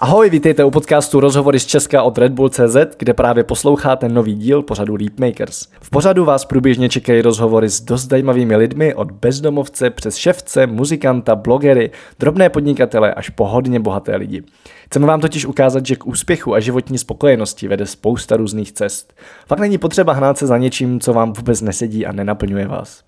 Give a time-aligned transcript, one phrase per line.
[0.00, 4.34] Ahoj, vítejte u podcastu Rozhovory z Česka od Red Bull CZ, kde právě posloucháte nový
[4.34, 5.66] díl pořadu Leapmakers.
[5.80, 11.36] V pořadu vás průběžně čekají rozhovory s dost zajímavými lidmi od bezdomovce přes ševce, muzikanta,
[11.36, 14.42] blogery, drobné podnikatele až po hodně bohaté lidi.
[14.84, 19.14] Chceme vám totiž ukázat, že k úspěchu a životní spokojenosti vede spousta různých cest.
[19.46, 23.07] Fakt není potřeba hnát se za něčím, co vám vůbec nesedí a nenaplňuje vás.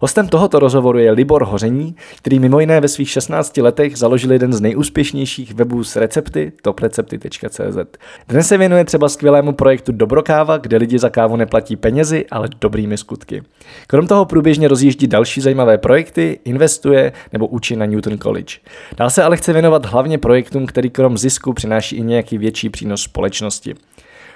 [0.00, 4.52] Hostem tohoto rozhovoru je Libor Hoření, který mimo jiné ve svých 16 letech založil jeden
[4.52, 7.98] z nejúspěšnějších webů s recepty, toprecepty.cz.
[8.28, 12.96] Dnes se věnuje třeba skvělému projektu Dobrokáva, kde lidi za kávu neplatí penězi, ale dobrými
[12.96, 13.42] skutky.
[13.86, 18.54] Krom toho průběžně rozjíždí další zajímavé projekty, investuje nebo učí na Newton College.
[18.96, 23.02] Dál se ale chce věnovat hlavně projektům, který krom zisku přináší i nějaký větší přínos
[23.02, 23.74] společnosti.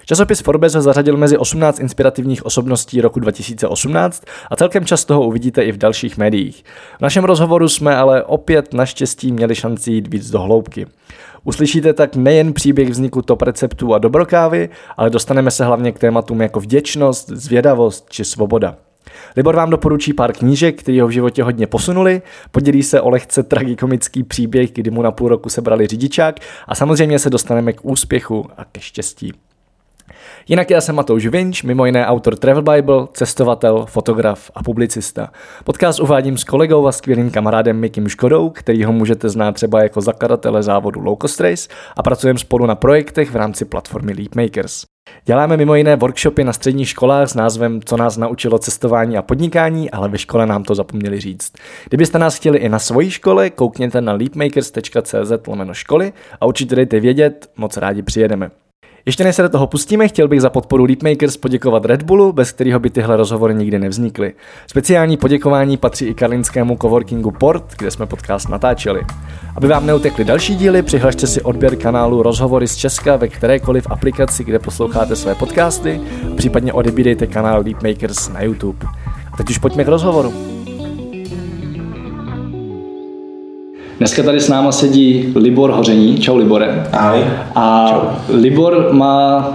[0.08, 5.62] Časopis Forbes ho zařadil mezi 18 inspirativních osobností roku 2018 a celkem často ho uvidíte
[5.62, 6.64] i v dalších médiích.
[6.98, 10.86] V našem rozhovoru jsme ale opět naštěstí měli šanci jít víc do hloubky.
[11.44, 16.40] Uslyšíte tak nejen příběh vzniku top receptů a dobrokávy, ale dostaneme se hlavně k tématům
[16.40, 18.76] jako vděčnost, zvědavost či svoboda.
[19.36, 23.42] Libor vám doporučí pár knížek, které ho v životě hodně posunuli, podělí se o lehce
[23.42, 28.46] tragikomický příběh, kdy mu na půl roku sebrali řidičák a samozřejmě se dostaneme k úspěchu
[28.56, 29.32] a ke štěstí.
[30.48, 35.30] Jinak já jsem Matouš Vinč, mimo jiné autor Travel Bible, cestovatel, fotograf a publicista.
[35.64, 40.00] Podcast uvádím s kolegou a skvělým kamarádem Mikim Škodou, který ho můžete znát třeba jako
[40.00, 44.82] zakladatele závodu Low Cost Race a pracujeme spolu na projektech v rámci platformy Leapmakers.
[45.24, 49.90] Děláme mimo jiné workshopy na středních školách s názvem Co nás naučilo cestování a podnikání,
[49.90, 51.52] ale ve škole nám to zapomněli říct.
[51.88, 57.00] Kdybyste nás chtěli i na svojí škole, koukněte na leapmakers.cz lomeno školy a určitě dejte
[57.00, 58.50] vědět, moc rádi přijedeme.
[59.06, 62.52] Ještě než se do toho pustíme, chtěl bych za podporu Leapmakers poděkovat Red Bullu, bez
[62.52, 64.34] kterého by tyhle rozhovory nikdy nevznikly.
[64.66, 69.00] Speciální poděkování patří i karlinskému coworkingu Port, kde jsme podcast natáčeli.
[69.56, 74.44] Aby vám neutekly další díly, přihlašte si odběr kanálu Rozhovory z Česka ve kterékoliv aplikaci,
[74.44, 76.00] kde posloucháte své podcasty
[76.32, 78.86] a případně odebírejte kanál Leapmakers na YouTube.
[79.32, 80.55] A teď už pojďme k rozhovoru.
[83.98, 86.18] Dneska tady s náma sedí Libor Hoření.
[86.18, 86.86] Čau Libore.
[86.92, 87.20] Ahoj.
[87.54, 88.36] A Čau.
[88.36, 89.48] Libor má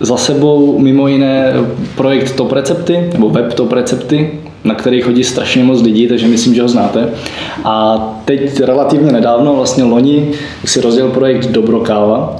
[0.00, 1.52] za sebou mimo jiné
[1.96, 6.54] projekt Top Recepty, nebo web Top Recepty, na který chodí strašně moc lidí, takže myslím,
[6.54, 7.08] že ho znáte.
[7.64, 10.30] A teď relativně nedávno, vlastně loni,
[10.64, 12.36] si rozdělil projekt Dobrokáva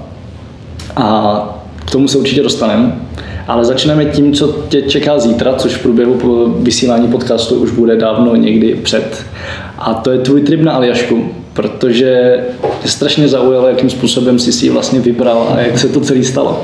[0.97, 1.41] a
[1.87, 2.97] k tomu se určitě dostaneme.
[3.49, 6.19] Ale začneme tím, co tě čeká zítra, což v průběhu
[6.59, 9.25] vysílání podcastu už bude dávno někdy před.
[9.79, 11.25] A to je tvůj trip na Aljašku
[11.57, 12.41] protože
[12.81, 16.25] mě strašně zaujalo, jakým způsobem jsi si ji vlastně vybral a jak se to celé
[16.25, 16.63] stalo.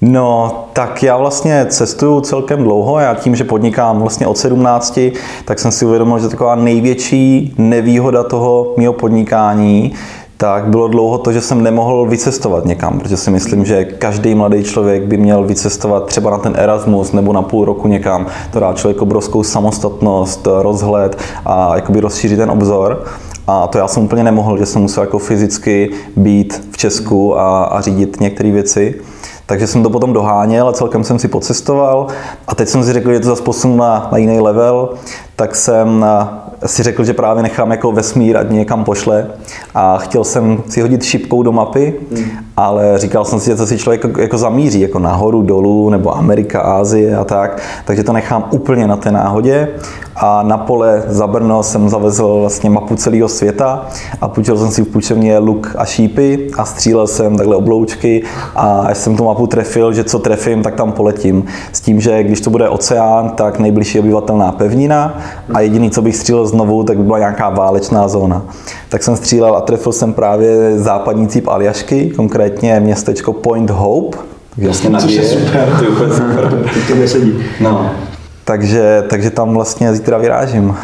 [0.00, 2.98] No, tak já vlastně cestuju celkem dlouho.
[2.98, 4.98] Já tím, že podnikám vlastně od 17,
[5.44, 9.92] tak jsem si uvědomil, že taková největší nevýhoda toho mého podnikání
[10.36, 14.64] tak bylo dlouho to, že jsem nemohl vycestovat někam, protože si myslím, že každý mladý
[14.64, 18.26] člověk by měl vycestovat třeba na ten Erasmus nebo na půl roku někam.
[18.52, 23.04] To dá člověk obrovskou samostatnost, rozhled a jakoby rozšířit ten obzor.
[23.46, 27.64] A to já jsem úplně nemohl, že jsem musel jako fyzicky být v Česku a,
[27.64, 28.94] a řídit některé věci.
[29.46, 32.06] Takže jsem to potom doháněl a celkem jsem si pocestoval.
[32.48, 34.88] A teď jsem si řekl, že to zase posunu na, na jiný level,
[35.36, 36.06] tak jsem
[36.66, 39.26] si řekl, že právě nechám jako vesmír, ať mě někam pošle
[39.74, 42.24] a chtěl jsem si hodit šipkou do mapy, mm.
[42.56, 46.60] Ale říkal jsem si, že to si člověk jako, zamíří, jako nahoru, dolů, nebo Amerika,
[46.60, 49.68] Ázie a tak, takže to nechám úplně na té náhodě
[50.16, 53.86] a na pole za Brno jsem zavezl vlastně mapu celého světa
[54.20, 58.22] a půjčil jsem si v půjčovně luk a šípy a střílel jsem takhle obloučky
[58.56, 61.44] a až jsem tu mapu trefil, že co trefím, tak tam poletím.
[61.72, 65.18] S tím, že když to bude oceán, tak nejbližší obyvatelná pevnina
[65.54, 68.42] a jediný, co bych střílel znovu, tak by byla nějaká válečná zóna.
[68.88, 72.43] Tak jsem střílel a trefil jsem právě západní cíp Aljašky, konkrétně
[72.80, 74.18] městečko Point Hope,
[74.58, 75.76] Jasně, Což je super.
[75.78, 76.70] To je úplně super.
[76.88, 77.44] to nesedí.
[77.60, 77.90] No.
[78.44, 80.76] Takže, takže tam vlastně zítra vyrážím.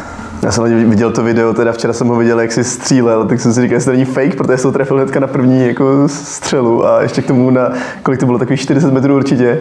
[0.42, 3.52] Já jsem viděl to video, teda včera jsem ho viděl, jak si střílel, tak jsem
[3.52, 6.86] si říkal, jestli to není fake, protože jsem to trefil hnedka na první jako střelu
[6.86, 9.58] a ještě k tomu na, kolik to bylo, takových 40 metrů určitě.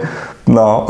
[0.47, 0.87] No.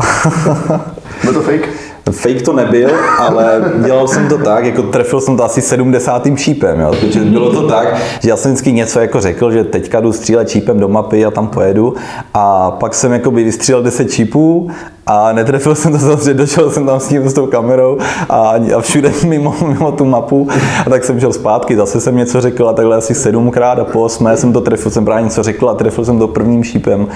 [1.22, 1.70] Bylo to fake?
[2.12, 2.90] Fake to nebyl,
[3.20, 6.28] ale dělal jsem to tak, jako trefil jsem to asi 70.
[6.36, 6.92] šípem, jo.
[7.02, 10.50] Takže bylo to tak, že já jsem vždycky něco jako řekl, že teďka jdu střílet
[10.50, 11.96] šípem do mapy a tam pojedu
[12.34, 14.70] a pak jsem jako by vystřílel 10 šípů
[15.10, 17.98] a netrefil jsem to samozřejmě, došel jsem tam s tím s tou kamerou
[18.30, 20.48] a, a všude mimo, mimo tu mapu
[20.86, 24.02] a tak jsem šel zpátky, zase jsem něco řekl a takhle asi sedmkrát a po
[24.02, 27.08] osmé jsem to trefil, jsem právě něco řekl a trefil jsem to prvním šípem.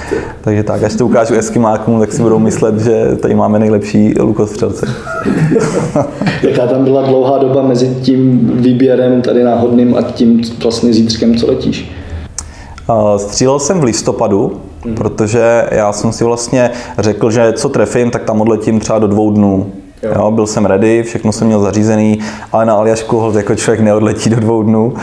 [0.42, 4.88] Takže tak, až to ukážu eskimákům, tak si budou myslet, že tady máme nejlepší lukostřelce.
[6.44, 11.48] Jaká tam byla dlouhá doba mezi tím výběrem tady náhodným a tím vlastně zítřkem, co
[11.48, 11.92] letíš?
[13.18, 14.96] Střílel jsem v listopadu, hmm.
[14.96, 19.32] protože já jsem si vlastně řekl, že co trefím, tak tam odletím třeba do dvou
[19.32, 19.72] dnů.
[20.04, 20.12] Jo.
[20.16, 20.32] jo.
[20.32, 22.20] byl jsem ready, všechno jsem měl zařízený,
[22.52, 24.94] ale na Aljašku hold jako člověk neodletí do dvou dnů.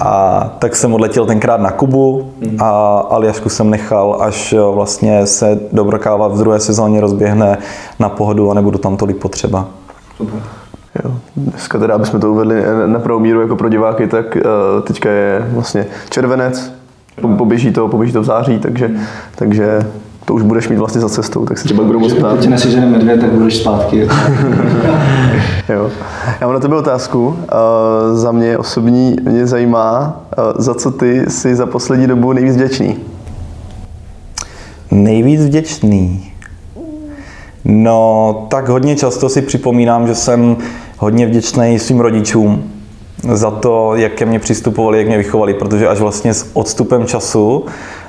[0.00, 6.28] A tak jsem odletěl tenkrát na Kubu a Aljašku jsem nechal, až vlastně se Dobrokáva
[6.28, 7.58] v druhé sezóně rozběhne
[7.98, 9.68] na pohodu a nebudu tam tolik potřeba.
[10.16, 10.40] Super.
[11.04, 11.10] Jo.
[11.36, 15.48] Dneska teda, abychom to uvedli na pravou míru jako pro diváky, tak uh, teďka je
[15.52, 16.72] vlastně červenec,
[17.36, 18.90] poběží to, poběží to v září, takže,
[19.34, 19.86] takže
[20.24, 22.36] to už budeš mít vlastně za cestou, tak se třeba budu moc ptát.
[22.36, 24.00] Když nesežene medvěd, tak budeš zpátky.
[25.68, 25.90] jo.
[26.40, 27.26] Já mám na tebe otázku.
[27.26, 27.36] Uh,
[28.12, 32.96] za mě osobní mě zajímá, uh, za co ty jsi za poslední dobu nejvíc vděčný?
[34.90, 36.32] Nejvíc vděčný?
[37.64, 40.56] No, tak hodně často si připomínám, že jsem
[40.98, 42.64] hodně vděčný svým rodičům
[43.22, 47.64] za to, jak ke mně přistupovali, jak mě vychovali, protože až vlastně s odstupem času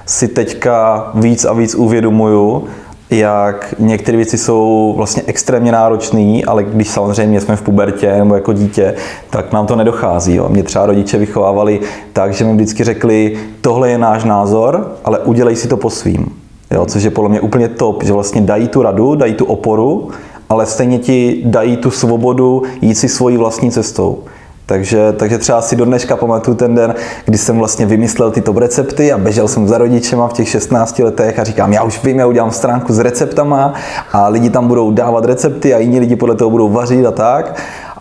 [0.05, 2.63] si teďka víc a víc uvědomuju,
[3.09, 8.53] jak některé věci jsou vlastně extrémně náročné, ale když samozřejmě jsme v pubertě nebo jako
[8.53, 8.93] dítě,
[9.29, 10.35] tak nám to nedochází.
[10.35, 10.49] Jo.
[10.49, 11.79] Mě třeba rodiče vychovávali
[12.13, 16.25] tak, že mi vždycky řekli, tohle je náš názor, ale udělej si to po svým.
[16.71, 20.09] Jo, což je podle mě úplně top, že vlastně dají tu radu, dají tu oporu,
[20.49, 24.19] ale stejně ti dají tu svobodu jít si svojí vlastní cestou.
[24.65, 26.95] Takže, takže třeba si do dneška pamatuju ten den,
[27.25, 30.99] kdy jsem vlastně vymyslel ty top recepty a běžel jsem za rodičema v těch 16
[30.99, 33.73] letech a říkám, já už vím, já udělám stránku s receptama
[34.11, 37.55] a lidi tam budou dávat recepty a jiní lidi podle toho budou vařit a tak.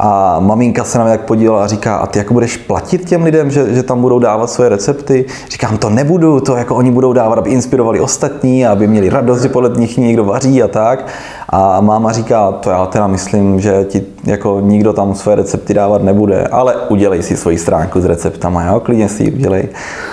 [0.05, 3.23] A maminka se na mě tak podívala a říká, a ty jako budeš platit těm
[3.23, 5.25] lidem, že, že tam budou dávat svoje recepty?
[5.51, 9.49] Říkám, to nebudu, to jako oni budou dávat, aby inspirovali ostatní, aby měli radost, že
[9.49, 11.07] podle nich někdo vaří a tak.
[11.49, 16.03] A máma říká, to já teda myslím, že ti jako nikdo tam své recepty dávat
[16.03, 19.69] nebude, ale udělej si svoji stránku s receptama, jo, klidně si ji udělej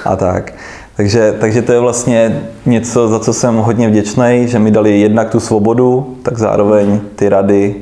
[0.06, 0.54] a tak.
[0.96, 5.30] Takže, takže to je vlastně něco, za co jsem hodně vděčný, že mi dali jednak
[5.30, 7.76] tu svobodu, tak zároveň ty rady.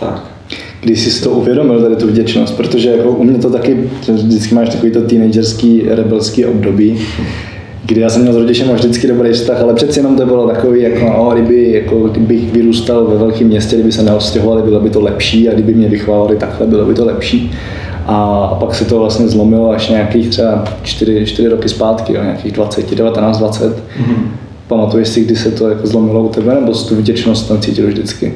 [0.00, 0.37] Tak
[0.88, 4.68] když jsi to uvědomil, tady tu vděčnost, protože jako u mě to taky, vždycky máš
[4.68, 6.98] takový to teenagerský, rebelský období,
[7.86, 10.82] kdy já jsem měl s rodičem vždycky dobrý vztah, ale přeci jenom to bylo takový,
[10.82, 15.00] jako, no, kdyby, jako, kdybych vyrůstal ve velkém městě, kdyby se neostěhovali, bylo by to
[15.00, 17.52] lepší a kdyby mě vychovávali takhle, bylo by to lepší.
[18.06, 22.22] A, a pak se to vlastně zlomilo až nějakých třeba 4, 4 roky zpátky, jo,
[22.22, 23.76] nějakých 20, 19, 20.
[23.76, 24.16] Mm-hmm.
[24.68, 28.34] Pamatuješ si, kdy se to jako zlomilo u tebe, nebo tu vděčnost tam cítil vždycky?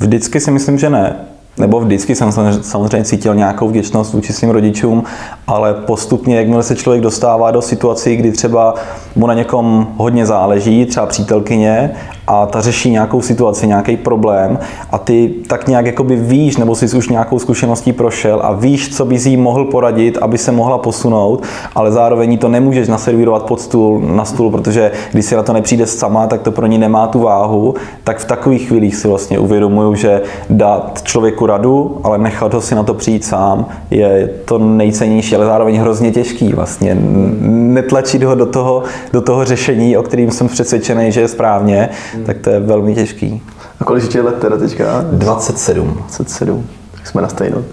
[0.00, 1.31] Vždycky si myslím, že ne.
[1.58, 2.32] Nebo vždycky jsem
[2.62, 5.04] samozřejmě cítil nějakou vděčnost vůči svým rodičům,
[5.46, 8.74] ale postupně, jakmile se člověk dostává do situací, kdy třeba
[9.16, 11.90] mu na někom hodně záleží, třeba přítelkyně,
[12.26, 14.58] a ta řeší nějakou situaci, nějaký problém
[14.90, 19.04] a ty tak nějak jakoby víš, nebo jsi už nějakou zkušeností prošel a víš, co
[19.04, 21.42] bys jí mohl poradit, aby se mohla posunout,
[21.74, 25.86] ale zároveň to nemůžeš naservírovat pod stůl, na stůl, protože když si na to nepřijde
[25.86, 27.74] sama, tak to pro ní nemá tu váhu,
[28.04, 32.74] tak v takových chvílích si vlastně uvědomuju, že dát člověku radu, ale nechat ho si
[32.74, 36.96] na to přijít sám, je to nejcennější, ale zároveň hrozně těžký vlastně.
[37.40, 38.82] Netlačit ho do toho,
[39.12, 42.24] do toho řešení, o kterým jsem přesvědčený, že je správně, hmm.
[42.24, 43.42] tak to je velmi těžký.
[43.80, 45.04] A kolik je let teda teďka?
[45.12, 45.92] 27.
[45.92, 46.66] 27.
[46.94, 47.62] Tak jsme na stejno.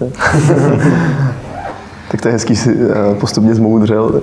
[2.10, 4.10] tak to je hezký si eh, postupně zmoudřel.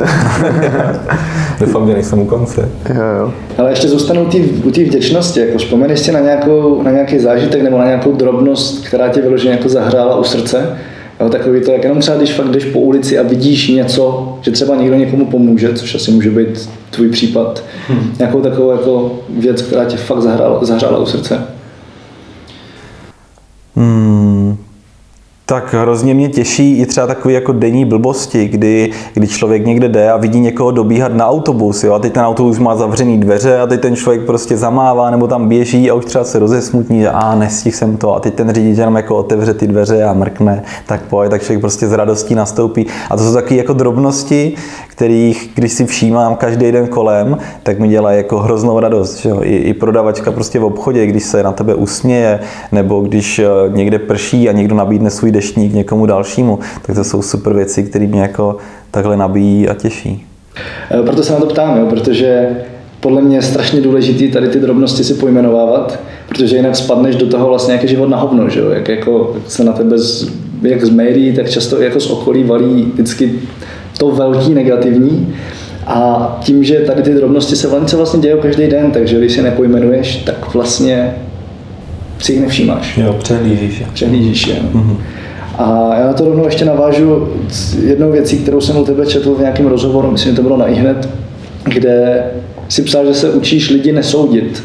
[1.60, 2.70] Doufám, že nejsem u konce.
[2.90, 3.34] Jo, jo.
[3.58, 4.30] Ale ještě zůstanu
[4.64, 5.40] u té vděčnosti.
[5.40, 9.52] Jako vzpomeneš si na, nějakou, na nějaký zážitek nebo na nějakou drobnost, která tě vyloženě
[9.54, 10.78] jako zahrála u srdce?
[11.20, 14.52] Jo, takový to, jak jenom třeba když fakt jdeš po ulici a vidíš něco, že
[14.52, 18.14] třeba někdo někomu pomůže, což asi může být tvůj případ, hmm.
[18.20, 21.57] nějakou takovou jako věc, která tě fakt zahrála, zahrála u srdce.
[25.50, 30.12] Tak hrozně mě těší i třeba takové jako denní blbosti, kdy, kdy člověk někde jde
[30.12, 33.68] a vidí někoho dobíhat na autobus, jo, a teď ten autobus má zavřený dveře a
[33.68, 37.36] teď ten člověk prostě zamává nebo tam běží a už třeba se rozesmutní, že a
[37.36, 41.02] nestih jsem to a teď ten řidič jenom jako otevře ty dveře a mrkne, tak
[41.02, 42.86] pojď, tak člověk prostě s radostí nastoupí.
[43.10, 44.54] A to jsou takové jako drobnosti,
[44.88, 49.18] kterých, když si všímám každý den kolem, tak mi dělají jako hroznou radost.
[49.18, 49.40] Že jo?
[49.42, 52.40] I, I prodavačka prostě v obchodě, když se na tebe usměje,
[52.72, 57.22] nebo když eh, někde prší a někdo nabídne svůj deštník někomu dalšímu, tak to jsou
[57.22, 58.58] super věci, které mě jako
[58.92, 60.26] takhle nabíjí a těší.
[60.92, 62.50] Eh, proto se na to ptám, jo, protože
[63.00, 67.48] podle mě je strašně důležité tady ty drobnosti si pojmenovávat, protože jinak spadneš do toho
[67.48, 68.70] vlastně jaký život na hovno, že jo?
[68.70, 72.92] Jak, jako, se na tebe z, jak z médií, tak často jako z okolí valí
[72.94, 73.40] vždycky
[73.98, 75.36] to velký negativní.
[75.88, 79.42] A tím, že tady ty drobnosti se vlastně, vlastně dějí každý den, takže když si
[79.42, 81.16] nepojmenuješ, tak vlastně
[82.20, 82.98] si jich nevšímáš.
[82.98, 83.88] Jo, přehlížíš je.
[83.94, 84.56] Přehlížíš je.
[84.56, 84.98] Mm-hmm.
[85.58, 89.36] A já na to rovnou ještě navážu s jednou věcí, kterou jsem u tebe četl
[89.36, 91.10] v nějakém rozhovoru, myslím, že to bylo na ihned,
[91.64, 92.24] kde
[92.70, 94.64] si psal, že se učíš lidi nesoudit.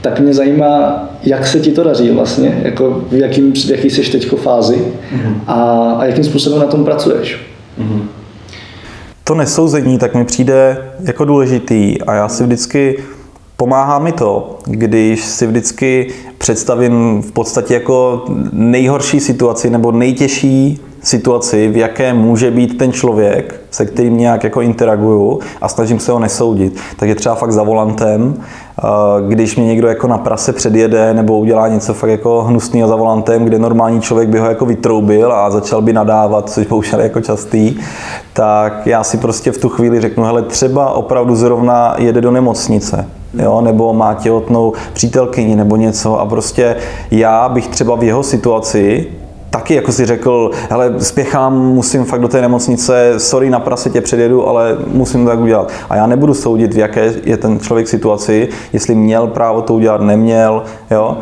[0.00, 4.12] Tak mě zajímá, jak se ti to daří vlastně, jako v, jakým, v jaký jsi
[4.12, 5.34] teď fázi mm-hmm.
[5.46, 5.54] a,
[5.98, 7.38] a jakým způsobem na tom pracuješ.
[7.78, 8.02] Mm-hmm.
[9.24, 12.96] To nesouzení tak mi přijde jako důležitý a já si vždycky
[13.56, 16.08] Pomáhá mi to, když si vždycky
[16.38, 23.60] představím v podstatě jako nejhorší situaci nebo nejtěžší situaci, v jaké může být ten člověk,
[23.70, 26.80] se kterým nějak jako interaguju a snažím se ho nesoudit.
[26.96, 28.36] Tak je třeba fakt za volantem,
[29.28, 33.44] když mě někdo jako na prase předjede nebo udělá něco fakt jako hnusného za volantem,
[33.44, 37.76] kde normální člověk by ho jako vytroubil a začal by nadávat, což pouštěl jako častý,
[38.32, 43.06] tak já si prostě v tu chvíli řeknu, hele, třeba opravdu zrovna jede do nemocnice
[43.42, 46.76] jo, nebo má těhotnou přítelkyni nebo něco a prostě
[47.10, 49.06] já bych třeba v jeho situaci
[49.54, 54.00] taky jako si řekl, hele, spěchám, musím fakt do té nemocnice, sorry, na prase tě
[54.00, 55.72] předjedu, ale musím to tak udělat.
[55.90, 60.00] A já nebudu soudit, v jaké je ten člověk situaci, jestli měl právo to udělat,
[60.00, 61.16] neměl, jo.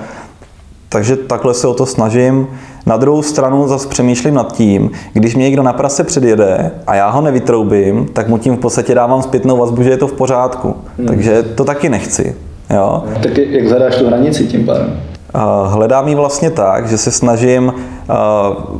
[0.89, 2.49] Takže takhle se o to snažím.
[2.87, 7.11] Na druhou stranu zase přemýšlím nad tím, když mě někdo na prase předjede a já
[7.11, 10.75] ho nevytroubím, tak mu tím v podstatě dávám zpětnou vazbu, že je to v pořádku.
[10.99, 11.07] Hmm.
[11.07, 12.37] Takže to taky nechci.
[12.71, 13.05] Jo?
[13.23, 15.01] Tak jak hledáš tu hranici tím pádem?
[15.65, 17.75] Hledám ji vlastně tak, že se snažím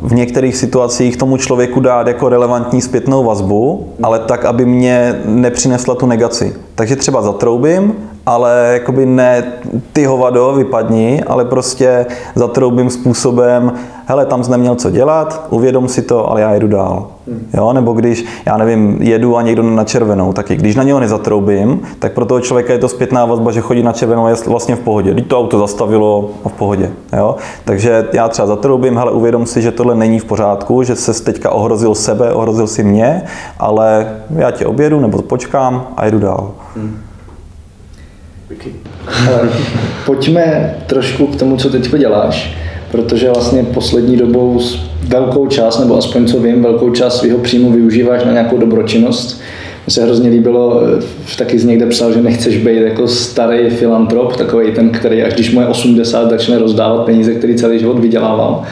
[0.03, 5.95] v některých situacích tomu člověku dát jako relevantní zpětnou vazbu, ale tak, aby mě nepřinesla
[5.95, 6.57] tu negaci.
[6.75, 7.95] Takže třeba zatroubím
[8.27, 9.53] ale jakoby ne
[9.93, 13.73] ty hovado, vypadni, ale prostě zatroubím způsobem,
[14.07, 17.07] hele, tam jsi neměl co dělat, uvědom si to, ale já jedu dál.
[17.29, 17.47] Hmm.
[17.55, 17.73] Jo?
[17.73, 22.13] Nebo když, já nevím, jedu a někdo na červenou, taky když na něho nezatroubím, tak
[22.13, 24.81] pro toho člověka je to zpětná vazba, že chodí na červenou a je vlastně v
[24.81, 25.13] pohodě.
[25.13, 26.91] Když to auto zastavilo a v pohodě.
[27.17, 27.37] Jo?
[27.65, 31.51] Takže já třeba zatroubím, hele, uvědom si, že tohle není v pořádku, že se teďka
[31.51, 33.23] ohrozil sebe, ohrozil si mě,
[33.59, 36.51] ale já tě objedu nebo počkám a jedu dál.
[36.77, 36.99] Hmm.
[40.07, 42.57] Pojďme trošku k tomu, co teď děláš,
[42.91, 44.61] protože vlastně poslední dobou
[45.09, 49.41] velkou část, nebo aspoň co vím, velkou část svého příjmu využíváš na nějakou dobročinnost.
[49.87, 54.37] Mně se hrozně líbilo, eh, taky z někde psal, že nechceš být jako starý filantrop,
[54.37, 58.63] takový ten, který až když mu je 80, začne rozdávat peníze, který celý život vydělával,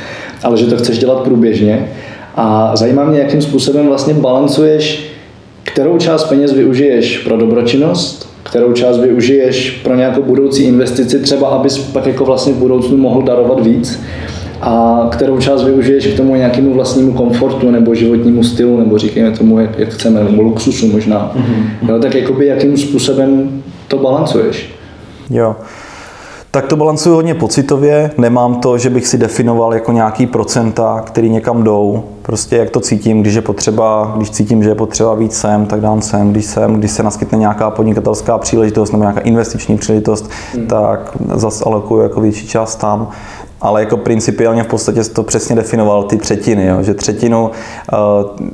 [0.42, 1.88] ale že to chceš dělat průběžně.
[2.36, 5.10] A zajímá mě, jakým způsobem vlastně balancuješ,
[5.62, 11.78] kterou část peněz využiješ pro dobročinnost kterou část využiješ pro nějakou budoucí investici, třeba abys
[11.78, 14.02] pak jako vlastně v budoucnu mohl darovat víc
[14.60, 19.60] a kterou část využiješ k tomu nějakému vlastnímu komfortu nebo životnímu stylu, nebo říkejme tomu,
[19.60, 21.32] jak, jak chceme, nebo luxusu možná.
[21.36, 21.88] Mm-hmm.
[21.88, 24.70] Jo, tak jakoby jakým způsobem to balancuješ?
[25.30, 25.56] Jo.
[26.52, 31.30] Tak to balancuju hodně pocitově, nemám to, že bych si definoval jako nějaký procenta, který
[31.30, 32.04] někam jdou.
[32.22, 35.80] Prostě jak to cítím, když je potřeba, když cítím, že je potřeba víc sem, tak
[35.80, 40.66] dám sem, když sem, když se naskytne nějaká podnikatelská příležitost nebo nějaká investiční příležitost, hmm.
[40.66, 43.08] tak zase alokuju jako větší část tam
[43.62, 46.82] ale jako principiálně v podstatě to přesně definoval ty třetiny, jo?
[46.82, 47.50] že třetinu,
[47.92, 47.96] eh,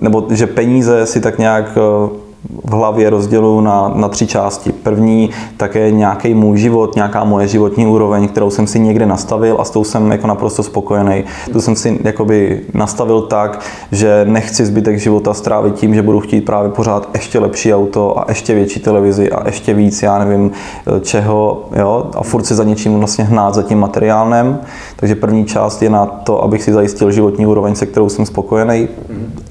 [0.01, 2.26] nebo že peníze si tak nějak eh,
[2.65, 4.73] v hlavě rozděluji na, na tři části.
[4.73, 9.65] První také nějaký můj život, nějaká moje životní úroveň, kterou jsem si někde nastavil a
[9.65, 11.25] s tou jsem jako naprosto spokojený.
[11.53, 13.61] Tu jsem si jakoby nastavil tak,
[13.93, 18.25] že nechci zbytek života strávit tím, že budu chtít právě pořád ještě lepší auto a
[18.29, 20.51] ještě větší televizi a ještě víc, já nevím
[21.03, 24.59] čeho, jo, a furt se za něčím vlastně hnát za tím materiálem.
[24.97, 28.89] Takže první část je na to, abych si zajistil životní úroveň, se kterou jsem spokojený.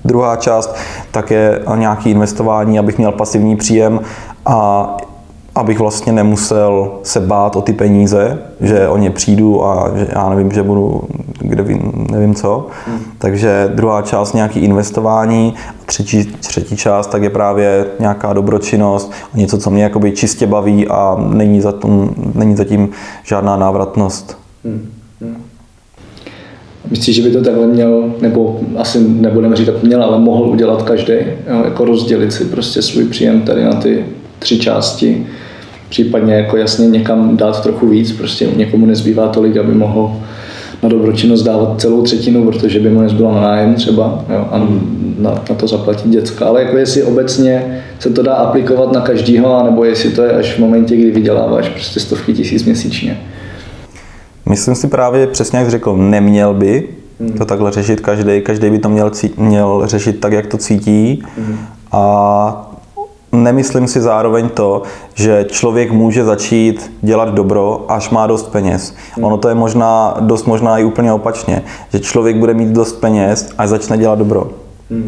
[0.05, 0.75] Druhá část
[1.11, 3.99] tak je nějaký investování, abych měl pasivní příjem
[4.45, 4.87] a
[5.55, 10.29] abych vlastně nemusel se bát o ty peníze, že o ně přijdu a že já
[10.29, 11.03] nevím, že budu,
[11.39, 12.67] kde vím, nevím co.
[12.87, 12.99] Hmm.
[13.17, 15.53] Takže druhá část nějaký investování,
[15.85, 21.15] třetí, třetí část tak je právě nějaká dobročinnost, něco, co mě jakoby čistě baví a
[21.29, 22.89] není, za tom, není zatím
[23.23, 24.37] žádná návratnost.
[24.65, 24.91] Hmm.
[26.89, 31.13] Myslíš, že by to takhle měl, nebo asi nebudeme říkat měl, ale mohl udělat každý,
[31.65, 34.05] jako rozdělit si prostě svůj příjem tady na ty
[34.39, 35.27] tři části,
[35.89, 40.11] případně jako jasně někam dát trochu víc, prostě někomu nezbývá tolik, aby mohl
[40.83, 44.67] na dobročinnost dávat celou třetinu, protože by mu nezbylo na nájem třeba jo, a
[45.17, 46.45] na, na to zaplatit děcka.
[46.45, 50.53] Ale jako jestli obecně se to dá aplikovat na každýho, nebo jestli to je až
[50.53, 53.17] v momentě, kdy vyděláváš prostě stovky tisíc měsíčně.
[54.49, 56.87] Myslím si právě přesně, jak řekl, neměl by
[57.17, 57.45] to hmm.
[57.45, 61.23] takhle řešit každý, každý by to měl, měl řešit tak, jak to cítí.
[61.37, 61.57] Hmm.
[61.91, 62.71] A
[63.31, 64.81] nemyslím si zároveň to,
[65.13, 68.95] že člověk může začít dělat dobro, až má dost peněz.
[69.21, 73.49] Ono to je možná, dost možná i úplně opačně, že člověk bude mít dost peněz,
[73.57, 74.49] až začne dělat dobro.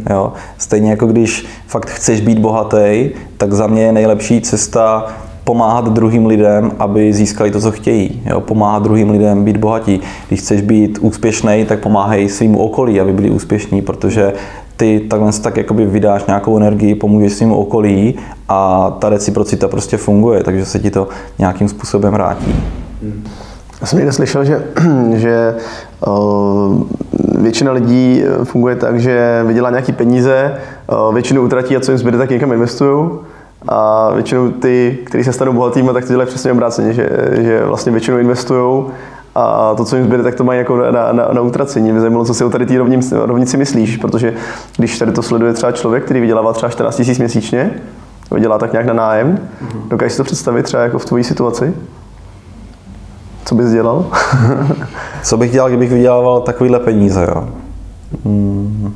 [0.10, 0.34] Jo?
[0.58, 5.08] Stejně jako když fakt chceš být bohatý, tak za mě je nejlepší cesta
[5.48, 8.22] pomáhat druhým lidem, aby získali to, co chtějí.
[8.26, 8.42] Jo?
[8.42, 10.02] Pomáhat druhým lidem být bohatí.
[10.28, 14.34] Když chceš být úspěšný, tak pomáhej svým okolí, aby byli úspěšní, protože
[14.78, 18.16] ty takhle tak jakoby vydáš nějakou energii, pomůžeš svým okolí
[18.50, 21.08] a ta reciprocita prostě funguje, takže se ti to
[21.40, 22.56] nějakým způsobem vrátí.
[23.82, 24.64] Já jsem někde slyšel, že,
[25.14, 25.56] že
[27.40, 30.54] většina lidí funguje tak, že vydělá nějaký peníze,
[31.14, 33.10] většinu utratí a co jim zbyde, tak někam investují.
[33.68, 37.92] A většinou ty, kteří se stanou bohatými, tak to dělají přesně obráceně, že, že vlastně
[37.92, 38.86] většinou investují
[39.36, 41.92] a to, co jim zbyde, tak to mají jako na, na, na utracení.
[41.92, 42.78] Mě zajímalo, co si o tady té
[43.12, 44.34] rovnici myslíš, protože
[44.78, 47.72] když tady to sleduje třeba člověk, který vydělává třeba 14 000 měsíčně,
[48.32, 49.88] vydělá tak nějak na nájem, mm-hmm.
[49.88, 51.74] dokážeš si to představit třeba jako v tvojí situaci?
[53.46, 54.06] Co bys dělal?
[55.24, 57.50] co bych dělal, kdybych vydělával takovýhle peníze, jo?
[58.26, 58.94] Hmm.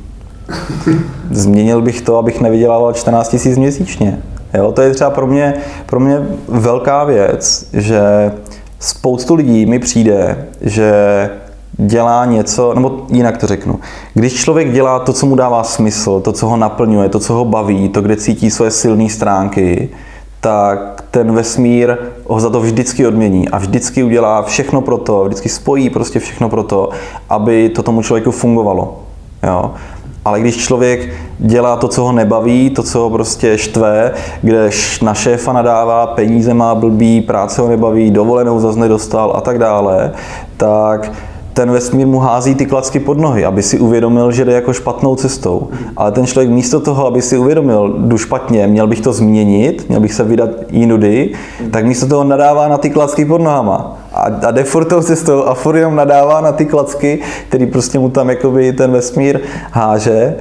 [1.32, 4.22] Změnil bych to, abych nevydělával 14 000 měsíčně.
[4.54, 5.54] Jo, to je třeba pro mě,
[5.86, 8.32] pro mě velká věc, že
[8.80, 11.30] spoustu lidí mi přijde, že
[11.78, 13.80] dělá něco, nebo jinak to řeknu.
[14.14, 17.46] Když člověk dělá to, co mu dává smysl, to, co ho naplňuje, to, co ho
[17.46, 19.90] baví, to, kde cítí svoje silné stránky,
[20.42, 25.50] tak ten vesmír ho za to vždycky odmění a vždycky udělá všechno pro to, vždycky
[25.50, 26.90] spojí prostě všechno pro to,
[27.30, 29.00] aby to tomu člověku fungovalo.
[29.44, 29.72] Jo?
[30.26, 31.10] Ale když člověk
[31.40, 34.12] dělá to, co ho nebaví, to, co ho prostě štve,
[34.42, 34.70] kde
[35.02, 40.12] na šéfa nadává, peníze má blbý, práce ho nebaví, dovolenou zase nedostal a tak dále,
[40.58, 41.12] tak
[41.54, 45.16] ten vesmír mu hází ty klacky pod nohy, aby si uvědomil, že jde jako špatnou
[45.16, 45.70] cestou.
[45.98, 50.02] Ale ten člověk místo toho, aby si uvědomil, jdu špatně, měl bych to změnit, měl
[50.02, 51.34] bych se vydat jinudy,
[51.72, 54.01] tak místo toho nadává na ty klacky pod nohama.
[54.14, 58.00] A, a jde furt tou cestou a furt jenom nadává na ty klacky, který prostě
[58.00, 59.40] mu tam jakoby ten vesmír
[59.72, 60.36] háže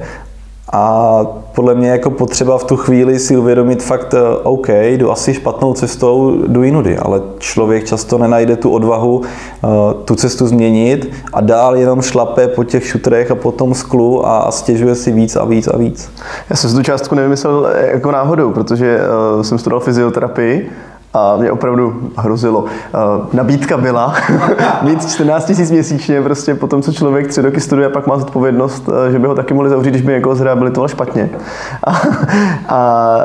[0.73, 1.25] a
[1.55, 5.73] podle mě jako potřeba v tu chvíli si uvědomit fakt, eh, OK, jdu asi špatnou
[5.73, 9.69] cestou, jdu jinudy, ale člověk často nenajde tu odvahu uh,
[10.05, 14.51] tu cestu změnit a dál jenom šlape po těch šutrech a po tom sklu a,
[14.51, 16.11] stěžuje si víc a víc a víc.
[16.49, 18.99] Já jsem si tu částku nevymyslel eh, jako náhodou, protože
[19.41, 20.71] jsem studoval fyzioterapii
[21.13, 22.65] a mě opravdu hrozilo.
[23.33, 24.13] Nabídka byla
[24.81, 28.89] mít 14 000 měsíčně, prostě po tom, co člověk tři roky studuje, pak má zodpovědnost,
[29.11, 31.29] že by ho taky mohli zavřít, když by někoho zrehabilitoval špatně.
[31.83, 32.01] A,
[32.67, 33.17] a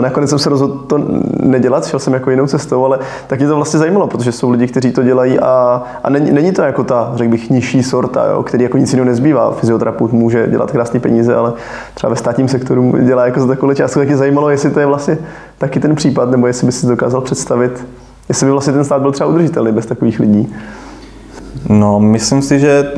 [0.00, 1.00] nakonec jsem se rozhodl to
[1.40, 4.66] nedělat, šel jsem jako jinou cestou, ale tak mě to vlastně zajímalo, protože jsou lidi,
[4.66, 8.42] kteří to dělají a, a není, není to jako ta, řekl bych, nižší sorta, jo,
[8.42, 9.52] který jako nic jiného nezbývá.
[9.52, 11.52] Fyzioterapeut může dělat krásné peníze, ale
[11.94, 14.86] třeba ve státním sektoru dělá jako za takové částku, tak mě zajímalo, jestli to je
[14.86, 15.18] vlastně
[15.58, 17.86] taky ten případ, nebo jestli by si dokázal představit,
[18.28, 20.54] jestli by vlastně ten stát byl třeba udržitelný bez takových lidí.
[21.68, 22.92] No, myslím si, že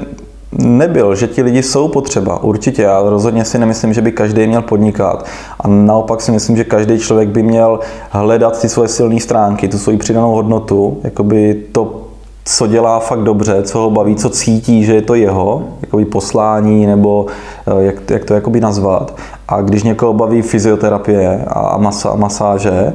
[0.59, 2.83] nebyl, že ti lidi jsou potřeba, určitě.
[2.83, 5.27] Já rozhodně si nemyslím, že by každý měl podnikat.
[5.61, 9.79] A naopak si myslím, že každý člověk by měl hledat ty svoje silné stránky, tu
[9.79, 12.00] svoji přidanou hodnotu, jakoby to,
[12.44, 16.87] co dělá fakt dobře, co ho baví, co cítí, že je to jeho, jakoby poslání,
[16.87, 17.27] nebo
[17.66, 19.16] eh, jak, jak to jakoby nazvat.
[19.48, 22.92] A když někoho baví fyzioterapie a, masa, a masáže,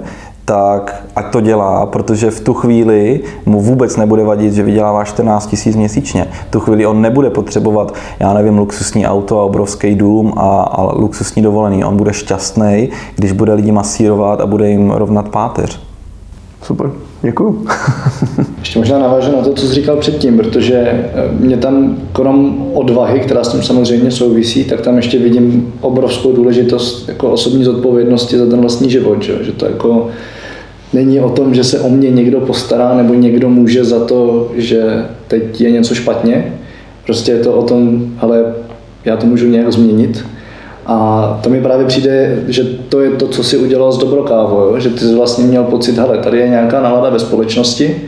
[0.50, 5.48] tak ať to dělá, protože v tu chvíli mu vůbec nebude vadit, že vydělává 14
[5.48, 6.28] tisíc měsíčně.
[6.48, 10.94] V tu chvíli on nebude potřebovat, já nevím, luxusní auto a obrovský dům a, a
[10.94, 11.84] luxusní dovolený.
[11.84, 15.80] On bude šťastný, když bude lidi masírovat a bude jim rovnat páteř.
[16.64, 17.66] Super, děkuju.
[18.60, 23.20] Ještě možná navážu na to, co jsi říkal předtím, protože eh, mě tam krom odvahy,
[23.20, 28.46] která s tím samozřejmě souvisí, tak tam ještě vidím obrovskou důležitost jako osobní zodpovědnosti za
[28.46, 30.10] ten vlastní život, že, že to jako
[30.94, 35.06] není o tom, že se o mě někdo postará nebo někdo může za to, že
[35.28, 36.54] teď je něco špatně.
[37.06, 38.54] Prostě je to o tom, ale
[39.06, 40.26] já to můžu nějak změnit.
[40.86, 44.90] A to mi právě přijde, že to je to, co si udělal s Dobrokávou, že
[44.90, 48.02] ty jsi vlastně měl pocit, hele, tady je nějaká nálada ve společnosti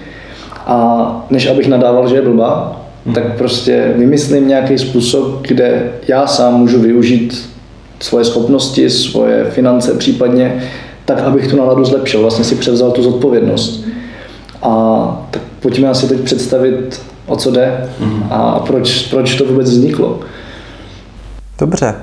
[0.66, 3.16] a než abych nadával, že je blbá, hmm.
[3.16, 7.50] tak prostě vymyslím nějaký způsob, kde já sám můžu využít
[8.00, 10.64] svoje schopnosti, svoje finance případně
[11.06, 13.86] tak abych tu náladu zlepšil, vlastně si převzal tu zodpovědnost.
[14.62, 17.90] A tak pojďme asi teď představit, o co jde
[18.30, 20.20] a proč, proč to vůbec vzniklo.
[21.60, 21.96] Dobře.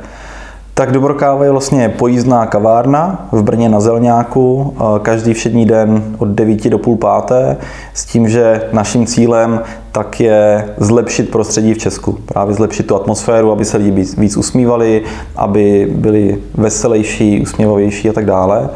[0.79, 6.69] Tak Dobrokáva je vlastně pojízdná kavárna v Brně na Zelňáku, každý všední den od 9
[6.69, 7.57] do půl páté,
[7.95, 9.61] s tím, že naším cílem
[9.93, 12.13] tak je zlepšit prostředí v Česku.
[12.13, 15.03] Právě zlepšit tu atmosféru, aby se lidi víc, víc usmívali,
[15.37, 18.69] aby byli veselější, usměvavější a tak dále.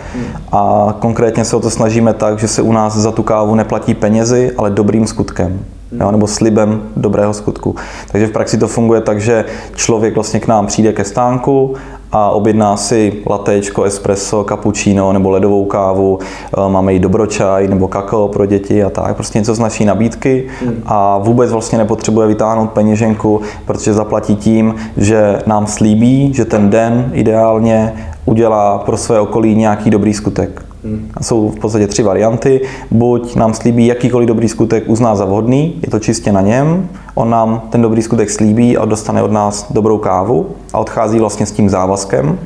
[0.52, 3.94] A konkrétně se o to snažíme tak, že se u nás za tu kávu neplatí
[3.94, 5.64] penězi, ale dobrým skutkem
[6.00, 7.76] jo, nebo slibem dobrého skutku.
[8.12, 11.74] Takže v praxi to funguje tak, že člověk vlastně k nám přijde ke stánku
[12.12, 18.28] a objedná si latečko, espresso, cappuccino nebo ledovou kávu, eh, máme i dobročaj nebo kakao
[18.28, 20.48] pro děti a tak, prostě něco z naší nabídky
[20.86, 27.10] a vůbec vlastně nepotřebuje vytáhnout peněženku, protože zaplatí tím, že nám slíbí, že ten den
[27.14, 27.92] ideálně
[28.24, 30.71] udělá pro své okolí nějaký dobrý skutek.
[31.14, 32.60] A jsou v podstatě tři varianty.
[32.90, 37.30] Buď nám slíbí jakýkoliv dobrý skutek uzná za vhodný, je to čistě na něm, on
[37.30, 41.52] nám ten dobrý skutek slíbí a dostane od nás dobrou kávu a odchází vlastně s
[41.52, 42.38] tím závazkem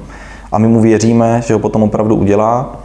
[0.53, 2.77] a my mu věříme, že ho potom opravdu udělá.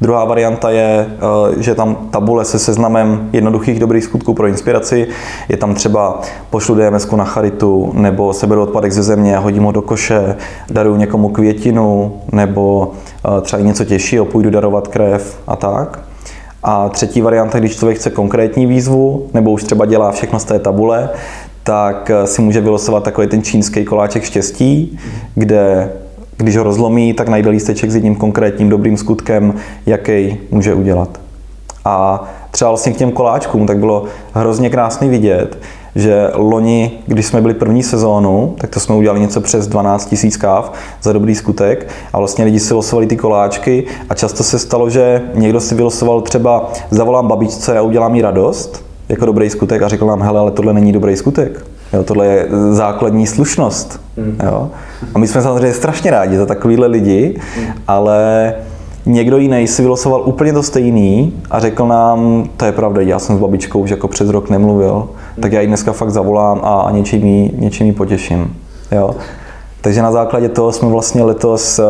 [0.00, 5.08] Druhá varianta je, eh, že tam tabule se seznamem jednoduchých dobrých skutků pro inspiraci.
[5.48, 9.82] Je tam třeba pošlu DMS na charitu, nebo seberu odpadek ze země, hodím ho do
[9.82, 10.36] koše,
[10.70, 12.92] daruju někomu květinu, nebo
[13.38, 16.00] eh, třeba i něco těžšího, půjdu darovat krev a tak.
[16.62, 20.58] A třetí varianta, když člověk chce konkrétní výzvu, nebo už třeba dělá všechno z té
[20.58, 21.08] tabule,
[21.62, 24.98] tak eh, si může vylosovat takový ten čínský koláček štěstí,
[25.34, 25.92] kde
[26.42, 29.54] když ho rozlomí, tak najde lísteček s jedním konkrétním dobrým skutkem,
[29.86, 31.20] jaký může udělat.
[31.84, 35.58] A třeba vlastně k těm koláčkům, tak bylo hrozně krásný vidět,
[35.94, 40.36] že loni, když jsme byli první sezónu, tak to jsme udělali něco přes 12 000
[40.38, 40.72] káv
[41.02, 45.22] za dobrý skutek a vlastně lidi si losovali ty koláčky a často se stalo, že
[45.34, 50.06] někdo si vylosoval třeba zavolám babičce a udělám jí radost jako dobrý skutek a řekl
[50.06, 51.66] nám, hele, ale tohle není dobrý skutek.
[51.92, 54.00] Jo, tohle je základní slušnost.
[54.16, 54.38] Mm.
[54.44, 54.70] Jo.
[55.14, 57.64] A my jsme samozřejmě strašně rádi za takovýhle lidi, mm.
[57.88, 58.54] ale
[59.06, 63.36] někdo jiný si vylosoval úplně to stejný a řekl nám, to je pravda, já jsem
[63.36, 65.42] s babičkou už jako přes rok nemluvil, mm.
[65.42, 68.56] tak já ji dneska fakt zavolám a, a něčím, jí, něčím jí potěším.
[68.92, 69.14] Jo.
[69.80, 71.82] Takže na základě toho jsme vlastně letos eh,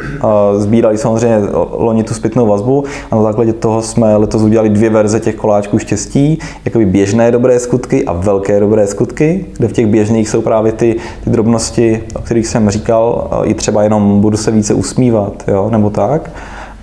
[0.00, 4.90] eh, sbírali samozřejmě loni tu zpětnou vazbu a na základě toho jsme letos udělali dvě
[4.90, 9.86] verze těch koláčků štěstí, jakoby běžné dobré skutky a velké dobré skutky, kde v těch
[9.86, 14.50] běžných jsou právě ty, ty drobnosti, o kterých jsem říkal, i třeba jenom budu se
[14.50, 16.30] více usmívat, jo, nebo tak.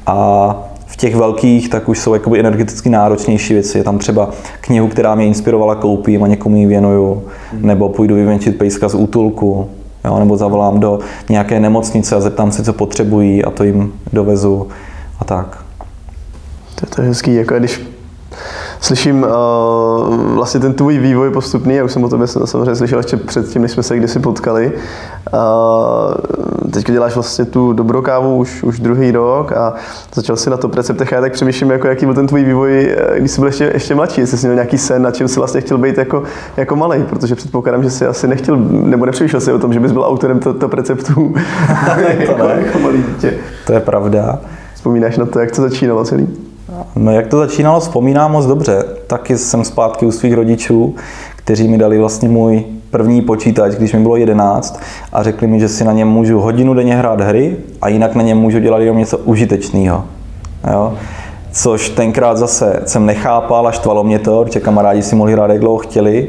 [0.08, 3.78] A v těch velkých tak už jsou jakoby energeticky náročnější věci.
[3.78, 4.30] Je tam třeba
[4.62, 7.24] knihu, která mě inspirovala, koupím a někomu ji věnuju,
[7.54, 9.68] nebo půjdu vyvenčit pejska z útulku,
[10.06, 14.68] jo, nebo zavolám do nějaké nemocnice a zeptám se, co potřebují a to jim dovezu
[15.20, 15.66] a tak.
[16.76, 17.82] To, to je hezký, jako když
[18.80, 23.18] slyším uh, vlastně ten tvůj vývoj postupný, já už jsem o tobě samozřejmě slyšel ještě
[23.18, 24.72] předtím, než jsme se kdysi potkali.
[25.34, 29.74] Uh, teď děláš vlastně tu dobrou kávu už, už druhý rok a
[30.14, 32.96] začal si na to receptech a já tak přemýšlím, jako jaký byl ten tvůj vývoj,
[32.98, 35.40] eh, když jsi byl ještě, ještě mladší, jestli jsi měl nějaký sen, na čem jsi
[35.40, 36.24] vlastně chtěl být jako,
[36.58, 39.92] jako malý, protože předpokládám, že jsi asi nechtěl, nebo nepřemýšlel si o tom, že bys
[39.92, 41.14] byl autorem top receptů
[42.28, 42.58] to ne.
[42.66, 43.34] jako malý dítě.
[43.68, 44.40] To je pravda.
[44.74, 46.45] Vzpomínáš na to, jak to začínalo celý?
[46.96, 48.84] No jak to začínalo, vzpomínám moc dobře.
[49.08, 50.96] Taky jsem zpátky u svých rodičů,
[51.36, 54.80] kteří mi dali vlastně můj první počítač, když mi bylo 11
[55.14, 58.22] a řekli mi, že si na něm můžu hodinu denně hrát hry a jinak na
[58.22, 60.06] něm můžu dělat jenom něco užitečného.
[60.72, 60.94] Jo?
[61.56, 65.60] Což tenkrát zase jsem nechápal a štvalo mě to, protože kamarádi si mohli hrát, jak
[65.60, 66.28] dlouho chtěli,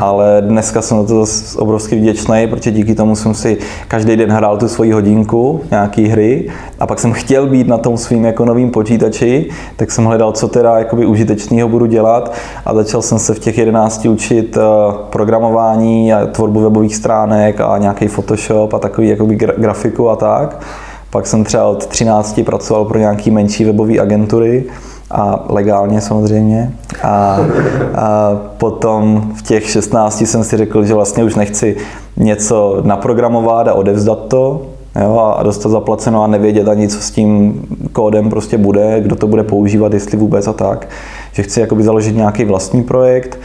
[0.00, 4.32] ale dneska jsem na to zase obrovsky vděčný, protože díky tomu jsem si každý den
[4.32, 6.48] hrál tu svoji hodinku, nějaký hry.
[6.80, 10.48] A pak jsem chtěl být na tom svým jako novým počítači, tak jsem hledal, co
[10.48, 12.32] teda jakoby užitečného budu dělat.
[12.66, 14.60] A začal jsem se v těch 11 učit eh,
[15.10, 20.60] programování a tvorbu webových stránek a nějaký Photoshop a takový jakoby grafiku a tak.
[21.10, 24.64] Pak jsem třeba od 13 pracoval pro nějaký menší webové agentury
[25.10, 26.72] a legálně samozřejmě.
[27.02, 27.38] A,
[27.94, 31.76] a potom v těch 16 jsem si řekl, že vlastně už nechci
[32.16, 34.62] něco naprogramovat a odevzdat to,
[35.02, 39.26] jo, a dostat zaplaceno a nevědět ani, co s tím kódem prostě bude, kdo to
[39.26, 40.88] bude používat, jestli vůbec a tak.
[41.32, 43.38] Že chci jakoby založit nějaký vlastní projekt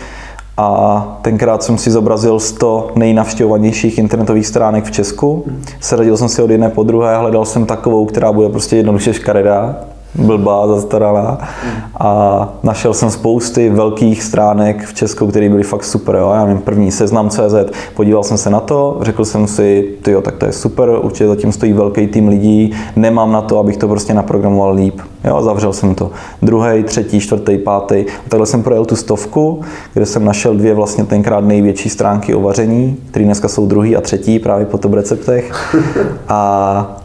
[0.58, 5.46] a tenkrát jsem si zobrazil 100 nejnavštěvovanějších internetových stránek v Česku.
[5.80, 9.76] Seradil jsem si od jedné po druhé, hledal jsem takovou, která bude prostě jednoduše škaredá,
[10.16, 11.38] blbá, zastaralá.
[12.00, 16.16] A našel jsem spousty velkých stránek v Česku, které byly fakt super.
[16.16, 16.32] Jo.
[16.36, 17.56] Já nevím, první seznam CZ,
[17.96, 21.28] podíval jsem se na to, řekl jsem si, ty jo, tak to je super, určitě
[21.28, 25.02] zatím stojí velký tým lidí, nemám na to, abych to prostě naprogramoval líp.
[25.24, 26.12] Jo, zavřel jsem to.
[26.42, 27.96] Druhý, třetí, čtvrtý, pátý.
[27.96, 29.62] A takhle jsem projel tu stovku,
[29.94, 34.02] kde jsem našel dvě vlastně tenkrát největší stránky o vaření, které dneska jsou druhý a
[34.02, 35.76] třetí právě po top receptech.
[36.28, 37.03] A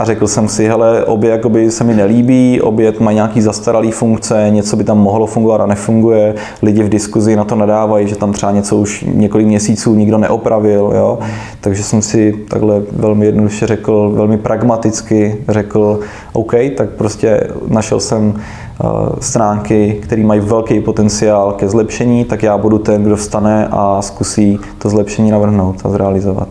[0.00, 4.46] a řekl jsem si, hele, obě jakoby se mi nelíbí, obě mají nějaký zastaralý funkce,
[4.50, 8.32] něco by tam mohlo fungovat a nefunguje, lidi v diskuzi na to nadávají, že tam
[8.32, 11.18] třeba něco už několik měsíců nikdo neopravil, jo?
[11.60, 16.00] takže jsem si takhle velmi jednoduše řekl, velmi pragmaticky řekl,
[16.32, 18.86] OK, tak prostě našel jsem eh,
[19.20, 24.58] stránky, které mají velký potenciál ke zlepšení, tak já budu ten, kdo vstane a zkusí
[24.78, 26.48] to zlepšení navrhnout a zrealizovat.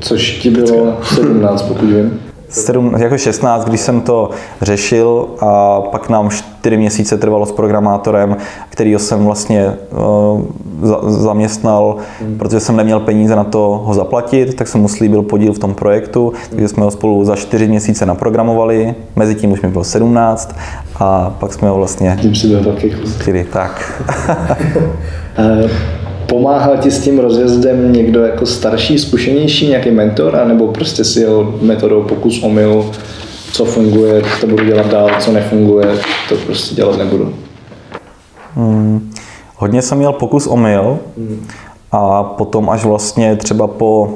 [0.00, 2.20] Což ti bylo 17, pokud vím.
[2.52, 4.30] 7, jako 16, když jsem to
[4.62, 8.36] řešil a pak nám 4 měsíce trvalo s programátorem,
[8.68, 10.42] kterýho jsem vlastně uh,
[11.06, 12.38] zaměstnal, hmm.
[12.38, 15.74] protože jsem neměl peníze na to ho zaplatit, tak jsem mu slíbil podíl v tom
[15.74, 20.56] projektu, takže jsme ho spolu za 4 měsíce naprogramovali, mezi tím už mi bylo 17
[20.98, 22.18] a pak jsme ho vlastně...
[22.20, 22.96] Tím si byl taky
[23.52, 24.02] Tak.
[26.32, 31.54] Pomáhal ti s tím rozjezdem někdo jako starší, zkušenější, nějaký mentor, anebo prostě si jel
[31.62, 32.90] metodou pokus omyl,
[33.52, 35.86] co funguje, to budu dělat dál, co nefunguje,
[36.28, 37.34] to prostě dělat nebudu?
[38.54, 39.12] Hmm.
[39.56, 41.46] Hodně jsem měl pokus omyl hmm.
[41.92, 44.10] a potom až vlastně třeba po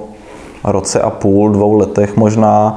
[0.65, 2.77] roce a půl, dvou letech možná,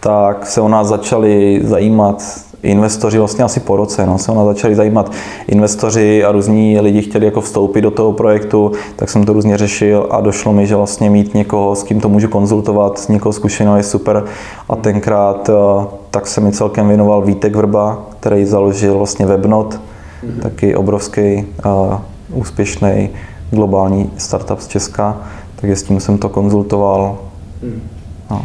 [0.00, 2.22] tak se o nás začali zajímat
[2.62, 5.12] investoři vlastně asi po roce, no, se ona začali zajímat
[5.48, 10.06] investoři a různí lidi chtěli jako vstoupit do toho projektu, tak jsem to různě řešil
[10.10, 13.82] a došlo mi, že vlastně mít někoho, s kým to můžu konzultovat, někoho zkušeného je
[13.82, 14.24] super
[14.68, 20.42] a tenkrát eh, tak se mi celkem věnoval Vítek Vrba, který založil vlastně Webnot, mm-hmm.
[20.42, 21.94] taky obrovský uh,
[22.32, 23.10] úspěšný
[23.50, 25.20] globální startup z Česka,
[25.56, 27.18] takže s tím jsem to konzultoval.
[27.62, 27.82] Mm.
[28.30, 28.44] No.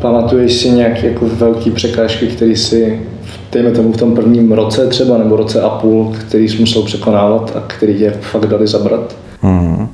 [0.00, 3.00] Pamatuješ si nějaké jako velké překážky, které si
[3.52, 7.52] dejme tomu v tom prvním roce třeba, nebo roce a půl, který jsi musel překonávat
[7.56, 9.16] a který tě fakt dali zabrat?
[9.40, 9.88] Hmm.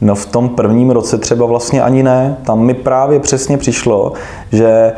[0.00, 2.36] No v tom prvním roce třeba vlastně ani ne.
[2.44, 4.12] Tam mi právě přesně přišlo,
[4.52, 4.92] že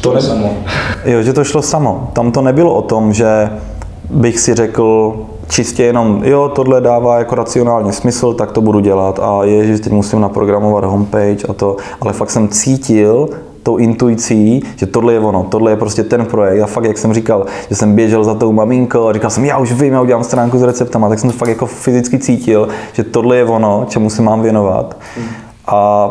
[0.00, 0.22] to, to ne...
[0.22, 0.56] samo.
[1.04, 2.10] Jo, že to šlo samo.
[2.12, 3.50] Tam to nebylo o tom, že
[4.10, 5.16] bych si řekl
[5.48, 9.78] čistě jenom, jo, tohle dává jako racionálně smysl, tak to budu dělat a je, že
[9.78, 13.28] teď musím naprogramovat homepage a to, ale fakt jsem cítil,
[13.64, 16.62] tou intuicí, že tohle je ono, tohle je prostě ten projekt.
[16.62, 19.58] A fakt, jak jsem říkal, že jsem běžel za tou maminkou a říkal jsem, já
[19.58, 23.04] už vím, já udělám stránku s receptama, tak jsem to fakt jako fyzicky cítil, že
[23.04, 24.96] tohle je ono, čemu se mám věnovat.
[25.66, 26.10] A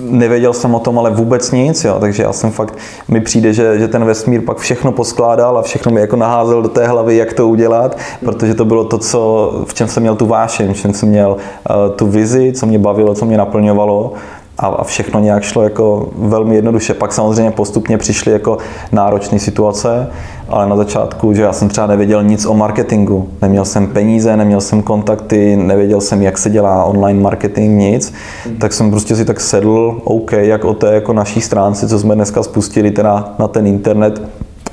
[0.00, 1.96] nevěděl jsem o tom ale vůbec nic, jo.
[2.00, 5.92] takže já jsem fakt, mi přijde, že, že ten vesmír pak všechno poskládal a všechno
[5.92, 9.74] mi jako naházel do té hlavy, jak to udělat, protože to bylo to, co, v
[9.74, 13.14] čem jsem měl tu vášeň, v čem jsem měl uh, tu vizi, co mě bavilo,
[13.14, 14.12] co mě naplňovalo
[14.58, 16.94] a všechno nějak šlo jako velmi jednoduše.
[16.94, 18.58] Pak samozřejmě postupně přišly jako
[18.92, 20.10] náročné situace,
[20.48, 23.28] ale na začátku, že já jsem třeba nevěděl nic o marketingu.
[23.42, 28.12] Neměl jsem peníze, neměl jsem kontakty, nevěděl jsem, jak se dělá online marketing, nic.
[28.58, 32.14] Tak jsem prostě si tak sedl, OK, jak o té jako naší stránce, co jsme
[32.14, 34.22] dneska spustili teda na ten internet,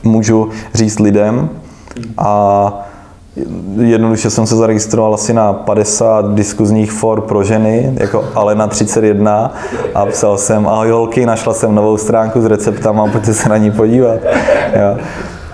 [0.04, 1.50] můžu říct lidem.
[2.18, 2.86] A
[3.82, 9.54] Jednoduše jsem se zaregistroval asi na 50 diskuzních for pro ženy, jako Alena 31
[9.96, 13.72] a psal jsem, ahoj holky, našla jsem novou stránku s receptama, pojďte se na ní
[13.72, 14.20] podívat.
[14.76, 14.98] Jo.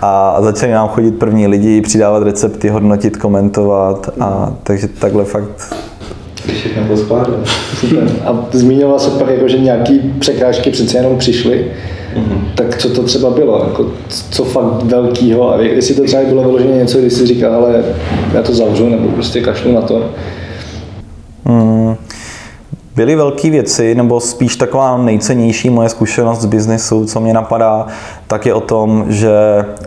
[0.02, 5.74] A začali nám chodit první lidi, přidávat recepty, hodnotit, komentovat a takže takhle fakt
[6.46, 7.34] všechno poskládat.
[8.24, 11.66] A zmínila se pak, jako, že nějaký překážky přece jenom přišly.
[12.16, 12.54] Mm-hmm.
[12.54, 13.64] Tak co to třeba bylo?
[13.64, 13.86] Jako,
[14.30, 15.54] co fakt velkýho?
[15.54, 17.84] A jestli to třeba bylo vyloženě něco, když si říkal, ale
[18.34, 20.10] já to zavřu, nebo prostě kašlu na to?
[21.44, 21.94] Mm,
[22.96, 27.86] byly velké věci, nebo spíš taková nejcennější moje zkušenost z biznesu, co mě napadá,
[28.26, 29.32] tak je o tom, že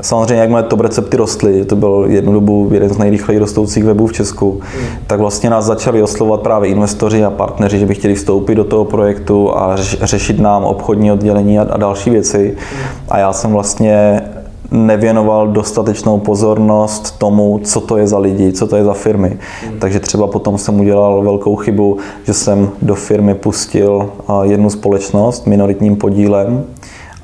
[0.01, 4.07] samozřejmě jak moje top recepty rostly, to byl jednu dobu jeden z nejrychleji rostoucích webů
[4.07, 4.85] v Česku, mm.
[5.07, 8.85] tak vlastně nás začali oslovovat právě investoři a partneři, že by chtěli vstoupit do toho
[8.85, 12.57] projektu a řešit nám obchodní oddělení a, další věci.
[12.57, 12.79] Mm.
[13.09, 14.21] A já jsem vlastně
[14.71, 19.37] nevěnoval dostatečnou pozornost tomu, co to je za lidi, co to je za firmy.
[19.71, 19.79] Mm.
[19.79, 24.09] Takže třeba potom jsem udělal velkou chybu, že jsem do firmy pustil
[24.43, 26.65] jednu společnost minoritním podílem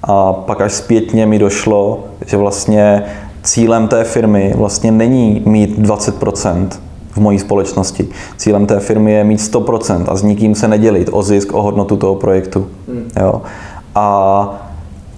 [0.04, 3.04] a pak až zpětně mi došlo, že vlastně
[3.43, 6.67] cílem té firmy vlastně není mít 20%
[7.12, 8.08] v mojí společnosti.
[8.38, 11.97] Cílem té firmy je mít 100% a s nikým se nedělit o zisk, o hodnotu
[11.97, 12.67] toho projektu.
[12.88, 13.12] Mm.
[13.19, 13.41] Jo.
[13.95, 14.70] A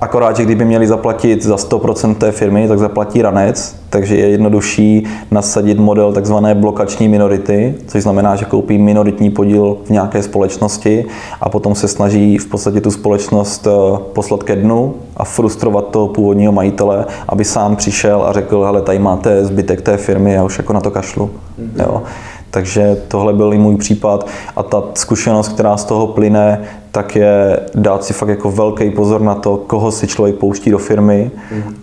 [0.04, 5.08] Akorát, že kdyby měli zaplatit za 100% té firmy, tak zaplatí ranec, takže je jednodušší
[5.32, 11.06] nasadit model takzvané blokační minority, což znamená, že koupí minoritní podíl v nějaké společnosti
[11.42, 16.08] a potom se snaží v podstatě tu společnost eh, poslat ke dnu a frustrovat toho
[16.08, 20.58] původního majitele, aby sám přišel a řekl, hele, tady máte zbytek té firmy, já už
[20.58, 21.30] jako na to kašlu.
[21.60, 21.84] Mm-hmm.
[21.84, 22.04] Jo.
[22.52, 26.62] Takže tohle byl i můj případ a ta zkušenost, která z toho plyne,
[26.94, 30.78] tak je dát si fakt jako velký pozor na to, koho si člověk pouští do
[30.78, 31.32] firmy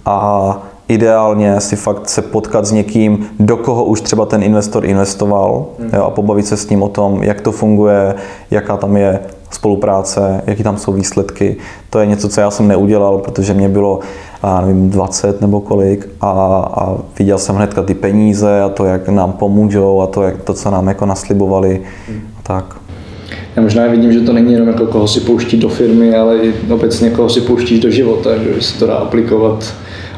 [0.07, 5.67] a ideálně si fakt se potkat s někým, do koho už třeba ten investor investoval
[5.93, 8.15] jo, a pobavit se s ním o tom, jak to funguje,
[8.51, 9.21] jaká tam je
[9.51, 11.57] spolupráce, jaký tam jsou výsledky.
[11.91, 14.01] To je něco, co já jsem neudělal, protože mě bylo
[14.43, 16.31] a nevím, 20 nebo kolik a,
[16.75, 20.55] a viděl jsem hnedka ty peníze a to, jak nám pomůžou a to, jak to
[20.55, 21.83] co nám jako naslibovali.
[22.09, 22.21] Hmm.
[22.43, 22.80] Tak.
[23.57, 26.55] Já možná vidím, že to není jenom jako koho si pouští do firmy, ale i
[26.71, 29.75] obecně koho si pouštíš do života, že se to dá aplikovat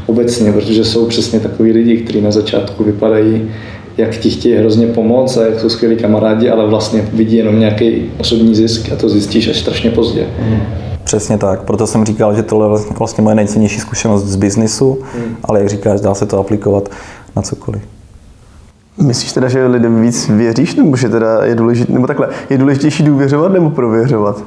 [0.06, 3.50] obecně, protože jsou přesně takový lidi, kteří na začátku vypadají,
[3.96, 8.10] jak ti chtějí hrozně pomoct a jak jsou skvělí kamarádi, ale vlastně vidí jenom nějaký
[8.18, 10.26] osobní zisk a to zjistíš až strašně pozdě.
[10.48, 10.60] Mm.
[11.04, 15.36] Přesně tak, proto jsem říkal, že tohle je vlastně moje nejcennější zkušenost z biznisu, mm.
[15.44, 16.88] ale jak říkáš, dá se to aplikovat
[17.36, 17.82] na cokoliv.
[18.98, 23.02] Myslíš teda, že lidem víc věříš, nebo že teda je důležitý, nebo takhle, je důležitější
[23.02, 24.44] důvěřovat nebo prověřovat?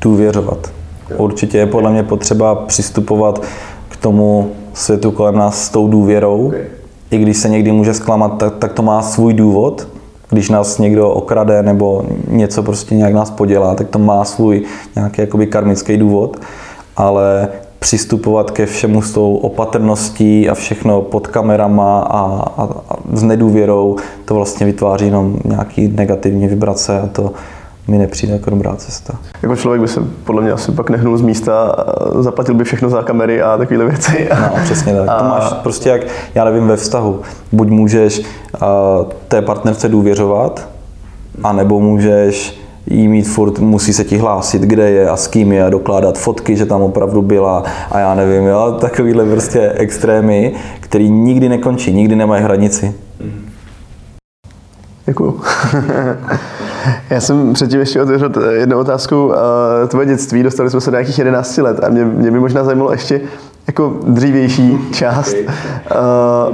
[0.00, 0.72] Důvěřovat.
[1.16, 3.42] Určitě je podle mě potřeba přistupovat
[3.88, 6.46] k tomu světu kolem nás s tou důvěrou.
[6.46, 6.64] Okay.
[7.10, 9.88] I když se někdy může zklamat, tak, tak to má svůj důvod.
[10.30, 14.62] Když nás někdo okrade nebo něco prostě nějak nás podělá, tak to má svůj
[14.96, 16.36] nějaký jakoby karmický důvod.
[16.96, 17.48] Ale
[17.80, 22.20] přistupovat ke všemu s tou opatrností a všechno pod kamerama a,
[22.56, 27.32] a, a s nedůvěrou, to vlastně vytváří jenom nějaký negativní vibrace a to
[27.88, 29.18] mi nepřijde jako dobrá cesta.
[29.42, 31.76] Jako člověk by se podle mě asi pak nehnul z místa,
[32.18, 34.28] zaplatil by všechno za kamery a takovéhle věci.
[34.40, 35.08] No, přesně tak.
[35.08, 35.18] A...
[35.18, 36.00] To máš prostě jak,
[36.34, 37.20] já nevím, ve vztahu.
[37.52, 38.26] Buď můžeš uh,
[39.28, 40.68] té partnerce důvěřovat,
[41.42, 45.64] anebo můžeš jí mít furt, musí se ti hlásit, kde je a s kým je
[45.64, 51.10] a dokládat fotky, že tam opravdu byla a já nevím, jo, takovýhle prostě extrémy, který
[51.10, 52.94] nikdy nekončí, nikdy nemají hranici.
[55.06, 55.40] Děkuju.
[57.10, 59.32] Já jsem předtím ještě otevřel jednu otázku.
[59.88, 62.92] Tvoje dětství, dostali jsme se do nějakých 11 let a mě, mě by možná zajímalo
[62.92, 63.20] ještě
[63.66, 65.34] jako dřívější část.
[65.34, 65.46] Okay.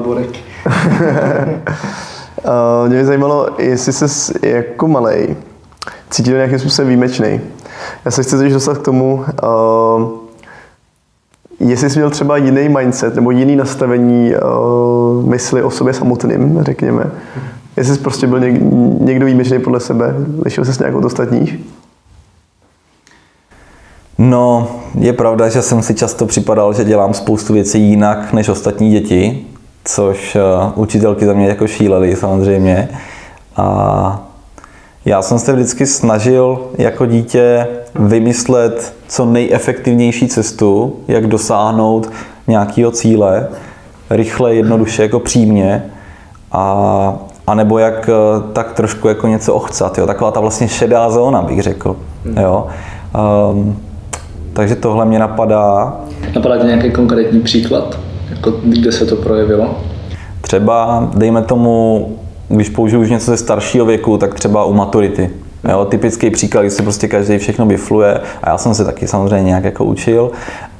[0.05, 0.19] Uh,
[2.89, 5.37] mě by zajímalo, jestli jsi jako malej
[6.11, 7.41] cítil nějakým způsobem výjimečný.
[8.05, 10.27] Já se chci dostat k tomu, uh,
[11.61, 17.11] jestli jsi měl třeba jiný mindset nebo jiný nastavení uh, mysli o sobě samotným, řekněme.
[17.77, 18.55] Jestli jsi prostě byl něk,
[19.01, 20.15] někdo výjimečný podle sebe,
[20.45, 21.55] lišil se s nějakou od ostatních?
[24.19, 28.91] No, je pravda, že jsem si často připadal, že dělám spoustu věcí jinak než ostatní
[28.91, 29.47] děti,
[29.85, 32.89] což uh, učitelky za mě jako šílely samozřejmě.
[33.57, 34.26] A
[35.07, 42.11] já jsem se vždycky snažil jako dítě vymyslet co nejefektivnější cestu, jak dosáhnout
[42.47, 43.49] nějakého cíle,
[44.11, 45.85] rychle, jednoduše, jako přímě.
[46.53, 47.15] A,
[47.47, 50.07] a nebo jak eh, tak trošku jako něco ochcat, jo?
[50.07, 51.97] taková ta vlastně šedá zóna, bych řekl.
[52.25, 52.39] Hmm.
[52.39, 52.67] Jo?
[53.53, 53.79] Um,
[54.53, 55.97] takže tohle mě napadá.
[56.35, 57.99] Napadá tě nějaký konkrétní příklad,
[58.31, 59.77] jako kde se to projevilo?
[60.41, 62.09] Třeba, dejme tomu,
[62.49, 65.31] když použiju už něco ze staršího věku, tak třeba u maturity.
[65.69, 69.47] Jo, typický příklad, kdy se prostě každý všechno bifluje a já jsem se taky samozřejmě
[69.47, 70.31] nějak jako učil,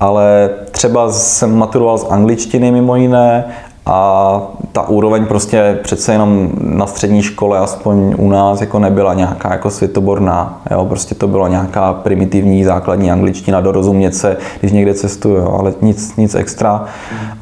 [0.01, 3.45] ale třeba jsem maturoval z angličtiny mimo jiné
[3.87, 9.53] a ta úroveň prostě přece jenom na střední škole, aspoň u nás, jako nebyla nějaká
[9.53, 10.63] jako světoborná.
[10.71, 10.85] Jo?
[10.85, 16.35] Prostě to byla nějaká primitivní základní angličtina, dorozumět se, když někde cestuju, ale nic, nic
[16.35, 16.85] extra.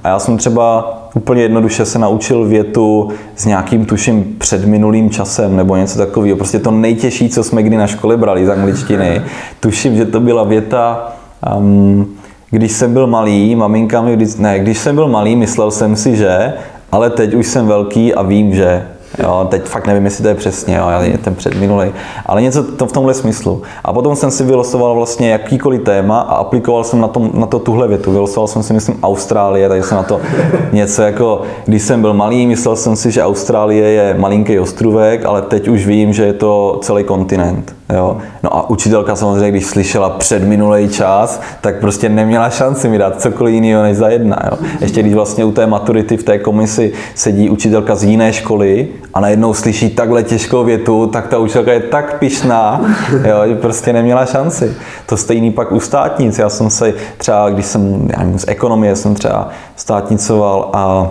[0.05, 5.57] A já jsem třeba úplně jednoduše se naučil větu s nějakým tuším před minulým časem
[5.57, 6.37] nebo něco takového.
[6.37, 9.23] Prostě to nejtěžší, co jsme kdy na škole brali z angličtiny.
[9.61, 11.13] Tuším, že to byla věta,
[11.57, 12.15] um,
[12.55, 16.17] když jsem byl malý, maminka mi vždycky, ne, když jsem byl malý, myslel jsem si,
[16.17, 16.53] že,
[16.93, 18.87] ale teď už jsem velký a vím, že.
[19.23, 21.93] Jo, teď fakt nevím, jestli to je přesně, jo, je ten předminulý,
[22.27, 23.63] ale něco to v tomhle smyslu.
[23.85, 27.59] A potom jsem si vylosoval vlastně jakýkoliv téma a aplikoval jsem na, tom, na to
[27.59, 28.13] tuhle větu.
[28.13, 30.21] Vylosoval jsem si, myslím, Austrálie, takže jsem na to
[30.73, 35.43] něco jako, když jsem byl malý, myslel jsem si, že Austrálie je malinký ostrůvek, ale
[35.43, 37.75] teď už vím, že je to celý kontinent.
[37.93, 38.17] Jo?
[38.43, 43.21] No a učitelka samozřejmě, když slyšela před minulý čas, tak prostě neměla šanci mi dát
[43.21, 44.39] cokoliv jiného než za jedna.
[44.51, 44.59] Jo?
[44.81, 49.21] Ještě když vlastně u té maturity v té komisi sedí učitelka z jiné školy a
[49.21, 52.81] najednou slyší takhle těžkou větu, tak ta učitelka je tak pišná,
[53.25, 54.75] jo, že prostě neměla šanci.
[55.07, 56.39] To stejný pak u státnic.
[56.39, 61.07] Já jsem se třeba, když jsem já nevím, z ekonomie jsem třeba státnicoval a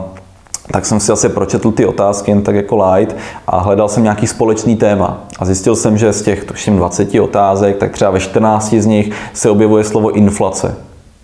[0.72, 3.16] tak jsem si asi pročetl ty otázky jen tak jako light
[3.48, 5.24] a hledal jsem nějaký společný téma.
[5.40, 9.12] A zjistil jsem, že z těch tuším 20 otázek, tak třeba ve 14 z nich
[9.34, 10.76] se objevuje slovo inflace.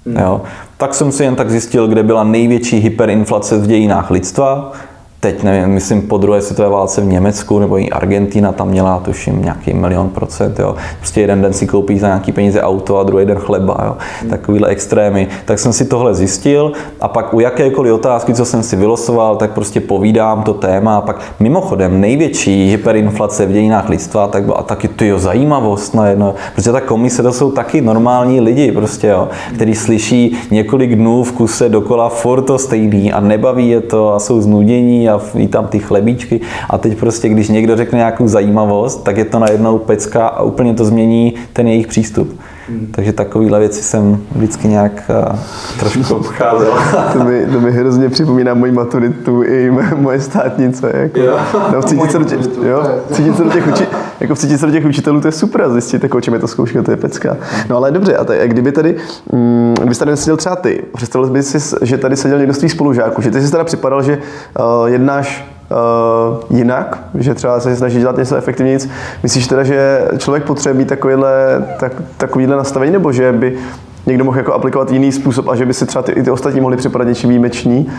[0.06, 0.18] Hmm.
[0.18, 0.42] Jo?
[0.78, 4.72] Tak jsem si jen tak zjistil, kde byla největší hyperinflace v dějinách lidstva
[5.20, 9.42] teď nevím, myslím po druhé světové válce v Německu nebo i Argentina tam měla tuším
[9.42, 10.76] nějaký milion procent, jo.
[10.98, 13.98] Prostě jeden den si koupí za nějaký peníze auto a druhý den chleba, jo.
[14.30, 15.28] Takovýhle extrémy.
[15.46, 19.52] Tak jsem si tohle zjistil a pak u jakékoliv otázky, co jsem si vylosoval, tak
[19.52, 24.88] prostě povídám to téma a pak mimochodem největší hyperinflace v dějinách lidstva, tak byla taky
[24.88, 29.76] ty zajímavost na jedno, protože ta komise to jsou taky normální lidi, prostě jo, který
[29.76, 34.42] slyší několik dnů v kuse dokola furt to stejný a nebaví je to a jsou
[34.42, 39.18] znudění a jí tam ty chlebíčky a teď prostě, když někdo řekne nějakou zajímavost, tak
[39.18, 42.40] je to najednou pecka a úplně to změní ten jejich přístup.
[42.70, 42.88] Hmm.
[42.92, 45.40] Takže takovéhle věci jsem vždycky nějak uh,
[45.80, 46.74] trošku obcházel.
[47.14, 50.92] to, mi, to mi hrozně připomíná moji maturitu i moje státnice.
[50.94, 51.38] Jako, jo.
[51.74, 53.88] No, cítit, se do těch, jo, cítit se do těch, uči,
[54.20, 56.84] jako cítit se do těch učitelů, to je super zjistit, jako, čem je to zkouška,
[56.84, 57.38] to je pecka.
[57.70, 58.96] No ale dobře, a tady, kdyby tady,
[59.32, 62.72] mm, kdyby tady seděl třeba ty, představil bys si, že tady seděl někdo z tvých
[62.72, 68.00] spolužáků, že ty jsi teda připadal, že uh, jednáš uh, jinak, že třeba se snaží
[68.00, 68.80] dělat něco efektivněji.
[69.24, 73.58] Myslíš teda, že člověk potřebuje takovýhle, tak, takovýhle nastavení, nebo že by
[74.06, 76.62] někdo mohl jako aplikovat jiný způsob a že by si třeba ty, i ty ostatní
[76.62, 77.92] mohli připadat něčím výjimeční?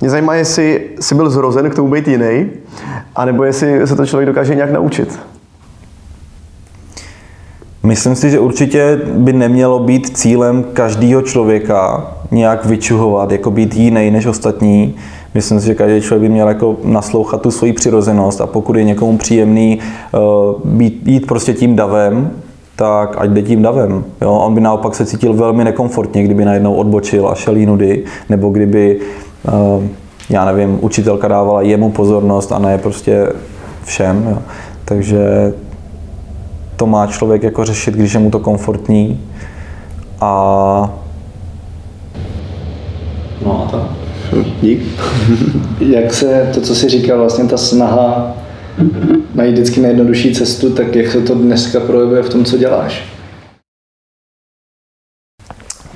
[0.00, 2.46] Mě zajímá, jestli jsi byl zrozen k tomu být jiný,
[3.16, 5.18] anebo jestli se to člověk dokáže nějak naučit.
[7.82, 14.10] Myslím si, že určitě by nemělo být cílem každého člověka nějak vyčuhovat, jako být jiný
[14.10, 14.96] než ostatní.
[15.36, 18.84] Myslím si, že každý člověk by měl jako naslouchat tu svoji přirozenost a pokud je
[18.84, 19.78] někomu příjemný
[20.12, 22.30] uh, být, jít prostě tím davem,
[22.76, 24.04] tak ať jde tím davem.
[24.20, 24.32] Jo?
[24.32, 29.00] On by naopak se cítil velmi nekomfortně, kdyby najednou odbočil a šel jinudy, nebo kdyby,
[29.76, 29.84] uh,
[30.30, 33.32] já nevím, učitelka dávala jemu pozornost a ne prostě
[33.84, 34.26] všem.
[34.30, 34.38] Jo?
[34.84, 35.52] Takže
[36.76, 39.20] to má člověk jako řešit, když je mu to komfortní.
[40.20, 40.90] A
[43.44, 44.05] No a tak.
[44.60, 44.82] Dík.
[45.80, 48.36] jak se, to, co jsi říkal, vlastně ta snaha
[49.34, 53.04] najít vždycky nejjednodušší cestu, tak jak se to dneska projevuje v tom, co děláš?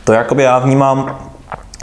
[0.04, 1.18] To jakoby já vnímám,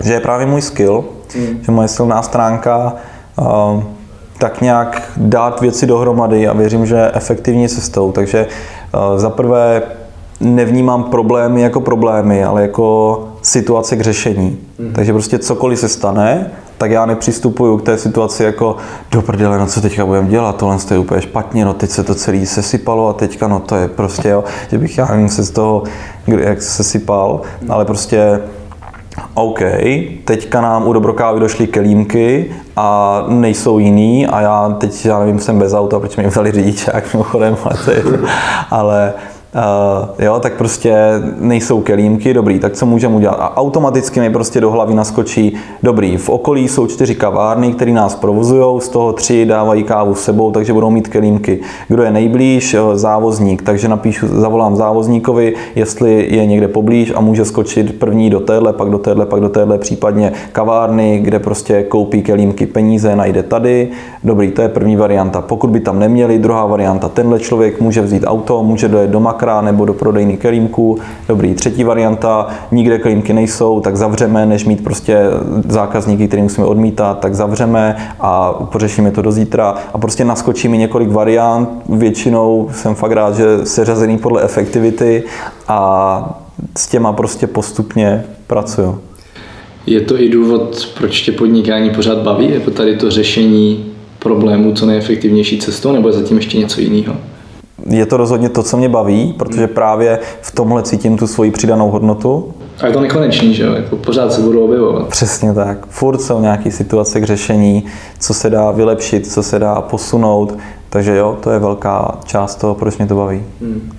[0.04, 1.60] že je právě můj skill, mm.
[1.62, 2.94] že moje silná stránka
[3.40, 3.84] uh,
[4.38, 8.12] tak nějak dát věci dohromady a věřím, že efektivní cestou.
[8.12, 8.48] Takže
[8.94, 9.82] uh, za prvé
[10.40, 14.58] nevnímám problémy jako problémy, ale jako situace k řešení.
[14.80, 14.94] Mm.
[14.94, 18.78] Takže prostě cokoliv se stane, tak já nepřistupuju k té situaci jako
[19.12, 22.16] do prdele, no co teďka budeme dělat, tohle je úplně špatně, no teď se to
[22.16, 25.52] celý sesypalo a teďka no to je prostě, jo, že bych já nevím se z
[25.52, 25.84] toho,
[26.28, 28.40] jak se sypal, ale prostě
[29.34, 29.60] OK,
[30.26, 35.60] teďka nám u Dobrokávy došly kelímky a nejsou jiný a já teď, já nevím, jsem
[35.60, 38.04] bez auta, proč mi vzali řidičák mimochodem, ale, to je,
[38.70, 39.14] ale
[39.56, 40.96] Uh, jo, tak prostě
[41.40, 43.36] nejsou kelímky, dobrý, tak co můžeme udělat?
[43.40, 48.16] A automaticky mi prostě do hlavy naskočí, dobrý, v okolí jsou čtyři kavárny, které nás
[48.16, 51.60] provozují, z toho tři dávají kávu s sebou, takže budou mít kelímky.
[51.88, 52.76] Kdo je nejblíž?
[52.94, 58.74] Závozník, takže napíšu, zavolám závozníkovi, jestli je někde poblíž a může skočit první do téhle,
[58.74, 63.90] pak do téhle, pak do téhle, případně kavárny, kde prostě koupí kelímky peníze, najde tady.
[64.24, 65.42] Dobrý, to je první varianta.
[65.42, 69.62] Pokud by tam neměli, druhá varianta, tenhle člověk může vzít auto, může dojet do makra,
[69.62, 71.00] nebo do prodejny kelímku.
[71.28, 75.18] Dobrý, třetí varianta, nikde kelímky nejsou, tak zavřeme, než mít prostě
[75.68, 80.78] zákazníky, který musíme odmítat, tak zavřeme a pořešíme to do zítra a prostě naskočí mi
[80.78, 81.70] několik variant.
[81.90, 85.24] Většinou jsem fakt rád, že seřazený podle efektivity
[85.68, 86.40] a
[86.78, 89.00] s těma prostě postupně pracuju.
[89.86, 92.54] Je to i důvod, proč tě podnikání pořád baví?
[92.54, 93.86] Jako tady to řešení
[94.20, 97.16] problémů co nejefektivnější cestou, nebo je zatím ještě něco jiného?
[97.86, 101.92] Je to rozhodně to, co mě baví, protože právě v tomhle cítím tu svoji přidanou
[101.92, 102.54] hodnotu.
[102.82, 103.74] A je to nekonečný, že jo?
[103.74, 105.08] Jako pořád se budou objevovat.
[105.08, 105.86] Přesně tak.
[105.88, 107.84] Furt jsou nějaké situace k řešení,
[108.20, 110.58] co se dá vylepšit, co se dá posunout.
[110.90, 113.44] Takže jo, to je velká část toho, proč mě to baví.
[113.62, 113.92] Hmm.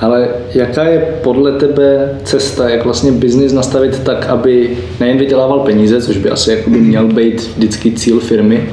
[0.00, 6.02] Ale jaká je podle tebe cesta, jak vlastně biznis nastavit tak, aby nejen vydělával peníze,
[6.02, 8.70] což by asi jako by měl být vždycky cíl firmy,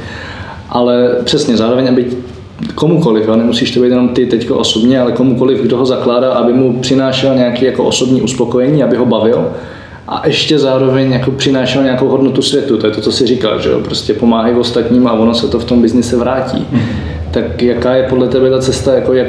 [0.70, 2.06] ale přesně zároveň, aby
[2.76, 3.36] komukoliv, jo?
[3.36, 7.36] nemusíš to být jenom ty teďko osobně, ale komukoliv, kdo ho zakládá, aby mu přinášel
[7.36, 9.46] nějaké jako osobní uspokojení, aby ho bavil
[10.12, 12.78] a ještě zároveň jako přinášel nějakou hodnotu světu.
[12.78, 13.80] To je to, co si říkal, že jo?
[13.80, 16.68] prostě pomáhají ostatním a ono se to v tom biznise vrátí.
[17.32, 19.28] Tak jaká je podle tebe ta cesta, jako jak,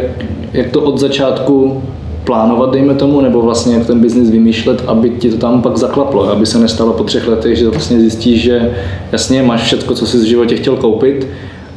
[0.53, 1.83] jak to od začátku
[2.25, 6.31] plánovat, dejme tomu, nebo vlastně jak ten biznis vymýšlet, aby ti to tam pak zaklaplo,
[6.31, 8.75] aby se nestalo po třech letech, že vlastně zjistíš, že
[9.13, 11.27] jasně máš všechno, co jsi v životě chtěl koupit,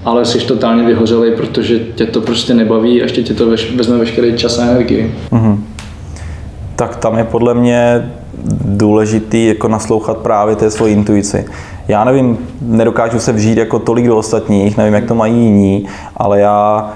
[0.05, 3.45] ale jsi totálně vyhořelý, protože tě to prostě nebaví a ještě tě to
[3.75, 5.15] vezme veškerý čas a energii.
[5.31, 5.57] Mm-hmm.
[6.75, 8.11] Tak tam je podle mě
[8.65, 11.45] důležitý jako naslouchat právě té svoji intuici.
[11.87, 15.85] Já nevím, nedokážu se vžít jako tolik do ostatních, nevím, jak to mají jiní,
[16.17, 16.89] ale já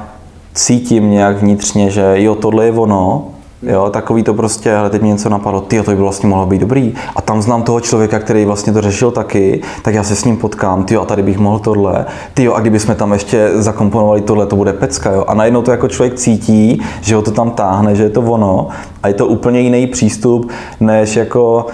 [0.53, 3.28] cítím nějak vnitřně, že jo, tohle je ono,
[3.64, 6.62] Jo, takový to prostě, ale teď mi něco napadlo, ty to by vlastně mohlo být
[6.62, 6.93] dobrý.
[7.16, 10.38] A tam znám toho člověka, který vlastně to řešil taky, tak já se s ním
[10.38, 14.55] potkám, ty a tady bych mohl tohle, ty a kdybychom tam ještě zakomponovali tohle, to
[14.55, 15.26] bude pecka, jo.
[15.28, 18.68] A najednou to jako člověk cítí, že ho to tam táhne, že je to ono
[19.03, 21.66] a je to úplně jiný přístup, než jako,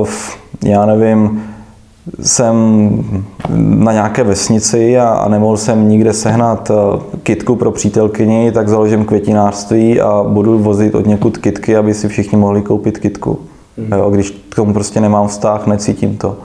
[0.00, 0.08] uh,
[0.64, 1.42] já nevím,
[2.20, 2.56] jsem
[3.56, 9.04] na nějaké vesnici a, a nemohl jsem nikde sehnat eh, kitku pro přítelkyni, tak založím
[9.04, 13.38] květinářství a budu vozit od někud kitky, aby si všichni mohli koupit kitku.
[13.76, 13.92] Mm.
[13.92, 16.36] Jo, když k tomu prostě nemám vztah, necítím to.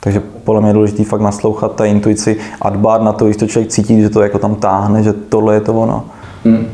[0.00, 3.46] Takže podle mě je důležité fakt naslouchat té intuici a dbát na to, když to
[3.46, 6.04] člověk cítí, že to jako tam táhne, že tohle je to ono.
[6.44, 6.66] Mm.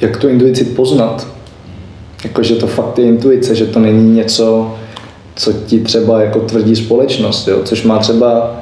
[0.00, 1.26] Jak tu intuici poznat?
[2.24, 4.74] Jakože to fakt je intuice, že to není něco,
[5.40, 7.58] co ti třeba jako tvrdí společnost, jo?
[7.64, 8.60] což má třeba,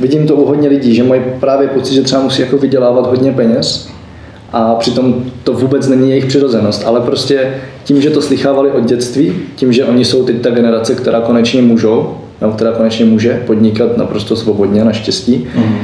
[0.00, 3.32] vidím to u hodně lidí, že mají právě pocit, že třeba musí jako vydělávat hodně
[3.32, 3.88] peněz
[4.52, 7.54] a přitom to vůbec není jejich přirozenost, ale prostě
[7.84, 11.62] tím, že to slychávali od dětství, tím, že oni jsou teď ta generace, která konečně
[11.62, 15.76] můžou, no, která konečně může podnikat naprosto svobodně, naštěstí, mm.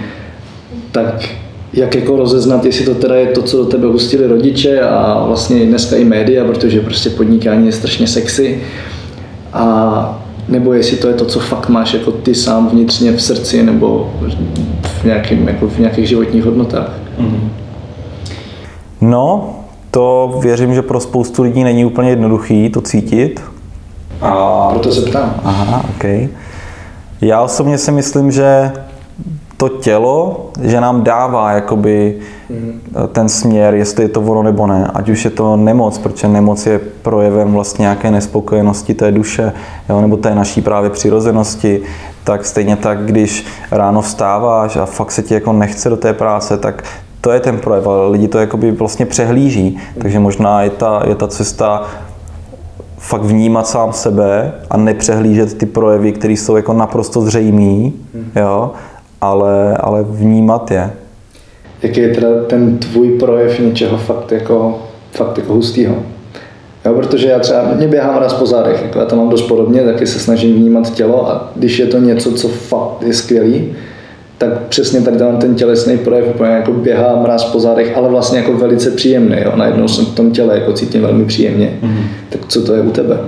[0.93, 1.28] tak
[1.72, 5.66] jak jako rozeznat, jestli to teda je to, co do tebe hustili rodiče a vlastně
[5.66, 8.62] dneska i média, protože prostě podnikání je strašně sexy
[9.53, 13.63] a nebo jestli to je to, co fakt máš jako ty sám vnitřně v srdci
[13.63, 14.13] nebo
[14.83, 16.91] v, nějakým, jako v nějakých životních hodnotách.
[17.19, 17.49] Mm-hmm.
[19.01, 19.55] No,
[19.91, 23.41] to věřím, že pro spoustu lidí není úplně jednoduchý to cítit.
[24.21, 25.35] A proto se ptám.
[25.45, 26.05] Aha, ok.
[27.21, 28.73] Já osobně si myslím, že
[29.57, 32.19] to tělo, že nám dává jakoby
[32.51, 32.81] mm.
[33.13, 34.91] ten směr, jestli je to ono nebo ne.
[34.95, 39.53] Ať už je to nemoc, protože nemoc je projevem vlastně nějaké nespokojenosti té duše,
[39.89, 41.83] jo, nebo té naší právě přirozenosti,
[42.25, 46.59] tak stejně tak, když ráno vstáváš a fakt se ti jako nechce do té práce,
[46.59, 46.85] tak
[47.21, 49.71] to je ten projev, ale lidi to jakoby vlastně přehlíží.
[49.71, 50.03] Mm.
[50.03, 51.83] Takže možná je ta, je ta cesta
[52.99, 58.31] fakt vnímat sám sebe a nepřehlížet ty projevy, které jsou jako naprosto zřejmý, mm.
[58.37, 58.71] jo,
[59.21, 60.91] ale, ale vnímat je.
[61.83, 65.95] Jaký je teda ten tvůj projev něčeho fakt jako, fakt jako hustýho?
[66.85, 69.83] Jo, protože já třeba mě běhám raz po zádech, jako já to mám dost podobně,
[69.83, 73.75] taky se snažím vnímat tělo a když je to něco, co fakt je skvělý,
[74.39, 78.39] tak přesně tak dám ten tělesný projev, úplně jako běhám raz po zádech, ale vlastně
[78.39, 79.53] jako velice příjemný, jo.
[79.57, 81.79] najednou jsem v tom těle jako cítím velmi příjemně.
[81.83, 82.05] Mm-hmm.
[82.29, 83.19] Tak co to je u tebe?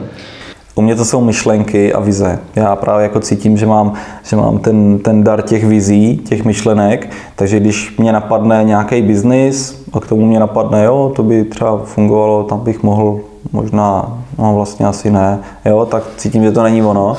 [0.79, 2.39] U mě to jsou myšlenky a vize.
[2.57, 7.11] Já právě jako cítím, že mám, že mám ten, ten dar těch vizí, těch myšlenek,
[7.37, 11.79] takže když mě napadne nějaký biznis a k tomu mě napadne, jo, to by třeba
[11.85, 13.21] fungovalo, tam bych mohl
[13.53, 17.17] možná, no vlastně asi ne, jo, tak cítím, že to není ono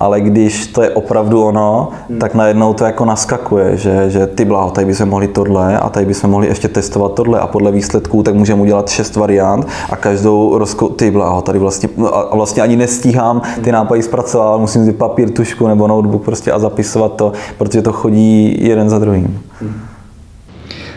[0.00, 2.18] ale když to je opravdu ono, hmm.
[2.18, 6.06] tak najednou to jako naskakuje, že, že ty bláho, tady bychom mohli tohle a tady
[6.06, 10.58] bychom mohli ještě testovat tohle a podle výsledků tak můžeme udělat šest variant a každou
[10.58, 10.88] rozko...
[10.88, 15.30] ty bláho, tady vlastně, no a vlastně ani nestíhám ty nápady zpracovat, musím vzít papír,
[15.30, 19.40] tušku nebo notebook prostě a zapisovat to, protože to chodí jeden za druhým.
[19.60, 19.80] Hmm.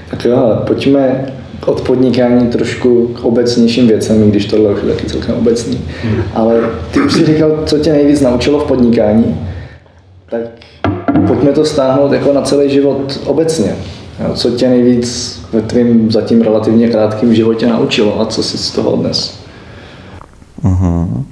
[0.10, 1.26] Tak jo, pojďme
[1.68, 5.82] od podnikání trošku k obecnějším věcem, když tohle už je taky celkem obecný.
[6.04, 6.24] Hmm.
[6.34, 6.62] Ale
[6.92, 9.48] ty už si říkal, co tě nejvíc naučilo v podnikání,
[10.30, 10.42] tak
[11.28, 13.76] pojďme to stáhnout jako na celý život obecně.
[14.34, 18.92] Co tě nejvíc ve tvém zatím relativně krátkém životě naučilo a co jsi z toho
[18.92, 19.40] odnes?
[20.64, 21.24] Mm-hmm.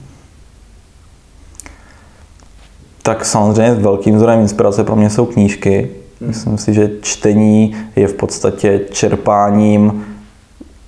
[3.03, 5.89] Tak samozřejmě velkým zdrojem inspirace pro mě jsou knížky.
[6.19, 6.29] Hmm.
[6.29, 10.05] Myslím si, že čtení je v podstatě čerpáním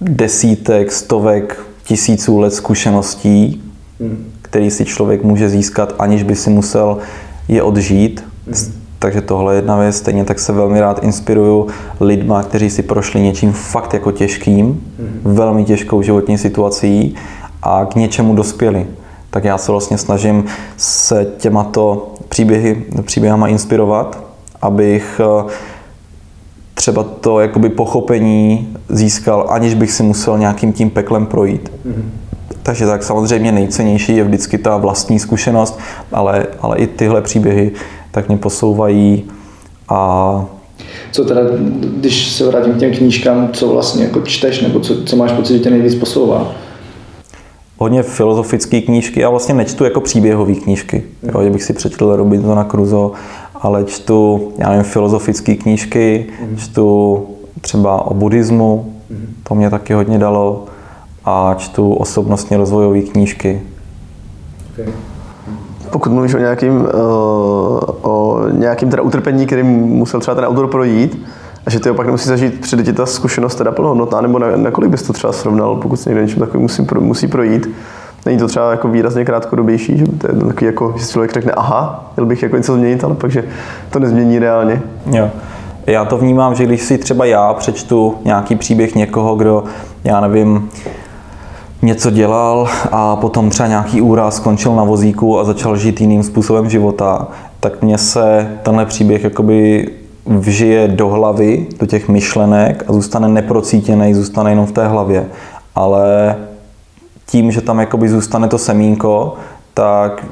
[0.04, 3.64] desítek, stovek, tisíců let zkušeností,
[4.00, 4.32] hmm.
[4.42, 6.98] který si člověk může získat, aniž by si musel
[7.48, 8.24] je odžít.
[8.46, 8.74] Hmm.
[9.00, 9.96] Takže tohle je jedna věc.
[9.96, 11.68] Stejně tak se velmi rád inspiruju
[12.00, 15.20] lidma, kteří si prošli něčím fakt jako těžkým, hmm.
[15.24, 17.16] velmi těžkou životní situací
[17.64, 18.88] a k něčemu dospěli.
[19.30, 20.46] Tak já se vlastně snažím
[20.78, 24.24] se těmato příběhy, příběhama inspirovat,
[24.62, 25.22] abych
[26.74, 31.72] třeba to jakoby pochopení získal, aniž bych si musel nějakým tím peklem projít.
[31.88, 32.04] Mm-hmm.
[32.64, 35.80] Takže tak samozřejmě nejcennější je vždycky ta vlastní zkušenost,
[36.12, 37.72] ale, ale i tyhle příběhy
[38.12, 39.24] tak mě posouvají
[39.90, 40.46] a
[41.12, 41.42] co teda,
[41.98, 45.54] když se vrátím k těm knížkám, co vlastně jako čteš, nebo co, co máš pocit,
[45.54, 46.52] že tě nejvíc posouvá?
[47.78, 49.20] Hodně filozofické knížky.
[49.20, 51.04] Já vlastně nečtu jako příběhové knížky.
[51.24, 53.12] Jo, že bych si přečetl Robinsona Crusoe,
[53.64, 56.58] ale čtu, já nevím, filozofické knížky, mm.
[56.58, 57.20] čtu
[57.62, 59.28] třeba o buddhismu, mm.
[59.44, 60.66] to mě taky hodně dalo,
[61.26, 63.62] a čtu osobnostně rozvojové knížky.
[64.74, 64.94] Okay.
[65.92, 66.88] Pokud mluvíš o nějakým, uh,
[68.02, 71.26] o nějakým teda utrpení, kterým musel třeba ten autor projít,
[71.66, 74.72] a že ty opak nemusí zažít, přijde ti ta zkušenost teda plnohodnotná, nebo na, na
[74.72, 77.70] kolik bys to třeba srovnal, pokud se někdo něčím takovým musí, musí projít.
[78.26, 82.12] Není to třeba jako výrazně krátkodobější, že to je takový jako, že člověk řekne, aha,
[82.18, 83.44] měl bych jako něco změnit, ale pak, že
[83.90, 84.82] to nezmění reálně.
[85.12, 85.30] Jo.
[85.88, 89.64] Já to vnímám, že když si třeba já přečtu nějaký příběh někoho, kdo,
[90.04, 90.70] já nevím,
[91.82, 96.70] něco dělal a potom třeba nějaký úraz skončil na vozíku a začal žít jiným způsobem
[96.70, 97.28] života,
[97.60, 99.90] tak mně se tenhle příběh jakoby
[100.26, 105.26] vžije do hlavy, do těch myšlenek a zůstane neprocítěný, zůstane jenom v té hlavě.
[105.76, 106.36] Ale
[107.34, 109.34] tím, že tam jakoby zůstane to semínko,
[109.74, 110.26] tak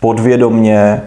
[0.00, 1.02] podvědomně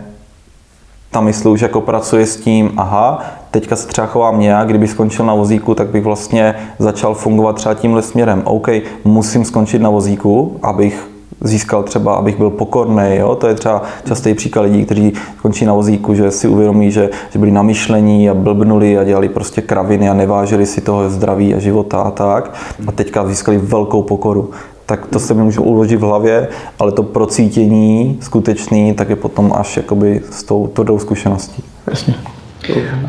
[1.12, 5.26] ta mysl už jako pracuje s tím, aha, teďka se třeba chovám nějak, kdyby skončil
[5.26, 8.42] na vozíku, tak bych vlastně začal fungovat třeba tímhle směrem.
[8.46, 8.68] OK,
[9.04, 11.12] musím skončit na vozíku, abych
[11.42, 13.16] získal třeba, abych byl pokorný.
[13.16, 13.36] Jo?
[13.36, 17.40] To je třeba častý příklad lidí, kteří končí na vozíku, že si uvědomí, že, že
[17.40, 22.02] byli namyšlení a blbnuli a dělali prostě kraviny a nevážili si toho zdraví a života
[22.02, 22.54] a tak.
[22.88, 24.50] A teďka získali velkou pokoru
[24.86, 26.48] tak to se mi můžu uložit v hlavě,
[26.80, 31.64] ale to procítění skutečný, tak je potom až jakoby s tou tvrdou zkušeností.
[31.90, 32.14] Jasně.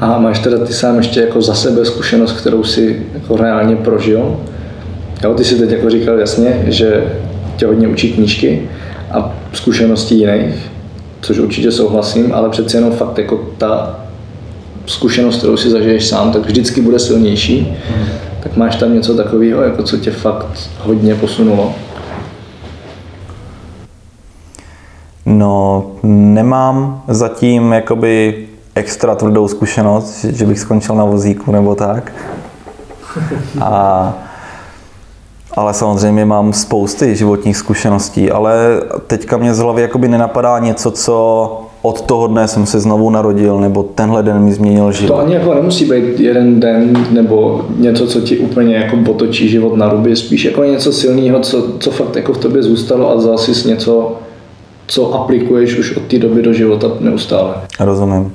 [0.01, 4.37] A máš teda ty sám ještě jako za sebe zkušenost, kterou si jako reálně prožil?
[5.25, 7.05] Jo, ty si teď jako říkal jasně, že
[7.57, 8.62] tě hodně učí knížky
[9.11, 10.70] a zkušenosti jiných,
[11.20, 14.01] což určitě souhlasím, ale přeci jenom fakt jako ta
[14.87, 17.77] zkušenost, kterou si zažiješ sám, tak vždycky bude silnější.
[17.89, 18.07] Hmm.
[18.43, 21.74] Tak máš tam něco takového, jako co tě fakt hodně posunulo?
[25.26, 32.12] No, nemám zatím jakoby extra tvrdou zkušenost, že bych skončil na vozíku nebo tak.
[33.61, 34.14] A,
[35.55, 41.72] ale samozřejmě mám spousty životních zkušeností, ale teďka mě z hlavy jakoby nenapadá něco, co
[41.83, 45.14] od toho dne jsem se znovu narodil, nebo tenhle den mi změnil život.
[45.14, 49.76] To ani jako nemusí být jeden den, nebo něco, co ti úplně jako potočí život
[49.76, 53.39] na ruby, spíš jako něco silného, co, co fakt jako v tobě zůstalo a vzal
[53.39, 54.16] jsi něco,
[54.87, 57.55] co aplikuješ už od té doby do života neustále.
[57.80, 58.33] Rozumím.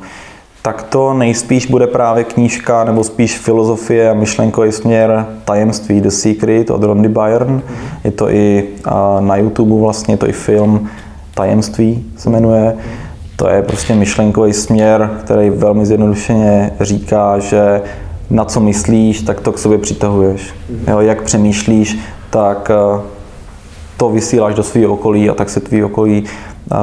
[0.62, 6.70] Tak to nejspíš bude právě knížka, nebo spíš filozofie a myšlenkový směr Tajemství The Secret
[6.70, 7.62] od Rondy Byrne.
[8.04, 8.68] Je to i
[9.20, 10.89] na YouTube vlastně, je to i film
[11.34, 12.78] Tajemství se jmenuje.
[13.40, 17.82] To je prostě myšlenkový směr, který velmi zjednodušeně říká, že
[18.30, 20.54] na co myslíš, tak to k sobě přitahuješ.
[20.88, 21.98] Jo, jak přemýšlíš,
[22.30, 23.02] tak eh,
[23.98, 26.24] to vysíláš do svého okolí a tak se tvý okolí
[26.72, 26.76] eh,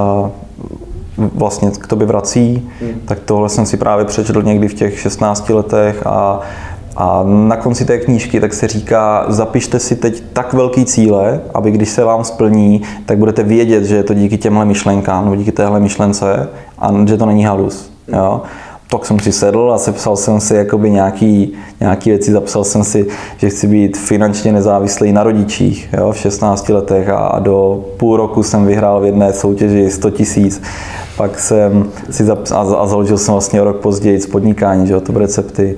[1.17, 2.71] vlastně k tobě vrací.
[3.05, 6.41] Tak tohle jsem si právě přečetl někdy v těch 16 letech a
[6.97, 11.71] a na konci té knížky tak se říká, zapište si teď tak velký cíle, aby
[11.71, 15.53] když se vám splní, tak budete vědět, že je to díky těmhle myšlenkám, nebo díky
[15.53, 17.91] téhle myšlence a že to není halus.
[18.09, 18.43] Jo?
[18.91, 23.07] Tak jsem si sedl a sepsal jsem si jakoby nějaký, nějaký věci, zapsal jsem si,
[23.37, 28.43] že chci být finančně nezávislý na rodičích jo, v 16 letech a do půl roku
[28.43, 30.63] jsem vyhrál v jedné soutěži 100 tisíc.
[31.17, 35.19] Pak jsem si zapsal a založil jsem vlastně rok později z podnikání, že jo, to
[35.19, 35.77] recepty.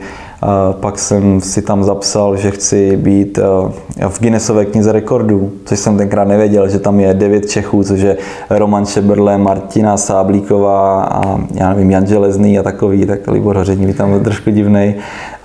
[0.80, 5.97] Pak jsem si tam zapsal, že chci být eh, v Guinnessové knize rekordů, což jsem
[5.97, 8.16] tenkrát nevěděl, že tam je devět Čechů, což je
[8.51, 14.11] Roman Šeberle, Martina Sáblíková a já nevím, Jan Železný a takový, tak Libor Hořední tam
[14.11, 14.94] byl trošku divnej,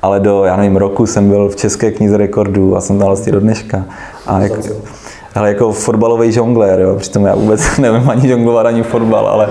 [0.02, 3.32] ale do, já nevím, roku jsem byl v České knize rekordů a jsem tam vlastně
[3.32, 3.86] do dneška.
[4.28, 4.52] A jak,
[5.36, 6.96] ale jako fotbalový žonglér, jo.
[6.96, 9.50] Přitom já vůbec nevím ani žonglovat, ani fotbal, ale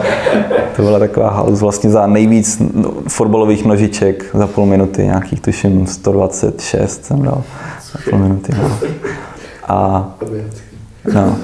[0.76, 2.62] to byla taková halus vlastně za nejvíc
[3.08, 7.42] fotbalových nožiček za půl minuty, nějakých tuším 126 jsem dal
[7.92, 8.52] za půl minuty.
[8.62, 8.70] No.
[9.68, 10.08] A,
[11.14, 11.36] no.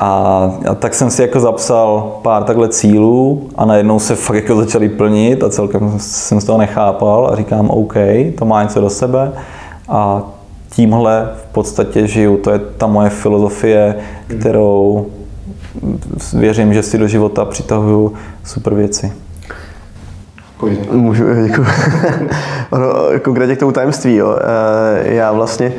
[0.00, 4.56] A, a, tak jsem si jako zapsal pár takhle cílů a najednou se fakt jako
[4.56, 7.94] začaly plnit a celkem jsem z toho nechápal a říkám OK,
[8.38, 9.32] to má něco do sebe
[9.88, 10.22] a
[10.70, 12.36] tímhle v podstatě žiju.
[12.36, 13.94] To je ta moje filozofie,
[14.40, 15.06] kterou
[16.32, 18.12] věřím, že si do života přitahuju
[18.44, 19.12] super věci.
[20.92, 21.66] Můžu, děkuji.
[22.70, 22.86] ono,
[23.22, 24.38] konkrétně k tomu tajemství, jo.
[24.40, 25.72] Eh, já vlastně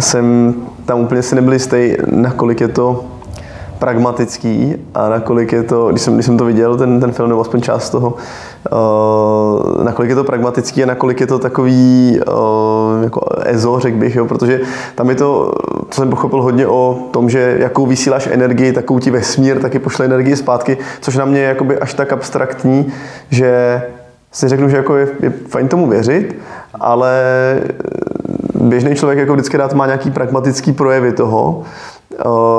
[0.00, 3.04] jsem tam úplně si nebyl jistý, nakolik je to
[3.78, 7.40] pragmatický a nakolik je to, když jsem, když jsem to viděl, ten, ten film, nebo
[7.40, 8.14] aspoň část toho,
[9.82, 14.26] nakolik je to pragmatický a nakolik je to takový uh, jako EZO, řekl bych, jo,
[14.26, 14.60] protože
[14.94, 15.52] tam je to,
[15.90, 20.04] co jsem pochopil hodně o tom, že jakou vysíláš energii, takovou ti vesmír taky pošle
[20.04, 22.92] energii zpátky, což na mě je jakoby až tak abstraktní,
[23.30, 23.82] že
[24.32, 26.38] si řeknu, že jako je, je fajn tomu věřit,
[26.80, 27.22] ale
[28.60, 31.62] běžný člověk jako vždycky rád má nějaký pragmatický projevy toho.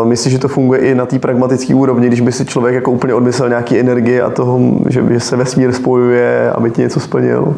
[0.03, 3.13] Myslím, že to funguje i na té pragmatické úrovni, když by si člověk jako úplně
[3.13, 7.55] odmyslel nějaký energie a toho, že, že se vesmír spojuje, aby ti něco splnil.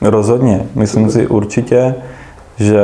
[0.00, 0.66] Rozhodně.
[0.74, 1.94] Myslím si určitě,
[2.56, 2.80] že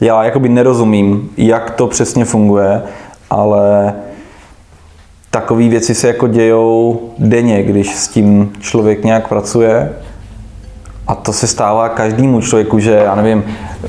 [0.00, 2.82] já jakoby nerozumím, jak to přesně funguje,
[3.30, 3.94] ale
[5.30, 9.92] takové věci se jako dějou denně, když s tím člověk nějak pracuje.
[11.06, 13.44] A to se stává každému člověku, že já nevím,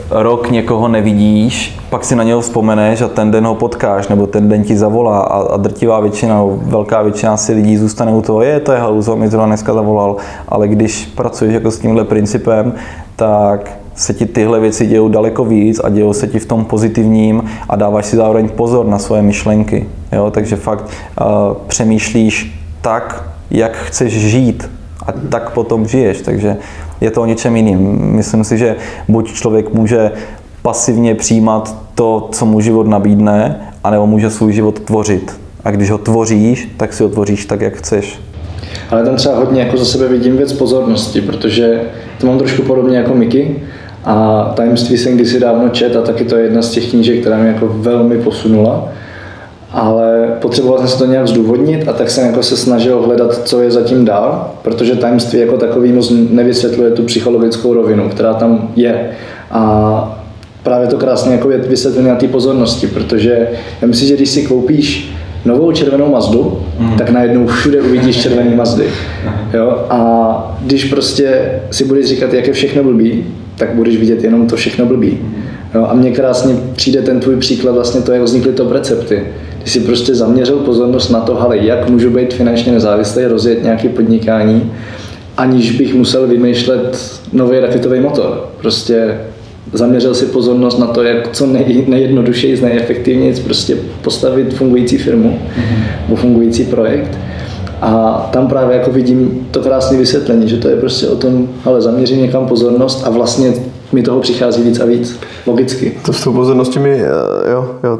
[0.10, 4.50] rok někoho nevidíš, pak si na něho vzpomeneš a ten den ho potkáš, nebo ten
[4.50, 8.60] den ti zavolá a, a drtivá většina, velká většina si lidí zůstane u toho, je,
[8.60, 10.16] to je haluzo, mi zrovna dneska zavolal,
[10.48, 12.74] ale když pracuješ jako s tímhle principem,
[13.16, 17.44] tak se ti tyhle věci dějou daleko víc a dějou se ti v tom pozitivním
[17.70, 19.90] a dáváš si zároveň pozor na svoje myšlenky.
[20.12, 20.32] Jo?
[20.32, 21.26] Takže fakt uh,
[21.68, 24.70] přemýšlíš tak, jak chceš žít
[25.08, 26.22] a tak potom žiješ.
[26.22, 26.58] Takže
[27.02, 27.98] je to o něčem jiným.
[28.02, 28.76] Myslím si, že
[29.08, 30.12] buď člověk může
[30.62, 35.40] pasivně přijímat to, co mu život nabídne, anebo může svůj život tvořit.
[35.64, 38.20] A když ho tvoříš, tak si ho tvoříš tak, jak chceš.
[38.90, 41.82] Ale tam třeba hodně jako za sebe vidím věc pozornosti, protože
[42.20, 43.62] to mám trošku podobně jako Miky.
[44.04, 47.38] A tajemství jsem kdysi dávno čet a taky to je jedna z těch knížek, která
[47.38, 48.90] mě jako velmi posunula.
[49.76, 53.62] Ale potřeboval jsem se to nějak zdůvodnit a tak jsem jako se snažil hledat, co
[53.62, 59.10] je zatím dál, protože tajemství jako takový moc nevysvětluje tu psychologickou rovinu, která tam je.
[59.52, 60.22] A
[60.64, 63.48] právě to krásně jako je vysvětlené na té pozornosti, protože
[63.82, 65.16] já myslím, že když si koupíš
[65.46, 66.98] novou červenou Mazdu, mm.
[66.98, 68.86] tak najednou všude uvidíš červený Mazdy.
[69.54, 69.86] Jo?
[69.90, 73.26] A když prostě si budeš říkat, jak je všechno blbý,
[73.58, 75.20] tak budeš vidět jenom to všechno blbý.
[75.76, 75.88] Jo?
[75.90, 79.24] A mně krásně přijde ten tvůj příklad, vlastně to, jak vznikly to recepty.
[79.66, 83.90] Ty si prostě zaměřil pozornost na to, ale jak můžu být finančně nezávislý, rozjet nějaké
[83.90, 84.72] podnikání,
[85.38, 88.50] aniž bych musel vymýšlet nový raketový motor.
[88.58, 89.18] Prostě
[89.74, 95.84] zaměřil si pozornost na to, jak co nej, nejjednodušeji, nejefektivněji prostě postavit fungující firmu mm-hmm.
[96.04, 97.18] nebo fungující projekt.
[97.82, 101.82] A tam právě jako vidím to krásné vysvětlení, že to je prostě o tom, ale
[101.82, 103.54] zaměřit někam pozornost a vlastně
[103.92, 105.98] mi toho přichází víc a víc, logicky.
[106.06, 108.00] To s tou pozorností mi, eh, jo, jo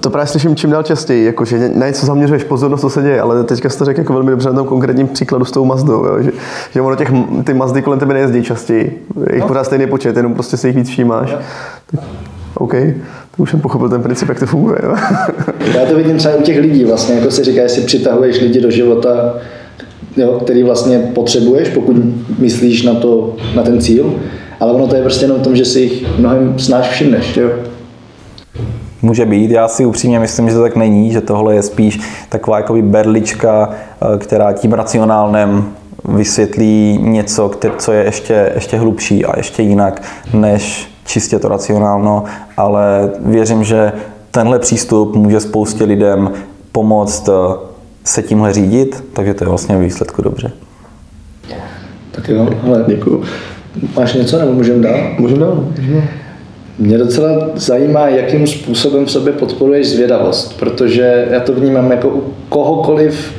[0.00, 3.20] to právě slyším čím dál častěji, jako, že na něco zaměřuješ pozornost, co se děje,
[3.20, 6.04] ale teďka jsi to řekl jako velmi dobře na tom konkrétním příkladu s tou Mazdou,
[6.04, 6.30] jo, že,
[6.74, 7.12] že ono těch,
[7.44, 9.48] ty Mazdy kolem tebe nejezdí častěji, jich no.
[9.48, 11.34] pořád stejný počet, jenom prostě si jich víc všímáš.
[11.90, 12.00] Tak,
[12.54, 12.74] OK,
[13.36, 14.78] to už jsem pochopil ten princip, jak to funguje.
[14.82, 14.96] Jo.
[15.74, 18.70] Já to vidím třeba u těch lidí vlastně, jako si říká, jestli přitahuješ lidi do
[18.70, 19.34] života,
[20.16, 21.96] jo, který vlastně potřebuješ, pokud
[22.38, 24.14] myslíš na, to, na ten cíl,
[24.60, 27.36] ale ono to je prostě jenom v tom, že si jich mnohem snáš všimneš.
[27.36, 27.50] Jo.
[29.02, 32.56] Může být, já si upřímně myslím, že to tak není, že tohle je spíš taková
[32.56, 35.72] jakoby berlička, eh, která tím racionálnem
[36.04, 40.02] vysvětlí něco, co je ještě, ještě hlubší a ještě jinak,
[40.34, 42.24] než čistě to racionálno,
[42.56, 43.92] ale věřím, že
[44.30, 46.30] tenhle přístup může spoustě lidem
[46.72, 47.32] pomoct eh,
[48.04, 50.52] se tímhle řídit, takže to je vlastně výsledku dobře.
[52.10, 53.22] Tak jo, ale děkuji.
[53.96, 54.98] Máš něco nebo můžeme dál?
[55.18, 55.64] Můžeme dál.
[55.80, 56.19] Můžeme dál.
[56.80, 62.22] Mě docela zajímá, jakým způsobem v sobě podporuješ zvědavost, protože já to vnímám jako u
[62.48, 63.32] kohokoliv,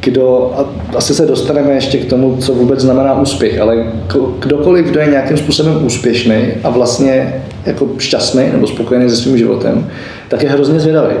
[0.00, 3.92] kdo, a asi se dostaneme ještě k tomu, co vůbec znamená úspěch, ale
[4.38, 9.90] kdokoliv, kdo je nějakým způsobem úspěšný a vlastně jako šťastný nebo spokojený se svým životem,
[10.28, 11.14] tak je hrozně zvědavý.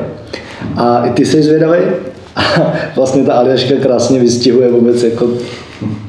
[0.76, 1.78] A i ty jsi zvědavý
[2.36, 5.28] a vlastně ta Aljaška krásně vystihuje vůbec jako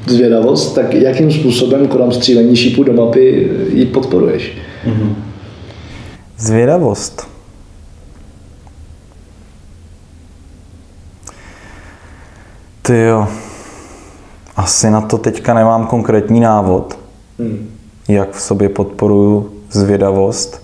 [0.06, 4.52] zvědavost, tak jakým způsobem, krom střílení šípu do mapy, ji podporuješ?
[4.86, 5.31] Mm-hmm.
[6.42, 7.28] Zvědavost.
[12.82, 13.28] Ty jo,
[14.56, 16.98] asi na to teďka nemám konkrétní návod,
[17.38, 17.70] hmm.
[18.08, 20.62] jak v sobě podporuju zvědavost,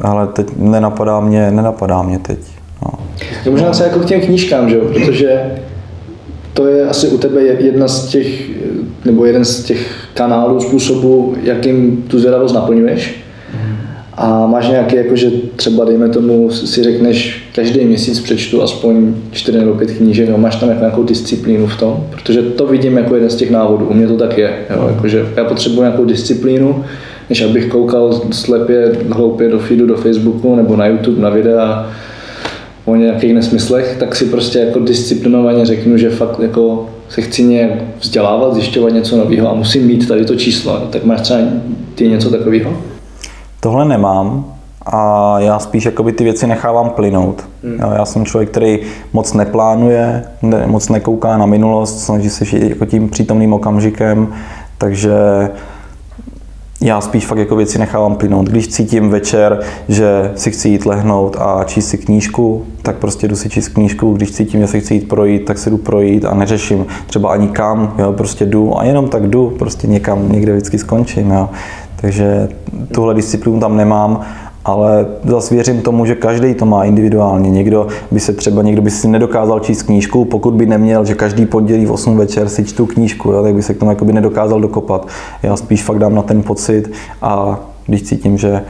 [0.00, 2.38] ale teď nenapadá mě, nenapadá mě teď.
[2.82, 2.98] No.
[3.44, 4.84] Je možná se jako k těm knížkám, že jo?
[4.92, 5.58] protože
[6.52, 8.50] to je asi u tebe jedna z těch,
[9.04, 13.29] nebo jeden z těch kanálů, způsobů, jakým tu zvědavost naplňuješ.
[14.22, 19.58] A máš nějaký, jako, že třeba dejme tomu, si řekneš, každý měsíc přečtu aspoň 4
[19.58, 23.14] nebo 5 knížek, no, máš tam jako nějakou disciplínu v tom, protože to vidím jako
[23.14, 26.84] jeden z těch návodů, u mě to tak je, jo, jakože já potřebuji nějakou disciplínu,
[27.28, 31.92] než abych koukal slepě, hloupě do feedu, do Facebooku nebo na YouTube, na videa
[32.84, 37.70] o nějakých nesmyslech, tak si prostě jako disciplinovaně řeknu, že fakt jako se chci nějak
[38.00, 40.88] vzdělávat, zjišťovat něco nového a musím mít tady to číslo.
[40.90, 41.40] Tak máš třeba
[41.94, 42.76] ty něco takového?
[43.60, 44.44] Tohle nemám
[44.86, 47.48] a já spíš jakoby ty věci nechávám plynout.
[47.64, 47.92] Hmm.
[47.96, 48.78] Já jsem člověk, který
[49.12, 54.28] moc neplánuje, ne, moc nekouká na minulost, snaží se žít jako tím přítomným okamžikem,
[54.78, 55.12] takže
[56.82, 58.48] já spíš fakt jako věci nechávám plynout.
[58.48, 63.36] Když cítím večer, že si chci jít lehnout a číst si knížku, tak prostě jdu
[63.36, 64.12] si číst knížku.
[64.12, 67.48] Když cítím, že si chci jít projít, tak se jdu projít a neřeším třeba ani
[67.48, 71.30] kam, jo, prostě jdu a jenom tak jdu, prostě někam, někde vždycky skončím.
[71.30, 71.48] Jo.
[72.00, 72.48] Takže
[72.92, 74.20] tuhle disciplínu tam nemám
[74.64, 77.50] ale zase věřím tomu, že každý to má individuálně.
[77.50, 81.46] Někdo by se třeba, někdo by si nedokázal číst knížku, pokud by neměl, že každý
[81.46, 84.60] pondělí v 8 večer si čtu knížku, jo, tak by se k tomu jakoby nedokázal
[84.60, 85.08] dokopat.
[85.42, 86.92] Já spíš fakt dám na ten pocit
[87.22, 88.62] a když cítím, že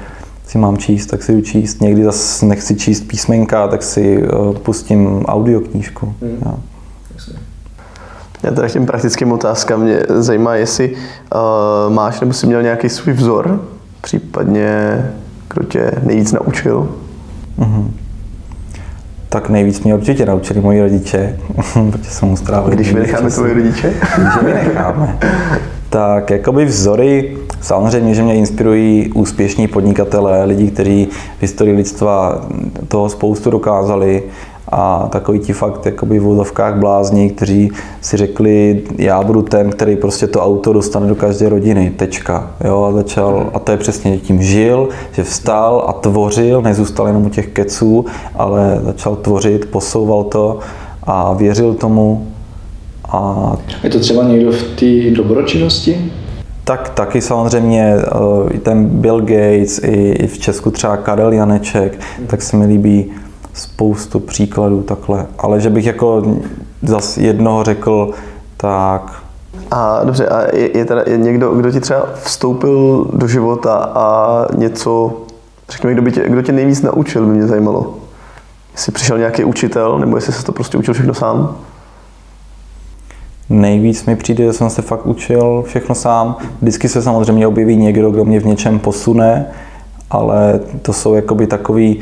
[0.47, 1.81] si mám číst, tak si jdu číst.
[1.81, 6.07] Někdy zase nechci číst písmenka, tak si uh, pustím audioknížku.
[6.07, 6.39] Mm.
[6.47, 6.55] Jo.
[8.43, 12.88] Já teda k těm praktickým otázkám mě zajímá, jestli uh, máš nebo jsi měl nějaký
[12.88, 13.61] svůj vzor,
[14.01, 15.05] případně
[15.55, 16.88] kdo tě nejvíc naučil?
[17.59, 17.91] Mm-hmm.
[19.28, 21.38] Tak nejvíc mě určitě naučili moji rodiče,
[21.91, 22.70] protože jsem mu strávil.
[22.70, 23.93] Když vynecháme tvoje rodiče?
[24.16, 25.18] Když vynecháme.
[25.91, 32.45] tak jakoby vzory, samozřejmě, že mě inspirují úspěšní podnikatelé, lidi, kteří v historii lidstva
[32.88, 34.22] toho spoustu dokázali,
[34.73, 39.97] a takový ti fakt jakoby v vozovkách blázni, kteří si řekli, já budu ten, který
[39.97, 42.51] prostě to auto dostane do každé rodiny, tečka.
[42.64, 47.27] Jo, a začal, a to je přesně tím žil, že vstal a tvořil, nezůstal jenom
[47.27, 48.05] u těch keců,
[48.35, 50.59] ale začal tvořit, posouval to
[51.03, 52.27] a věřil tomu.
[53.09, 53.53] A...
[53.83, 56.12] Je to třeba někdo v té dobročinnosti?
[56.64, 57.95] Tak taky samozřejmě
[58.55, 63.11] eh, ten Bill Gates, i v Česku třeba Karel Janeček, tak se mi líbí
[63.55, 66.22] spoustu příkladů takhle, ale že bych jako
[66.82, 68.11] zas jednoho řekl,
[68.57, 69.22] tak...
[69.70, 74.46] A dobře, a je, je teda je někdo, kdo ti třeba vstoupil do života a
[74.57, 75.16] něco,
[75.70, 77.94] řekněme, kdo, by tě, kdo tě nejvíc naučil, by mě zajímalo.
[78.72, 81.57] Jestli přišel nějaký učitel, nebo jestli se to prostě učil všechno sám?
[83.51, 86.36] Nejvíc mi přijde, že jsem se fakt učil všechno sám.
[86.62, 89.46] Vždycky se samozřejmě objeví někdo, kdo mě v něčem posune,
[90.11, 92.01] ale to jsou jakoby takový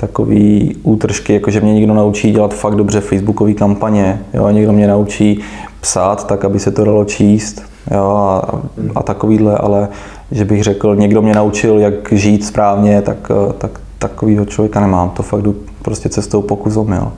[0.00, 4.86] takový útržky, jako že mě někdo naučí dělat fakt dobře facebookové kampaně, jo, někdo mě
[4.86, 5.40] naučí
[5.80, 8.60] psát tak, aby se to dalo číst, jo, a,
[8.94, 9.88] a takovýhle, ale
[10.30, 15.10] že bych řekl, někdo mě naučil, jak žít správně, tak, tak takovýho člověka nemám.
[15.10, 17.12] To fakt jdu prostě cestou pokus omyl.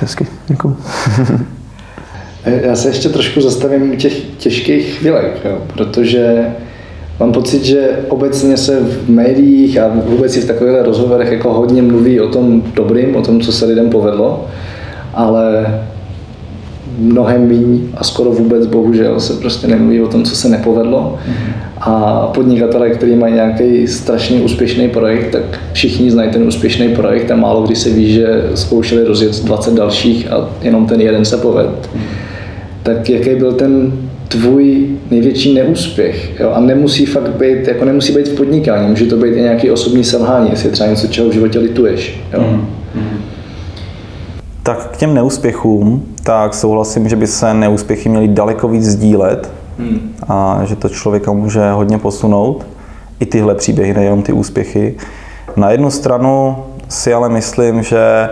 [0.00, 0.76] Hezky, děkuji.
[2.46, 6.54] Já se ještě trošku zastavím u těch těžkých chvílek, jo, protože
[7.20, 11.82] Mám pocit, že obecně se v médiích a vůbec i v takových rozhovorech jako hodně
[11.82, 14.46] mluví o tom dobrým, o tom, co se lidem povedlo,
[15.14, 15.66] ale
[16.98, 21.18] mnohem méně a skoro vůbec bohužel se prostě nemluví o tom, co se nepovedlo.
[21.80, 27.36] A podnikatelé, kteří mají nějaký strašně úspěšný projekt, tak všichni znají ten úspěšný projekt a
[27.36, 31.90] málo kdy se ví, že zkoušeli rozjet 20 dalších a jenom ten jeden se poved.
[32.82, 33.92] Tak jaký byl ten
[34.28, 36.40] tvůj největší neúspěch.
[36.40, 36.50] Jo?
[36.50, 40.04] A nemusí fakt být, jako nemusí být v podnikání, může to být i nějaký osobní
[40.04, 42.20] selhání, jestli je třeba něco, čeho v životě lituješ.
[42.32, 42.40] Jo?
[42.40, 42.60] Mm-hmm.
[44.62, 50.14] Tak k těm neúspěchům, tak souhlasím, že by se neúspěchy měly daleko víc sdílet mm.
[50.28, 52.66] a že to člověka může hodně posunout.
[53.20, 54.94] I tyhle příběhy, nejenom ty úspěchy.
[55.56, 56.56] Na jednu stranu
[56.88, 58.28] si ale myslím, že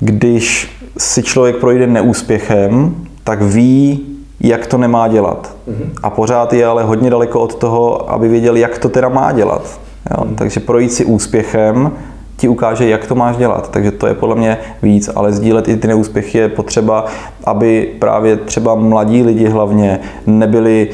[0.00, 2.94] když si člověk projde neúspěchem,
[3.24, 4.00] tak ví,
[4.40, 5.56] jak to nemá dělat.
[5.68, 5.90] Mm-hmm.
[6.02, 9.80] A pořád je ale hodně daleko od toho, aby věděl, jak to teda má dělat.
[10.10, 10.24] Jo?
[10.24, 10.34] Mm-hmm.
[10.34, 11.92] Takže projít si úspěchem
[12.36, 13.70] ti ukáže, jak to máš dělat.
[13.70, 17.04] Takže to je podle mě víc, ale sdílet i ty neúspěchy je potřeba,
[17.44, 20.90] aby právě třeba mladí lidi hlavně nebyli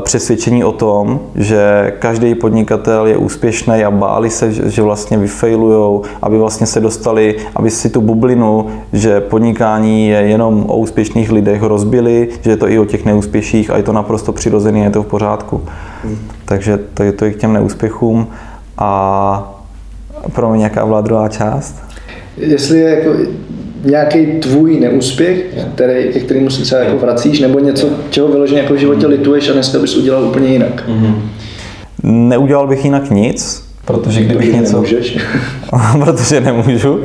[0.00, 6.38] přesvědčení o tom, že každý podnikatel je úspěšný a báli se, že vlastně vyfailujou, aby
[6.38, 12.28] vlastně se dostali, aby si tu bublinu, že podnikání je jenom o úspěšných lidech rozbili,
[12.40, 15.06] že je to i o těch neúspěších a je to naprosto přirozený, je to v
[15.06, 15.62] pořádku.
[16.04, 16.18] Hmm.
[16.44, 18.26] Takže to je to i k těm neúspěchům.
[18.78, 19.62] A
[20.32, 21.76] pro mě nějaká byla druhá část?
[22.36, 23.10] Jestli je jako
[23.84, 28.74] nějaký tvůj neúspěch, který, ke kterému se třeba jako vracíš, nebo něco, čeho vyloženě jako
[28.74, 30.88] v životě lituješ a dneska bys udělal úplně jinak?
[30.88, 31.14] Mm-hmm.
[32.02, 34.72] Neudělal bych jinak nic, protože kdybych Protože něco...
[34.72, 35.18] nemůžeš.
[36.04, 37.00] protože nemůžu.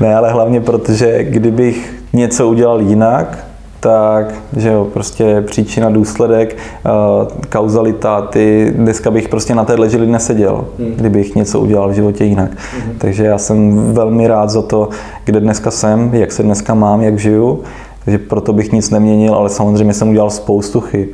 [0.00, 3.49] Ne, ale hlavně protože kdybych něco udělal jinak,
[3.80, 10.06] tak, že jo, prostě příčina, důsledek, uh, kauzalita, ty, dneska bych prostě na téhle žili
[10.06, 10.92] neseděl, hmm.
[10.96, 12.50] kdybych něco udělal v životě jinak.
[12.50, 12.94] Hmm.
[12.98, 14.88] Takže já jsem velmi rád za to,
[15.24, 17.60] kde dneska jsem, jak se dneska mám, jak žiju.
[18.04, 21.08] Takže proto bych nic neměnil, ale samozřejmě jsem udělal spoustu chyb.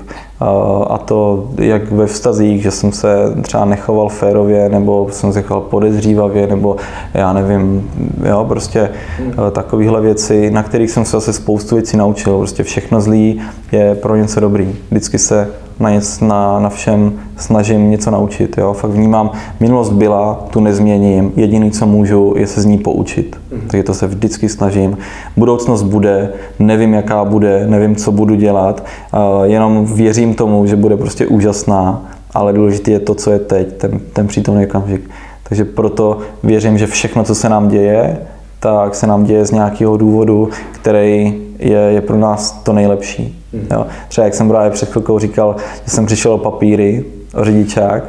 [0.90, 5.62] A to jak ve vztazích, že jsem se třeba nechoval férově, nebo jsem se choval
[5.62, 6.76] podezřívavě, nebo
[7.14, 7.90] já nevím,
[8.28, 9.32] jo, prostě hmm.
[9.52, 12.38] takovéhle věci, na kterých jsem se zase spoustu věcí naučil.
[12.38, 13.40] Prostě všechno zlý
[13.72, 14.74] je pro něco dobrý.
[14.90, 15.48] Vždycky se
[15.80, 18.58] na, něco, na, na všem snažím něco naučit.
[18.58, 18.72] Jo?
[18.72, 23.36] Fakt vnímám, minulost byla, tu nezměním, jediný, co můžu, je se z ní poučit.
[23.52, 23.60] Mm.
[23.60, 24.98] Takže to se vždycky snažím.
[25.36, 30.96] Budoucnost bude, nevím, jaká bude, nevím, co budu dělat, uh, jenom věřím tomu, že bude
[30.96, 32.02] prostě úžasná,
[32.34, 35.10] ale důležité je to, co je teď, ten, ten přítomný okamžik.
[35.48, 38.18] Takže proto věřím, že všechno, co se nám děje,
[38.60, 43.38] tak se nám děje z nějakého důvodu, který je, je pro nás to nejlepší.
[43.56, 43.66] Mm.
[43.72, 43.86] Jo.
[44.08, 47.04] Třeba jak jsem právě před chvilkou říkal, že jsem přišel o papíry,
[47.34, 48.04] o řidičák,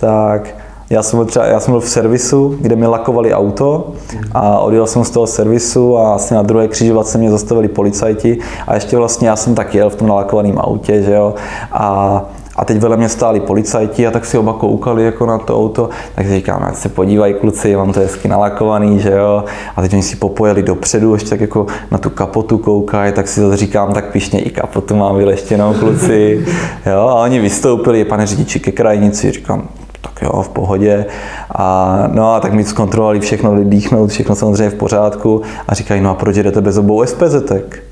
[0.00, 0.54] tak
[0.90, 3.92] já jsem, byl třeba, já jsem byl v servisu, kde mi lakovali auto
[4.32, 8.74] a odjel jsem z toho servisu a asi na druhé křižovatce mě zastavili policajti a
[8.74, 11.34] ještě vlastně já jsem tak jel v tom nalakovaném autě, že jo,
[11.72, 12.24] a
[12.56, 15.88] a teď vedle mě stáli policajti a tak si oba koukali jako na to auto,
[16.14, 19.44] tak říkám, ať se podívají kluci, mám to hezky nalakovaný, že jo.
[19.76, 23.40] A teď oni si popojeli dopředu, ještě tak jako na tu kapotu koukají, tak si
[23.40, 26.46] to říkám, tak pišně i kapotu mám vyleštěnou kluci.
[26.86, 29.68] Jo, a oni vystoupili, pane řidiči, ke krajnici, říkám,
[30.00, 31.06] tak jo, v pohodě.
[31.54, 36.10] A, no a tak mi zkontrolovali všechno, dýchnout, všechno samozřejmě v pořádku a říkají, no
[36.10, 37.85] a proč jdete bez obou SPZek?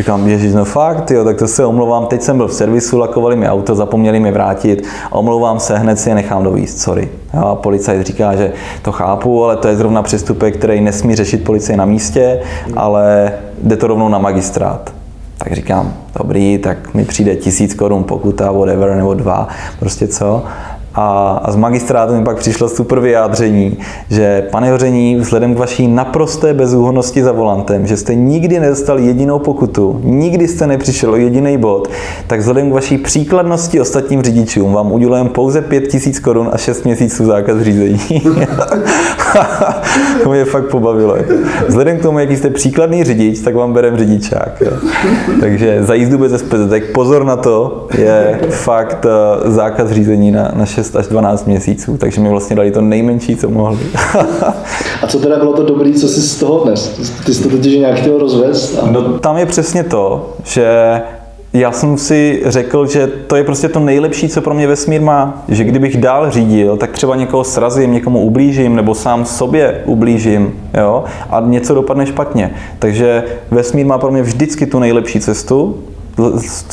[0.00, 3.36] Říkám, ježiš, no fakt, jo, tak to se omlouvám, teď jsem byl v servisu, lakovali
[3.36, 7.08] mi auto, zapomněli mi vrátit, omlouvám se, hned si je nechám dovíst, sorry.
[7.34, 11.44] Jo, a policajt říká, že to chápu, ale to je zrovna přestupek, který nesmí řešit
[11.44, 12.40] policie na místě,
[12.76, 13.32] ale
[13.62, 14.92] jde to rovnou na magistrát.
[15.38, 19.48] Tak říkám, dobrý, tak mi přijde tisíc korun pokuta, whatever, nebo dva,
[19.78, 20.44] prostě co.
[20.94, 23.78] A, z magistrátu mi pak přišlo super vyjádření,
[24.10, 29.38] že pane Hoření, vzhledem k vaší naprosté bezúhonnosti za volantem, že jste nikdy nedostal jedinou
[29.38, 31.88] pokutu, nikdy jste nepřišel o jediný bod,
[32.26, 37.26] tak vzhledem k vaší příkladnosti ostatním řidičům vám udělujeme pouze 5000 korun a 6 měsíců
[37.26, 38.00] zákaz řízení.
[40.22, 41.16] to mě fakt pobavilo.
[41.68, 44.60] Vzhledem k tomu, jaký jste příkladný řidič, tak vám bereme řidičák.
[44.60, 44.72] Jo.
[45.40, 49.06] Takže za jízdu bez SPD, tak pozor na to, je fakt
[49.44, 53.36] uh, zákaz řízení na, na 6 až 12 měsíců, takže mi vlastně dali to nejmenší,
[53.36, 53.78] co mohli.
[55.02, 56.88] a co teda bylo to dobré, co jsi z toho dnes?
[57.26, 58.78] Ty jsi to totiž nějak chtěl rozvést?
[58.78, 58.90] A...
[58.90, 61.00] No tam je přesně to, že
[61.52, 65.44] já jsem si řekl, že to je prostě to nejlepší, co pro mě vesmír má.
[65.48, 71.04] Že kdybych dál řídil, tak třeba někoho srazím, někomu ublížím, nebo sám sobě ublížím, jo,
[71.30, 72.54] a něco dopadne špatně.
[72.78, 75.76] Takže vesmír má pro mě vždycky tu nejlepší cestu,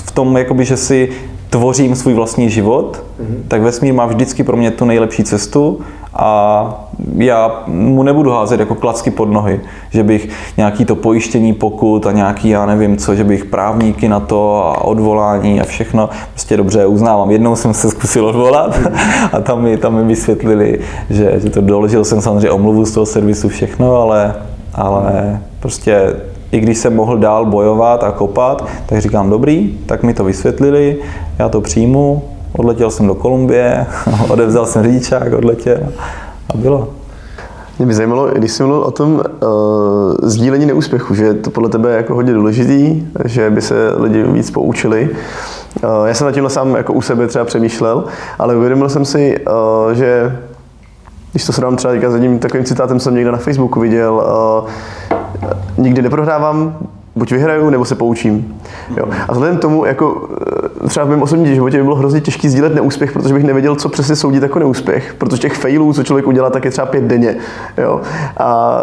[0.06, 1.10] v tom, jakoby, že si
[1.50, 3.38] tvořím svůj vlastní život, mm-hmm.
[3.48, 5.80] tak vesmír má vždycky pro mě tu nejlepší cestu
[6.14, 12.06] a já mu nebudu házet jako klacky pod nohy, že bych nějaký to pojištění pokud
[12.06, 16.58] a nějaký, já nevím co, že bych právníky na to a odvolání a všechno, prostě
[16.58, 17.32] dobře uznávám.
[17.32, 18.80] Jednou jsem se zkusil odvolat
[19.32, 20.80] a tam mi, tam mi vysvětlili,
[21.10, 24.36] že, že to doložil jsem samozřejmě omluvu z toho servisu všechno, ale,
[24.74, 26.16] ale prostě
[26.52, 30.98] i když jsem mohl dál bojovat a kopat, tak říkám, dobrý, tak mi to vysvětlili,
[31.40, 32.24] já to přijmu,
[32.58, 33.86] odletěl jsem do Kolumbie,
[34.30, 35.78] odevzal jsem řidičák, odletěl
[36.54, 36.88] a bylo.
[37.78, 39.22] Mě by zajímalo, když jsi mluvil o tom uh,
[40.24, 44.52] sdílení neúspěchu, že to podle tebe je jako hodně důležitý, že by se lidi víc
[44.52, 45.10] poučili.
[45.84, 48.04] Uh, já jsem na tímhle sám jako u sebe třeba přemýšlel,
[48.40, 50.38] ale uvědomil jsem si, uh, že
[51.32, 54.70] když to srovnám třeba s jedním takovým citátem, jsem někde na Facebooku viděl, uh,
[55.78, 56.78] nikdy neprohrávám,
[57.18, 58.56] buď vyhraju, nebo se poučím.
[58.98, 59.06] Jo.
[59.28, 60.30] A vzhledem k tomu, jako
[60.84, 63.76] eh, třeba v mém osobním životě by bylo hrozně těžké sdílet neúspěch, protože bych nevěděl,
[63.76, 65.16] co přesně soudit jako neúspěch.
[65.18, 67.36] Protože těch failů, co člověk udělá, tak je třeba pět denně.
[67.78, 68.02] Jo.
[68.38, 68.80] A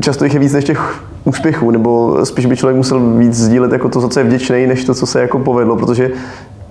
[0.00, 3.88] často jich je víc než těch úspěchů, nebo spíš by člověk musel víc sdílet jako
[3.88, 6.10] to, za co je vděčný, než to, co se jako povedlo, protože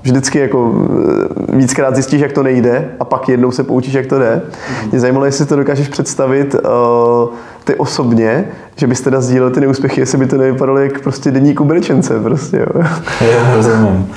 [0.04, 0.74] vždycky jako
[1.52, 4.42] eh, víckrát zjistíš, jak to nejde a pak jednou se poučíš, jak to jde.
[4.92, 7.30] Mě zajímalo, jestli to dokážeš představit uh,
[7.64, 8.46] ty osobně,
[8.76, 12.58] že bys teda sdílel ty neúspěchy, jestli by to nevypadalo jak prostě denník uberičence prostě.
[12.58, 12.84] Jo.
[13.32, 14.12] Já rozumím.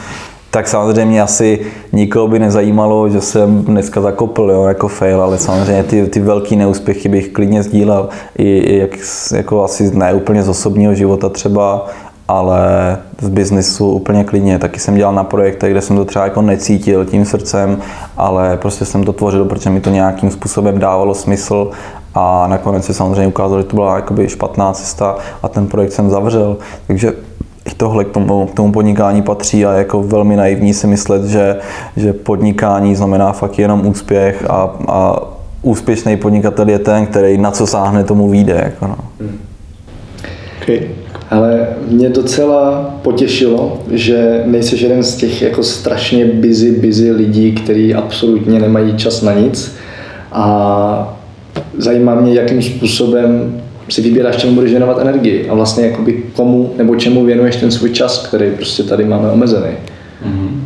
[0.51, 1.61] Tak samozřejmě asi
[1.93, 6.57] nikoho by nezajímalo, že jsem dneska zakopl jo, jako fail, ale samozřejmě ty, ty velké
[6.57, 8.09] neúspěchy bych klidně sdílel.
[8.39, 8.91] I, i jak,
[9.35, 11.87] jako asi ne úplně z osobního života třeba,
[12.29, 12.59] ale
[13.21, 14.59] z biznisu úplně klidně.
[14.59, 17.79] Taky jsem dělal na projektech, kde jsem to třeba jako necítil tím srdcem,
[18.17, 21.71] ale prostě jsem to tvořil, protože mi to nějakým způsobem dávalo smysl
[22.15, 26.11] a nakonec se samozřejmě ukázalo, že to byla jakoby špatná cesta a ten projekt jsem
[26.11, 26.57] zavřel.
[26.87, 27.13] Takže
[27.65, 31.57] i tohle k tomu, k tomu podnikání patří a jako velmi naivní si myslet, že,
[31.97, 35.17] že podnikání znamená fakt jenom úspěch a, a
[35.63, 38.61] úspěšný podnikatel je ten, který na co sáhne, tomu vyjde.
[38.65, 38.97] Jako no.
[40.63, 40.81] Okay.
[41.31, 47.95] Ale mě docela potěšilo, že nejsi jeden z těch jako strašně busy, busy lidí, kteří
[47.95, 49.77] absolutně nemají čas na nic.
[50.33, 51.17] A
[51.79, 56.97] zajímá mě, jakým způsobem si vybíráš, čemu budeš věnovat energii a vlastně jakoby komu nebo
[56.97, 59.73] čemu věnuješ ten svůj čas, který prostě tady máme omezený.
[60.27, 60.61] Mm-hmm.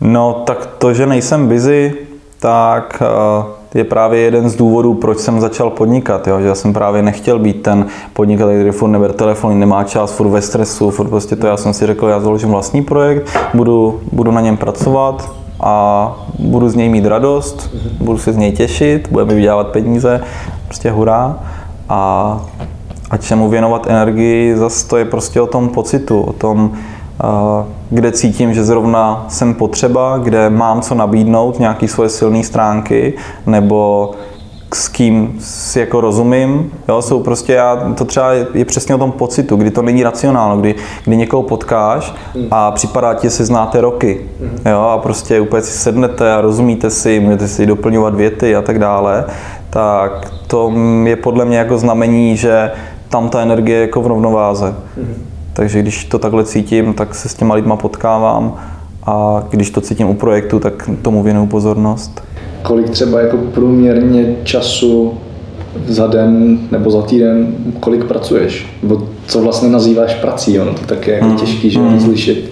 [0.00, 1.94] No tak to, že nejsem busy,
[2.40, 6.26] tak eh, je právě jeden z důvodů, proč jsem začal podnikat.
[6.28, 6.40] Jo?
[6.40, 10.28] Že já jsem právě nechtěl být ten podnikatel, který furt neber telefon, nemá čas, furt
[10.28, 11.46] ve stresu, furt prostě to.
[11.46, 16.68] Já jsem si řekl, já založím vlastní projekt, budu, budu na něm pracovat a budu
[16.68, 20.20] z něj mít radost, budu se z něj těšit, bude mi vydělávat peníze,
[20.64, 21.38] prostě hurá.
[21.88, 22.40] A,
[23.10, 26.72] a čemu věnovat energii, zase to je prostě o tom pocitu, o tom,
[27.90, 33.14] kde cítím, že zrovna jsem potřeba, kde mám co nabídnout, nějaké svoje silné stránky,
[33.46, 34.10] nebo
[34.74, 38.98] s kým si jako rozumím, jo, jsou prostě, já, to třeba je, je přesně o
[38.98, 42.14] tom pocitu, kdy to není racionálno, kdy, kdy někoho potkáš
[42.50, 44.20] a připadá ti, že si znáte roky,
[44.70, 48.78] jo, a prostě úplně si sednete a rozumíte si, můžete si doplňovat věty a tak
[48.78, 49.24] dále,
[49.70, 50.72] tak to
[51.04, 52.70] je podle mě jako znamení, že
[53.08, 54.74] tam ta energie je jako v rovnováze.
[55.52, 58.56] Takže když to takhle cítím, tak se s těma lidma potkávám
[59.06, 62.22] a když to cítím u projektu, tak tomu věnuju pozornost.
[62.68, 65.12] Kolik třeba jako průměrně času
[65.86, 68.66] za den nebo za týden, kolik pracuješ?
[68.82, 70.60] Nebo co vlastně nazýváš prací?
[70.60, 71.36] Ono to tak je jako hmm.
[71.36, 71.94] těžký, že hmm.
[71.94, 72.50] rozlišit.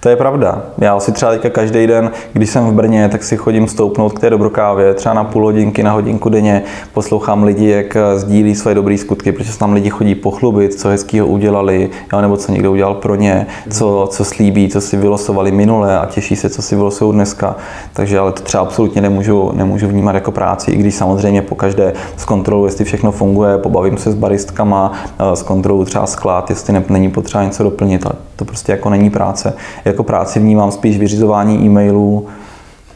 [0.00, 0.62] To je pravda.
[0.78, 4.20] Já si třeba teďka každý den, když jsem v Brně, tak si chodím stoupnout k
[4.20, 6.62] té dobrokávě, třeba na půl hodinky, na hodinku denně,
[6.94, 11.26] poslouchám lidi, jak sdílí své dobré skutky, protože se tam lidi chodí pochlubit, co hezkého
[11.26, 15.98] udělali, jo, nebo co někdo udělal pro ně, co, co slíbí, co si vylosovali minule
[15.98, 17.56] a těší se, co si vylosují dneska.
[17.92, 21.92] Takže ale to třeba absolutně nemůžu, nemůžu vnímat jako práci, i když samozřejmě po každé
[22.16, 24.92] zkontroluji, jestli všechno funguje, pobavím se s baristkama,
[25.34, 30.38] zkontroluji třeba sklad, jestli není potřeba něco doplnit, to prostě jako není práce jako práci
[30.38, 32.26] vnímám spíš vyřizování e-mailů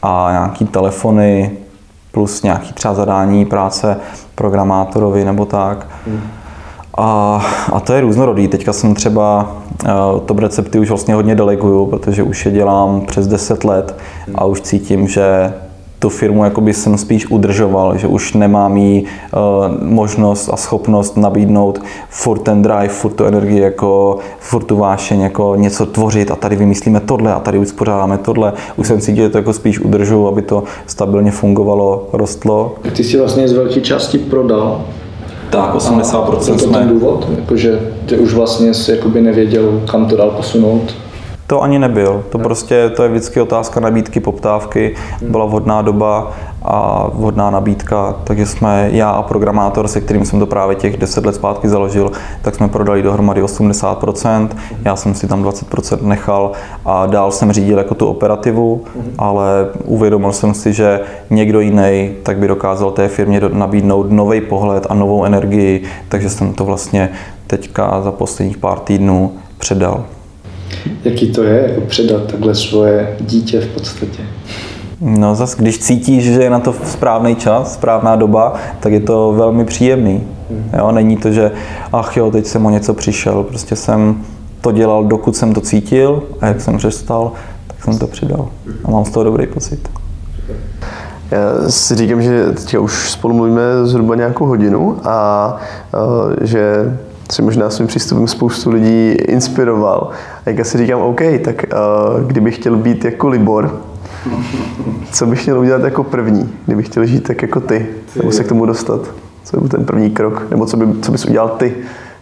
[0.01, 1.51] a nějaký telefony
[2.11, 3.97] plus nějaký třeba zadání práce
[4.35, 5.87] programátorovi nebo tak.
[6.07, 6.21] Hmm.
[6.97, 7.41] A,
[7.73, 8.47] a to je různorodý.
[8.47, 13.27] Teďka jsem třeba uh, top recepty už vlastně hodně deleguju, protože už je dělám přes
[13.27, 13.95] 10 let
[14.35, 15.53] a už cítím, že
[16.01, 21.81] tu firmu jakoby jsem spíš udržoval, že už nemám jí uh, možnost a schopnost nabídnout
[22.09, 26.55] furt ten drive, furt tu energii, jako furt tu vášeň, jako něco tvořit a tady
[26.55, 28.53] vymyslíme tohle a tady uspořádáme tohle.
[28.75, 32.75] Už jsem cítil, že to jako spíš udržu, aby to stabilně fungovalo, rostlo.
[32.95, 34.85] Ty jsi vlastně z velké části prodal
[35.49, 36.77] tak, 80% a jsme.
[36.77, 40.95] ten důvod, jakože ty už vlastně jsi jakoby nevěděl, kam to dál posunout?
[41.51, 42.23] To ani nebyl.
[42.29, 44.95] To prostě to je vždycky otázka nabídky, poptávky.
[45.21, 46.31] Byla vhodná doba
[46.61, 51.25] a vhodná nabídka, takže jsme já a programátor, se kterým jsem to právě těch 10
[51.25, 54.49] let zpátky založil, tak jsme prodali dohromady 80%,
[54.85, 56.51] já jsem si tam 20% nechal
[56.85, 58.83] a dál jsem řídil jako tu operativu,
[59.17, 60.99] ale uvědomil jsem si, že
[61.29, 66.53] někdo jiný tak by dokázal té firmě nabídnout nový pohled a novou energii, takže jsem
[66.53, 67.09] to vlastně
[67.47, 70.03] teďka za posledních pár týdnů předal.
[71.03, 74.23] Jaký to je, jako předat takhle svoje dítě v podstatě?
[75.01, 79.33] No zase, když cítíš, že je na to správný čas, správná doba, tak je to
[79.33, 80.23] velmi příjemný.
[80.49, 80.69] Hmm.
[80.77, 81.51] Jo, není to, že
[81.93, 84.23] ach jo, teď jsem o něco přišel, prostě jsem
[84.61, 87.31] to dělal, dokud jsem to cítil a jak jsem přestal,
[87.67, 88.47] tak jsem to přidal.
[88.83, 89.89] A mám z toho dobrý pocit.
[91.31, 95.57] Já si říkám, že teď už spolu mluvíme zhruba nějakou hodinu a
[96.41, 96.97] že
[97.31, 100.09] si možná svým přístupem spoustu lidí inspiroval.
[100.45, 103.81] A jak si říkám, OK, tak uh, kdybych chtěl být jako Libor,
[105.11, 108.47] co bych měl udělat jako první, kdybych chtěl žít tak jako ty, nebo se k
[108.47, 109.01] tomu dostat?
[109.43, 110.47] Co by byl ten první krok?
[110.51, 111.75] Nebo co, by, co bys udělal ty,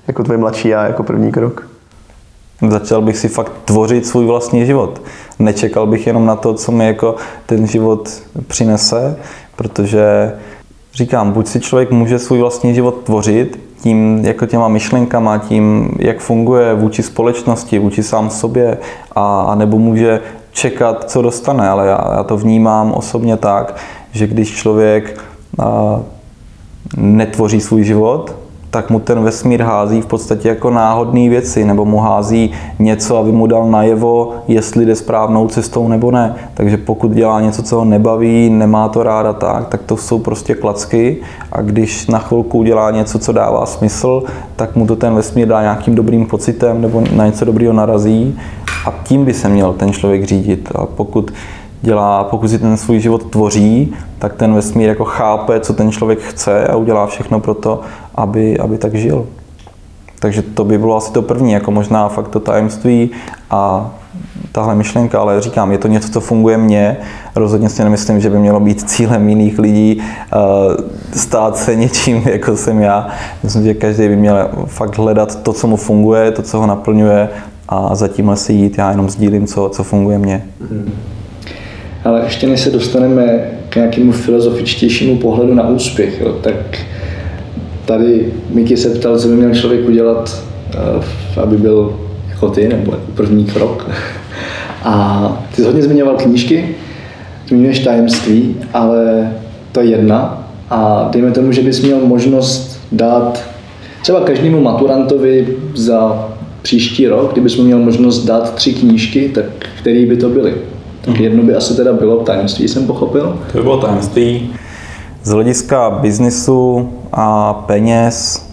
[0.07, 1.67] jako tvoje mladší já, jako první krok?
[2.69, 5.01] Začal bych si fakt tvořit svůj vlastní život.
[5.39, 8.09] Nečekal bych jenom na to, co mi jako ten život
[8.47, 9.17] přinese,
[9.55, 10.31] protože
[10.93, 16.19] říkám, buď si člověk může svůj vlastní život tvořit, tím jako těma myšlenkama, tím, jak
[16.19, 18.77] funguje vůči společnosti, vůči sám sobě,
[19.15, 20.21] a, a nebo může
[20.51, 23.75] čekat, co dostane, ale já, já to vnímám osobně tak,
[24.11, 25.19] že když člověk
[25.59, 25.99] a,
[26.97, 28.35] netvoří svůj život,
[28.71, 33.31] tak mu ten vesmír hází v podstatě jako náhodné věci, nebo mu hází něco, aby
[33.31, 36.35] mu dal najevo, jestli jde správnou cestou nebo ne.
[36.53, 40.55] Takže pokud dělá něco, co ho nebaví, nemá to ráda tak, tak to jsou prostě
[40.55, 41.17] klacky.
[41.51, 44.23] A když na chvilku udělá něco, co dává smysl,
[44.55, 48.39] tak mu to ten vesmír dá nějakým dobrým pocitem nebo na něco dobrého narazí.
[48.85, 50.69] A tím by se měl ten člověk řídit.
[50.75, 51.31] A pokud
[51.81, 56.19] dělá, pokud si ten svůj život tvoří, tak ten vesmír jako chápe, co ten člověk
[56.19, 57.81] chce a udělá všechno pro to,
[58.15, 59.25] aby, aby tak žil.
[60.19, 63.09] Takže to by bylo asi to první, jako možná fakt to tajemství
[63.49, 63.91] a
[64.51, 66.97] tahle myšlenka, ale říkám, je to něco, co funguje mně.
[67.35, 70.37] Rozhodně si nemyslím, že by mělo být cílem jiných lidí eh,
[71.19, 73.07] stát se něčím, jako jsem já.
[73.43, 77.29] Myslím, že každý by měl fakt hledat to, co mu funguje, to, co ho naplňuje
[77.69, 78.77] a za tímhle si jít.
[78.77, 80.45] Já jenom sdílím, co, co funguje mně.
[80.59, 80.91] Mm.
[82.03, 86.79] Ale ještě než se dostaneme k nějakému filozofičtějšímu pohledu na úspěch, jo, tak
[87.85, 90.43] tady Miky se ptal, co by měl člověk udělat,
[90.73, 91.99] eh, aby byl
[92.29, 93.89] jako ty, nebo jako první krok.
[94.83, 96.75] A ty jsi hodně zmiňoval knížky,
[97.47, 99.31] zmiňuješ tajemství, ale
[99.71, 100.47] to je jedna.
[100.69, 103.49] A dejme tomu, že bys měl možnost dát
[104.01, 106.29] třeba každému maturantovi za
[106.61, 109.45] příští rok, kdybys mu měl možnost dát tři knížky, tak
[109.79, 110.53] který by to byly?
[111.01, 113.39] Tak jedno by asi teda bylo tajemství, jsem pochopil.
[113.51, 114.53] To by bylo tajemství.
[115.23, 118.47] Z hlediska biznisu a peněz,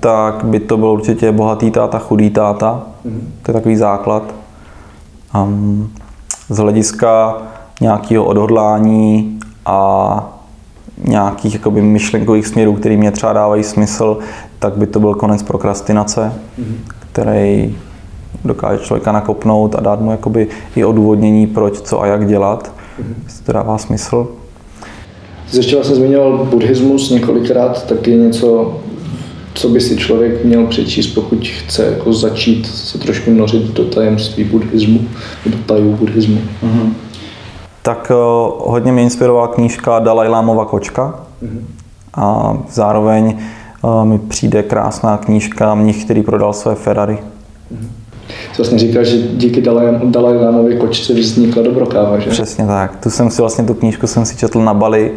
[0.00, 2.82] tak by to byl určitě bohatý táta, chudý táta.
[3.06, 3.20] Mm-hmm.
[3.42, 4.34] To je takový základ.
[5.34, 5.92] Um,
[6.48, 7.36] z hlediska
[7.80, 10.32] nějakého odhodlání a
[11.04, 14.18] nějakých jakoby, myšlenkových směrů, které mě třeba dávají smysl,
[14.58, 16.76] tak by to byl konec prokrastinace, mm-hmm.
[17.12, 17.76] který
[18.44, 22.72] dokáže člověka nakopnout a dát mu jakoby i odůvodnění, proč, co a jak dělat.
[23.00, 23.44] Mm-hmm.
[23.46, 24.28] To dává smysl.
[25.52, 28.80] Ještě vlastně zmiňoval buddhismus několikrát, tak je něco,
[29.54, 34.44] co by si člověk měl přečíst, pokud chce jako začít se trošku nořit do tajemství
[34.44, 35.00] buddhismu,
[35.46, 36.40] do tajů buddhismu.
[36.62, 36.92] Mm-hmm.
[37.82, 41.60] Tak uh, hodně mě inspirovala knížka Dalai Lámova kočka mm-hmm.
[42.14, 43.38] a zároveň
[43.82, 47.18] uh, mi přijde krásná knížka Mnich, který prodal své Ferrari.
[47.74, 49.60] Mm-hmm jsi vlastně říkal, že díky
[50.04, 52.30] Dalaj Lámově kočce vznikla Dobrokáva, že?
[52.30, 52.96] Přesně tak.
[52.96, 55.12] Tu jsem si vlastně, tu knížku jsem si četl na Bali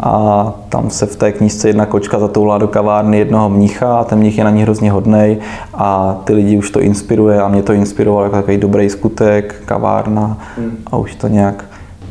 [0.00, 4.18] a tam se v té knížce jedna kočka zatoulá do kavárny jednoho mnicha a ten
[4.18, 5.38] mnich je na ní hrozně hodnej
[5.74, 10.38] a ty lidi už to inspiruje a mě to inspirovalo jako takový dobrý skutek, kavárna
[10.56, 10.76] hmm.
[10.86, 11.64] a už to nějak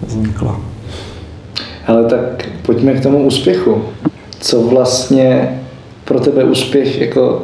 [0.07, 0.55] vzniklo.
[1.87, 3.81] Ale tak pojďme k tomu úspěchu.
[4.39, 5.59] Co vlastně
[6.05, 7.43] pro tebe úspěch jako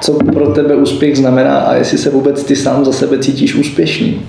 [0.00, 4.22] co pro tebe úspěch znamená a jestli se vůbec ty sám za sebe cítíš úspěšný.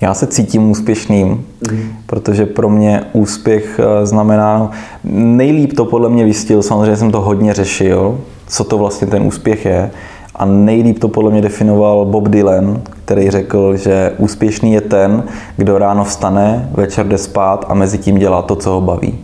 [0.00, 1.92] Já se cítím úspěšným, mm.
[2.06, 4.70] protože pro mě úspěch eh, znamená,
[5.14, 9.64] nejlíp to podle mě vystil, samozřejmě jsem to hodně řešil, co to vlastně ten úspěch
[9.64, 9.90] je.
[10.34, 15.24] A nejlíp to podle mě definoval Bob Dylan, který řekl, že úspěšný je ten,
[15.56, 19.18] kdo ráno vstane, večer jde spát a mezi tím dělá to, co ho baví.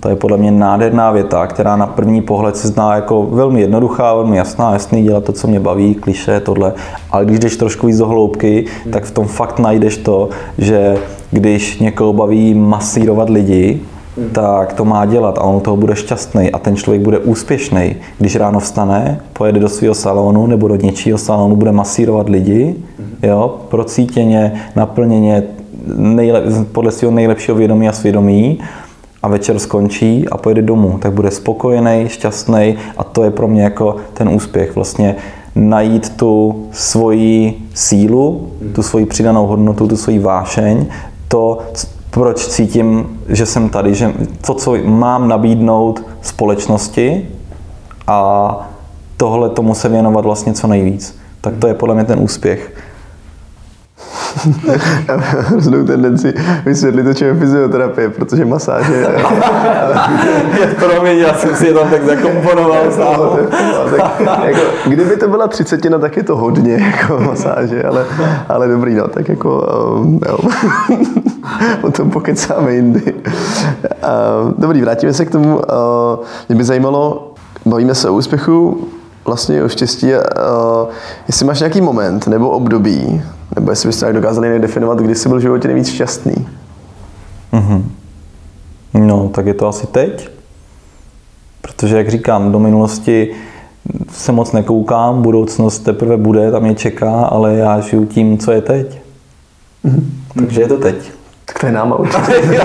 [0.00, 4.14] To je podle mě nádherná věta, která na první pohled se zná jako velmi jednoduchá,
[4.14, 6.72] velmi jasná, jasný, dělat to, co mě baví, kliše, tohle.
[7.10, 10.28] Ale když jdeš trošku víc do hloubky, tak v tom fakt najdeš to,
[10.58, 10.96] že
[11.30, 13.80] když někoho baví masírovat lidi,
[14.32, 17.96] tak to má dělat a on toho bude šťastný a ten člověk bude úspěšný.
[18.18, 22.74] Když ráno vstane, pojede do svého salonu nebo do něčího salonu, bude masírovat lidi,
[23.22, 25.42] jo, procítěně, naplněně,
[25.96, 28.58] nejlep, podle svého nejlepšího vědomí a svědomí
[29.28, 33.62] a večer skončí a pojede domů, tak bude spokojený, šťastný a to je pro mě
[33.62, 34.74] jako ten úspěch.
[34.74, 35.16] Vlastně
[35.54, 40.86] najít tu svoji sílu, tu svoji přidanou hodnotu, tu svoji vášeň,
[41.28, 41.58] to,
[42.10, 44.12] proč cítím, že jsem tady, že
[44.46, 47.28] to, co mám nabídnout společnosti
[48.06, 48.70] a
[49.16, 51.18] tohle tomu se věnovat vlastně co nejvíc.
[51.40, 52.72] Tak to je podle mě ten úspěch.
[55.08, 58.94] Já mám hroznou tendenci vysvětlit, to čem je fyzioterapie, protože masáže...
[60.60, 63.36] je promiň, já jsem si je tam tak zakomponoval no,
[63.96, 68.04] tak, jako, Kdyby to byla třicetina, tak je to hodně jako masáže, ale,
[68.48, 69.66] ale dobrý, no, tak jako...
[69.96, 70.38] Um, jo.
[71.82, 73.14] o tom pokecáme jindy.
[73.14, 75.56] Uh, dobrý, vrátíme se k tomu.
[75.56, 75.62] Uh,
[76.48, 77.34] mě by zajímalo,
[77.66, 78.88] bavíme se o úspěchu,
[79.28, 80.12] vlastně o štěstí, uh,
[81.26, 83.22] jestli máš nějaký moment nebo období,
[83.54, 86.48] nebo jestli byste tak dokázali definovat, kdy jsi byl v životě nejvíc šťastný.
[87.52, 87.82] Mm-hmm.
[88.94, 90.28] No, tak je to asi teď.
[91.60, 93.34] Protože, jak říkám, do minulosti
[94.12, 98.60] se moc nekoukám, budoucnost teprve bude, tam mě čeká, ale já žiju tím, co je
[98.60, 99.00] teď.
[99.84, 100.02] Mm-hmm.
[100.34, 101.12] Takže je to teď.
[101.44, 102.32] Tak to je náma určitě.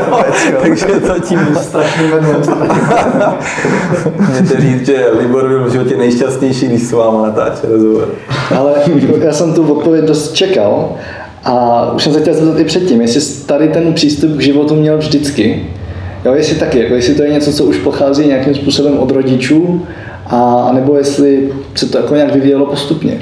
[0.62, 2.04] Takže to tím Strašný
[4.42, 8.08] můžete říct, že Libor byl v životě nejšťastnější, když s váma natáčel rozhovor.
[8.58, 8.74] Ale
[9.22, 10.96] já jsem tu odpověď dost čekal
[11.44, 14.98] a už jsem se chtěl zeptat i předtím, jestli tady ten přístup k životu měl
[14.98, 15.66] vždycky.
[16.26, 19.86] Jo, jestli taky, jako jestli to je něco, co už pochází nějakým způsobem od rodičů,
[20.28, 23.22] a nebo jestli se to jako nějak vyvíjelo postupně.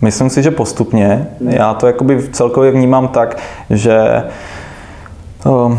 [0.00, 1.26] Myslím si, že postupně.
[1.40, 3.38] Já to jakoby celkově vnímám tak,
[3.70, 4.22] že
[5.46, 5.78] o,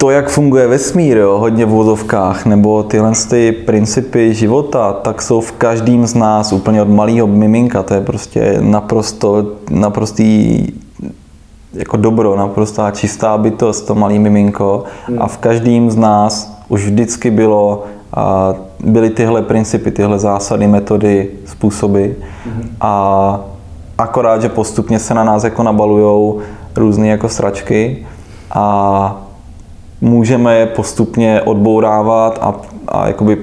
[0.00, 5.40] to, jak funguje vesmír, jo, hodně v vozovkách, nebo tyhle ty principy života, tak jsou
[5.40, 7.82] v každém z nás úplně od malého miminka.
[7.82, 10.66] To je prostě naprosto, naprostý
[11.72, 14.84] jako dobro, naprostá čistá bytost, to malý miminko.
[15.18, 18.54] A v každém z nás už vždycky bylo a
[18.84, 22.06] byly tyhle principy, tyhle zásady, metody, způsoby.
[22.80, 23.40] A
[23.98, 26.38] akorát, že postupně se na nás jako nabalujou
[26.76, 28.06] různé jako sračky
[28.50, 29.29] a
[30.00, 32.54] můžeme je postupně odbourávat a,
[32.88, 33.38] a jakoby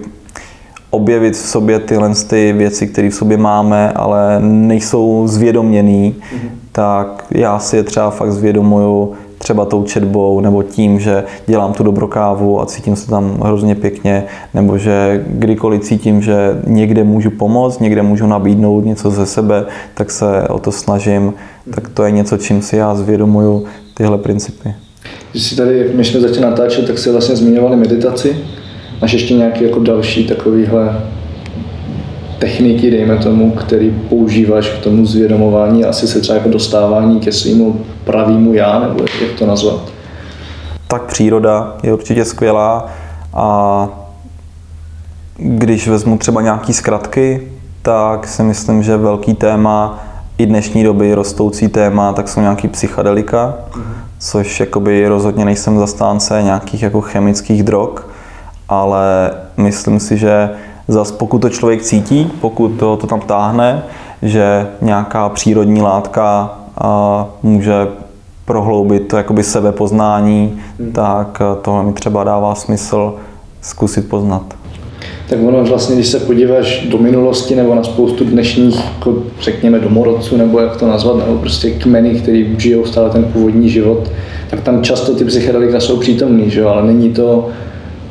[0.90, 6.16] objevit v sobě tyhle ty věci, které v sobě máme, ale nejsou zvědoměný,
[6.72, 11.84] tak já si je třeba fakt zvědomuju třeba tou četbou nebo tím, že dělám tu
[11.84, 14.24] dobrokávu a cítím se tam hrozně pěkně,
[14.54, 20.12] nebo že kdykoliv cítím, že někde můžu pomoct, někde můžu nabídnout něco ze sebe, tak
[20.12, 21.34] se o to snažím.
[21.76, 24.87] Tak to je něco, čím si já zvědomuju tyhle principy.
[25.38, 28.38] Když si tady, jak my jsme začali natáčet, tak si vlastně zmiňovali meditaci.
[29.02, 31.02] Máš ještě nějaké jako další takovýhle
[32.40, 37.82] techniky, dejme tomu, který používáš k tomu zvědomování, asi se třeba jako dostávání ke svýmu
[38.04, 39.80] pravému já, nebo jak to nazvat?
[40.88, 42.88] Tak příroda je určitě skvělá
[43.34, 43.90] a
[45.38, 47.48] když vezmu třeba nějaký zkratky,
[47.82, 50.04] tak si myslím, že velký téma
[50.38, 53.56] i dnešní doby rostoucí téma, tak jsou nějaký psychedelika,
[54.20, 57.90] což jakoby rozhodně nejsem zastánce nějakých jako chemických drog,
[58.70, 60.50] ale myslím si, že
[60.88, 63.84] zas pokud to člověk cítí, pokud to, to tam táhne,
[64.22, 67.88] že nějaká přírodní látka a, může
[68.46, 70.62] prohloubit to jakoby sebepoznání,
[70.94, 73.16] tak tohle mi třeba dává smysl
[73.62, 74.44] zkusit poznat.
[75.30, 80.38] Tak ono vlastně, když se podíváš do minulosti nebo na spoustu dnešních, jako řekněme, domorodců,
[80.38, 84.12] nebo jak to nazvat, nebo prostě kmeny, který žijou stále ten původní život,
[84.50, 86.68] tak tam často ty psychedelika jsou přítomný, že jo?
[86.68, 87.50] ale není to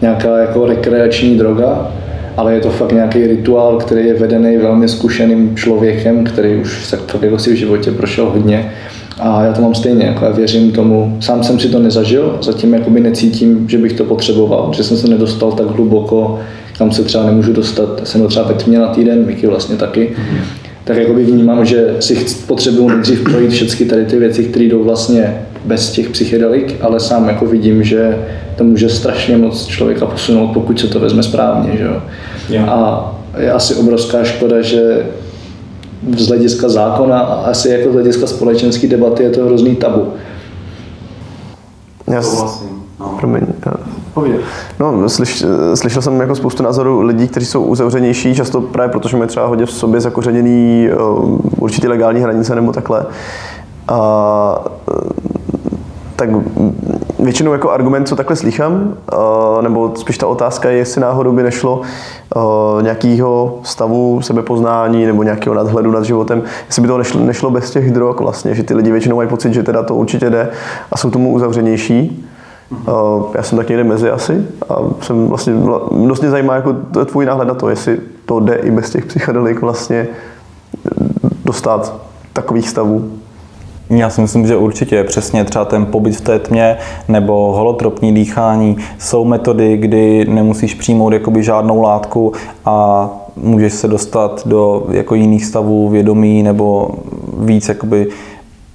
[0.02, 1.92] nějaká jako rekreační droga,
[2.36, 7.00] ale je to fakt nějaký rituál, který je vedený velmi zkušeným člověkem, který už tak
[7.00, 8.72] fakt jako si v životě prošel hodně.
[9.18, 12.74] A já to mám stejně, jako já věřím tomu, sám jsem si to nezažil, zatím
[12.74, 16.38] jakoby necítím, že bych to potřeboval, že jsem se nedostal tak hluboko,
[16.78, 19.76] kam se třeba nemůžu dostat, já jsem byl třeba ve tmě na týden, Miky vlastně
[19.76, 20.16] taky,
[20.84, 25.46] tak jakoby vnímám, že si potřebuji nejdřív projít všechny tady ty věci, které jdou vlastně
[25.64, 28.18] bez těch psychedelik, ale sám jako vidím, že
[28.56, 31.76] to může strašně moc člověka posunout, pokud se to vezme správně.
[31.76, 32.00] Že jo?
[32.68, 35.06] A je asi obrovská škoda, že
[36.16, 40.12] z hlediska zákona a asi jako z hlediska společenské debaty je to hrozný tabu.
[42.10, 42.62] Já s...
[43.20, 43.46] Promiň.
[43.66, 43.72] já-
[44.80, 45.44] No, slyš,
[45.74, 49.66] slyšel jsem jako spoustu názorů lidí, kteří jsou uzavřenější, často právě protože mají třeba hodně
[49.66, 53.06] v sobě zakořeněný uh, určitý legální hranice nebo takhle.
[53.88, 54.64] A
[56.16, 56.28] tak
[57.18, 61.42] většinou jako argument, co takhle slychám, uh, nebo spíš ta otázka je, jestli náhodou by
[61.42, 61.80] nešlo
[62.80, 67.92] nějakého stavu sebepoznání nebo nějakého nadhledu nad životem, jestli by to nešlo, nešlo bez těch
[67.92, 70.48] drog vlastně, že ty lidi většinou mají pocit, že teda to určitě jde
[70.92, 72.25] a jsou tomu uzavřenější.
[72.70, 75.54] Uh, já jsem tak někde mezi asi a jsem vlastně,
[76.06, 76.72] dost mě zajímá jako
[77.04, 80.08] tvůj náhled na to, jestli to jde i bez těch psychedelik vlastně
[81.44, 81.94] dostat
[82.32, 83.10] takových stavů.
[83.90, 86.76] Já si myslím, že určitě přesně třeba ten pobyt v té tmě
[87.08, 92.32] nebo holotropní dýchání jsou metody, kdy nemusíš přijmout jakoby žádnou látku
[92.64, 96.90] a můžeš se dostat do jako jiných stavů vědomí nebo
[97.38, 98.08] víc jakoby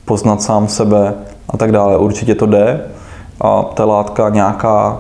[0.06, 1.14] poznat sám sebe
[1.50, 1.98] a tak dále.
[1.98, 2.82] Určitě to jde
[3.44, 4.98] a ta látka nějaká,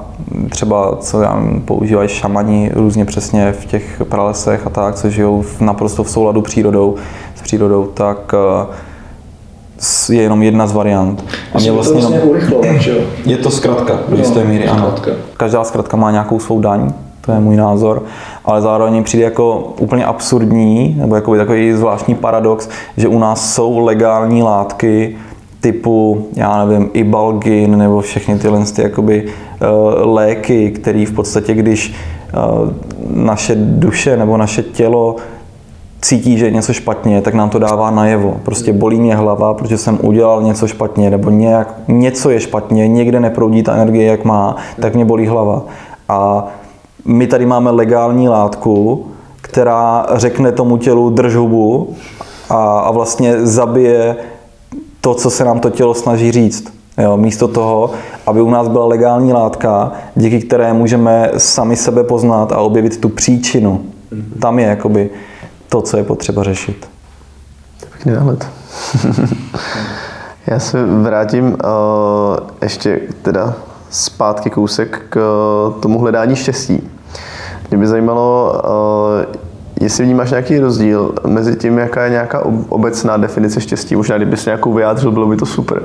[0.49, 5.41] třeba co já nevím, používají šamani různě přesně v těch pralesech a tak, co žijou
[5.41, 6.95] v, naprosto v souladu přírodou,
[7.35, 11.23] s přírodou, tak eh, je jenom jedna z variant.
[11.53, 13.03] A Musíme to vlastně jenom- urychlovat, že jo?
[13.25, 14.81] je to zkratka, do Jo, jisté míry, ano.
[14.97, 15.11] zkratka.
[15.37, 16.91] Každá zkratka má nějakou svou daň,
[17.21, 18.03] to je můj názor,
[18.45, 23.79] ale zároveň přijde jako úplně absurdní, nebo jako takový zvláštní paradox, že u nás jsou
[23.79, 25.17] legální látky
[25.61, 31.93] typu, já nevím, ibalgin nebo všechny tyhle ty jakoby, uh, léky, které v podstatě, když
[32.33, 32.69] uh,
[33.15, 35.15] naše duše nebo naše tělo
[36.01, 38.37] cítí, že je něco špatně, tak nám to dává najevo.
[38.43, 43.19] Prostě bolí mě hlava, protože jsem udělal něco špatně, nebo nějak, něco je špatně, někde
[43.19, 45.63] neproudí ta energie, jak má, tak mě bolí hlava.
[46.09, 46.47] A
[47.05, 49.05] my tady máme legální látku,
[49.41, 51.95] která řekne tomu tělu drž hubu
[52.49, 54.15] a, a vlastně zabije
[55.01, 56.73] to, co se nám to tělo snaží říct.
[56.97, 57.91] Jo, místo toho,
[58.25, 63.09] aby u nás byla legální látka, díky které můžeme sami sebe poznat a objevit tu
[63.09, 63.85] příčinu.
[64.39, 65.09] Tam je jakoby
[65.69, 66.89] to, co je potřeba řešit.
[67.91, 68.47] Pěkný náhled.
[70.47, 71.57] Já se vrátím uh,
[72.61, 73.53] ještě teda
[73.89, 76.89] zpátky kousek k uh, tomu hledání štěstí.
[77.69, 79.50] Mě by zajímalo, uh,
[79.83, 84.73] jestli vnímáš nějaký rozdíl mezi tím, jaká je nějaká obecná definice štěstí, možná kdybys nějakou
[84.73, 85.81] vyjádřil, bylo by to super.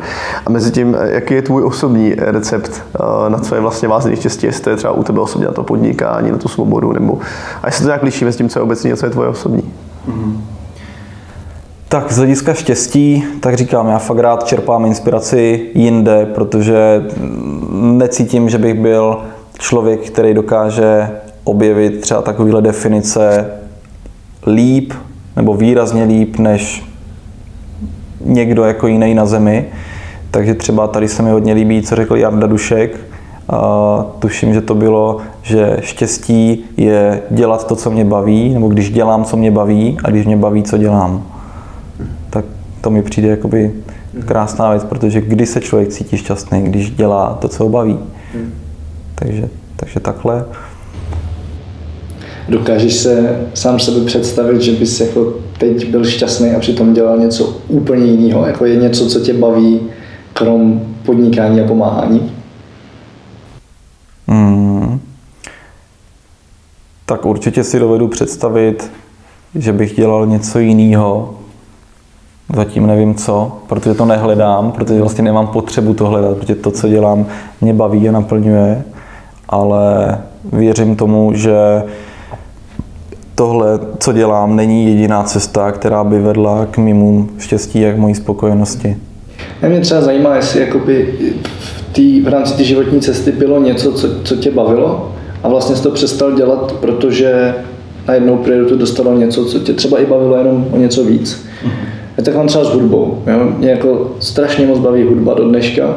[0.46, 2.82] A mezi tím, jaký je tvůj osobní recept,
[3.28, 5.62] na co je vlastně vázaný štěstí, jestli to je třeba u tebe osobně na to
[5.62, 7.18] podnikání, na tu svobodu, nebo
[7.62, 9.62] a jestli to nějak liší mezi tím, co je obecní a co je tvoje osobní.
[10.08, 10.36] Mm-hmm.
[11.88, 17.04] Tak z hlediska štěstí, tak říkám, já fakt rád čerpám inspiraci jinde, protože
[17.72, 19.18] necítím, že bych byl
[19.58, 21.10] člověk, který dokáže
[21.44, 23.50] objevit třeba takovéhle definice
[24.46, 24.92] líp
[25.36, 26.84] nebo výrazně líp než
[28.24, 29.64] někdo jako jiný na zemi.
[30.30, 33.00] Takže třeba tady se mi hodně líbí, co řekl Jarda Dušek.
[33.48, 38.90] A tuším, že to bylo, že štěstí je dělat to, co mě baví, nebo když
[38.90, 41.26] dělám, co mě baví a když mě baví, co dělám.
[42.30, 42.44] Tak
[42.80, 43.72] to mi přijde jakoby
[44.24, 47.98] krásná věc, protože kdy se člověk cítí šťastný, když dělá to, co ho baví.
[49.14, 50.44] Takže, takže takhle.
[52.48, 57.56] Dokážeš se sám sebe představit, že bys jako teď byl šťastný a přitom dělal něco
[57.68, 58.46] úplně jiného?
[58.46, 59.80] Jako je něco, co tě baví,
[60.32, 62.32] krom podnikání a pomáhání?
[64.28, 65.00] Hmm.
[67.06, 68.90] Tak určitě si dovedu představit,
[69.54, 71.34] že bych dělal něco jiného.
[72.54, 76.88] Zatím nevím co, protože to nehledám, protože vlastně nemám potřebu to hledat, protože to, co
[76.88, 77.26] dělám,
[77.60, 78.84] mě baví a naplňuje,
[79.48, 80.18] ale
[80.52, 81.82] věřím tomu, že
[83.36, 88.14] tohle, co dělám, není jediná cesta, která by vedla k mému štěstí a k mojí
[88.14, 88.96] spokojenosti.
[89.62, 91.14] A mě třeba zajímá, jestli jakoby
[91.58, 95.76] v, tý, v rámci té životní cesty bylo něco, co, co tě bavilo a vlastně
[95.76, 97.54] jsi to přestal dělat, protože
[98.08, 101.46] najednou prioritu dostalo něco, co tě třeba i bavilo jenom o něco víc.
[101.64, 101.70] Mm-hmm.
[102.16, 103.22] Já tak mám třeba s hudbou.
[103.26, 103.52] Jo?
[103.58, 105.94] Mě jako strašně moc baví hudba do dneška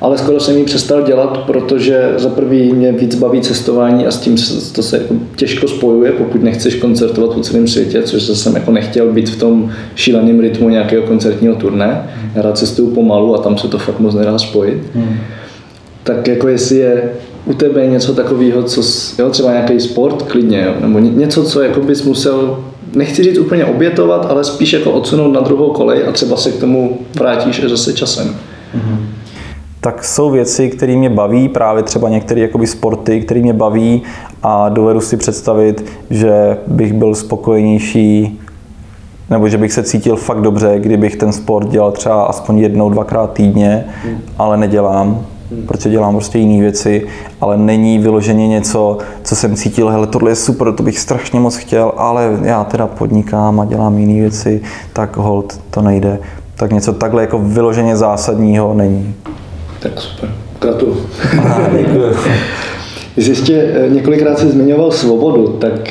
[0.00, 4.18] ale skoro jsem ji přestal dělat, protože za prvý mě víc baví cestování a s
[4.18, 8.54] tím se, to se jako těžko spojuje, pokud nechceš koncertovat po celém světě, což jsem
[8.54, 12.10] jako nechtěl být v tom šíleném rytmu nějakého koncertního turné.
[12.34, 14.82] Já rád cestuju pomalu a tam se to fakt moc nedá spojit.
[14.94, 15.16] Hmm.
[16.02, 17.10] Tak jako jestli je
[17.46, 18.82] u tebe něco takového, co,
[19.18, 22.64] jo, třeba nějaký sport, klidně, jo, nebo něco, co jako bys musel
[22.94, 26.60] nechci říct úplně obětovat, ale spíš jako odsunout na druhou kolej a třeba se k
[26.60, 28.36] tomu vrátíš zase časem.
[28.74, 29.07] Mm-hmm
[29.80, 34.02] tak jsou věci, které mě baví, právě třeba některé jakoby sporty, které mě baví
[34.42, 38.40] a dovedu si představit, že bych byl spokojenější
[39.30, 43.32] nebo že bych se cítil fakt dobře, kdybych ten sport dělal třeba aspoň jednou, dvakrát
[43.32, 43.84] týdně,
[44.38, 45.26] ale nedělám,
[45.66, 47.06] protože dělám prostě jiné věci,
[47.40, 51.56] ale není vyloženě něco, co jsem cítil, hele, tohle je super, to bych strašně moc
[51.56, 54.60] chtěl, ale já teda podnikám a dělám jiné věci,
[54.92, 56.18] tak hold, to nejde.
[56.56, 59.14] Tak něco takhle jako vyloženě zásadního není.
[59.80, 60.30] Tak super,
[60.60, 61.06] gratuluju.
[61.78, 62.14] Děkuji.
[63.16, 65.90] Jsi ještě eh, několikrát si zmiňoval svobodu, tak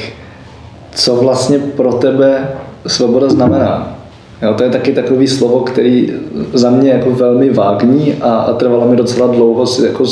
[0.95, 2.49] co vlastně pro tebe
[2.87, 3.97] svoboda znamená?
[4.41, 6.13] Jo, to je taky takový slovo, který
[6.53, 10.03] za mě jako velmi vágní a, a trvalo mi docela dlouho si jako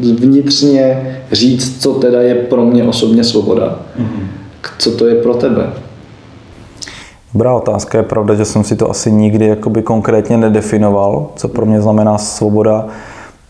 [0.00, 3.78] vnitřně říct, co teda je pro mě osobně svoboda.
[3.98, 4.26] Mm-hmm.
[4.78, 5.72] Co to je pro tebe?
[7.34, 7.98] Dobrá otázka.
[7.98, 12.18] Je pravda, že jsem si to asi nikdy jakoby konkrétně nedefinoval, co pro mě znamená
[12.18, 12.86] svoboda.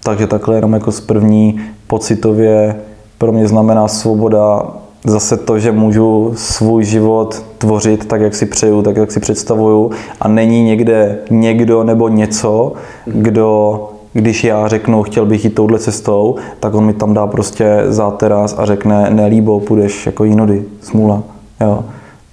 [0.04, 2.76] Takže takhle jenom jako z první pocitově
[3.18, 4.62] pro mě znamená svoboda
[5.04, 9.90] zase to, že můžu svůj život tvořit tak, jak si přeju, tak, jak si představuju
[10.20, 12.72] a není někde někdo nebo něco,
[13.04, 13.80] kdo
[14.12, 18.54] když já řeknu, chtěl bych jít touhle cestou, tak on mi tam dá prostě záteraz
[18.58, 21.22] a řekne, nelíbo, půjdeš jako jinody, smůla.
[21.60, 21.84] Jo.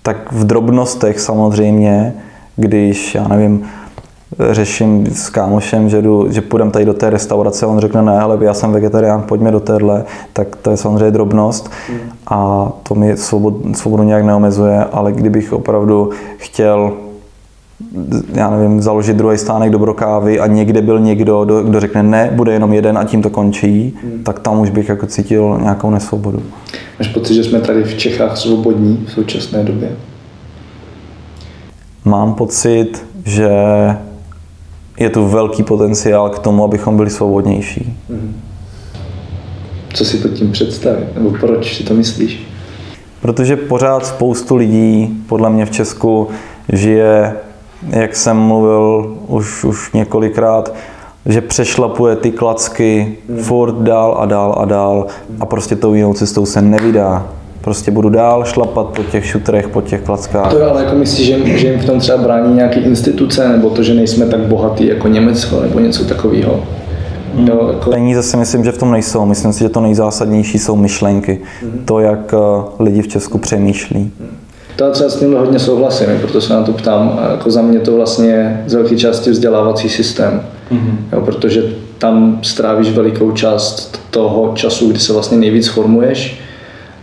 [0.08, 2.14] Tak v drobnostech samozřejmě,
[2.56, 3.64] když, já nevím,
[4.52, 8.38] řeším s kámošem, že, jdu, že půjdeme tady do té restaurace, on řekne ne, ale
[8.42, 12.00] já jsem vegetarián, pojďme do téhle, tak to je samozřejmě drobnost hmm.
[12.28, 16.94] a to mi svobod, svobodu nějak neomezuje, ale kdybych opravdu chtěl
[18.34, 22.30] já nevím, založit druhý stánek do brokávy a někde byl někdo, kdo, kdo řekne ne,
[22.34, 24.24] bude jenom jeden a tím to končí, hmm.
[24.24, 26.44] tak tam už bych jako cítil nějakou nesvobodu.
[27.00, 29.90] Máš pocit, že jsme tady v Čechách svobodní v současné době?
[32.08, 33.50] mám pocit, že
[35.00, 37.94] je tu velký potenciál k tomu, abychom byli svobodnější.
[39.94, 41.16] Co si pod tím představit?
[41.16, 42.48] Nebo proč si to myslíš?
[43.22, 46.28] Protože pořád spoustu lidí, podle mě v Česku,
[46.74, 47.36] žije,
[47.90, 50.74] jak jsem mluvil už, už několikrát,
[51.26, 53.38] že přešlapuje ty klacky hmm.
[53.38, 55.08] furt dál a dál a dál
[55.40, 57.28] a prostě tou jinou cestou se nevydá.
[57.62, 60.52] Prostě budu dál šlapat po těch šutrech, po těch klackách.
[60.52, 63.84] To ale jako myslíš, že, že jim v tom třeba brání nějaké instituce, nebo to,
[63.84, 66.60] že nejsme tak bohatí jako Německo, nebo něco takového?
[67.36, 67.48] Hmm.
[67.48, 67.90] Jo, jako...
[67.90, 69.26] Peníze si myslím, že v tom nejsou.
[69.26, 71.40] Myslím si, že to nejzásadnější jsou myšlenky.
[71.62, 71.82] Hmm.
[71.86, 74.12] To, jak eh, lidi v Česku přemýšlí.
[74.20, 74.38] Hmm.
[74.78, 77.20] To já třeba s tímhle hodně souhlasím, proto se na to ptám.
[77.32, 80.42] Jako za mě to vlastně z velké části vzdělávací systém.
[80.72, 80.96] Mm-hmm.
[81.14, 81.64] Jo, protože
[81.98, 86.40] tam strávíš velikou část toho času, kdy se vlastně nejvíc formuješ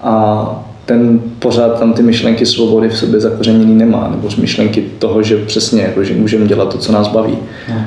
[0.01, 0.47] a
[0.87, 5.37] ten pořád tam ty myšlenky svobody v sobě zakořeněný nemá, nebo z myšlenky toho, že
[5.37, 7.39] přesně, jako, že můžeme dělat to, co nás baví.
[7.69, 7.85] Mm.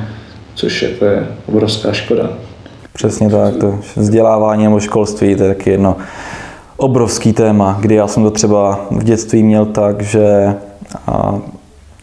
[0.55, 2.29] Což jako je obrovská škoda.
[2.93, 5.95] Přesně tak, to vzdělávání nebo školství, to je taky jedno
[6.77, 10.55] obrovský téma, kdy já jsem to třeba v dětství měl tak, že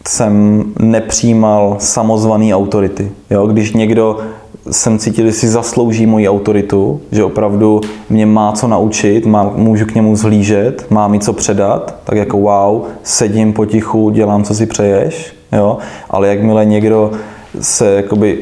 [0.07, 3.11] jsem nepřijímal samozvaný autority.
[3.29, 3.47] Jo?
[3.47, 4.17] Když někdo
[4.71, 9.85] jsem cítil, že si zaslouží moji autoritu, že opravdu mě má co naučit, má, můžu
[9.85, 14.65] k němu zhlížet, má mi co předat, tak jako wow, sedím potichu, dělám, co si
[14.65, 15.77] přeješ, jo?
[16.09, 17.11] ale jakmile někdo
[17.59, 18.39] se jakoby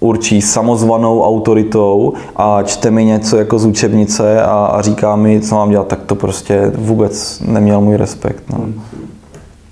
[0.00, 5.54] určí samozvanou autoritou a čte mi něco jako z učebnice a, a říká mi, co
[5.54, 8.42] mám dělat, tak to prostě vůbec neměl můj respekt.
[8.52, 8.64] No.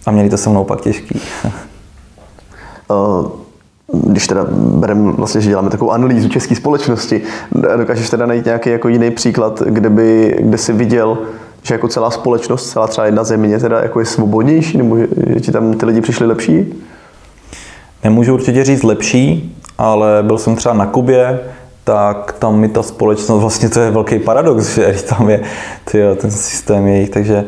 [0.07, 1.21] A měli to se mnou pak těžký.
[2.91, 3.29] Eh,
[3.93, 7.23] když teda bereme vlastně, že děláme takovou analýzu české společnosti,
[7.77, 11.19] dokážeš teda najít nějaký jako jiný příklad, kde, by, kde si viděl,
[11.63, 15.41] že jako celá společnost, celá třeba jedna země teda jako je svobodnější, nebo že, že
[15.41, 16.75] ti tam ty lidi přišli lepší?
[18.05, 21.41] Nemůžu určitě říct lepší, ale byl jsem třeba na Kubě,
[21.85, 25.41] tak tam mi ta společnost, vlastně to je velký paradox, že tam je
[25.85, 27.45] tyjo, ten systém jejich, takže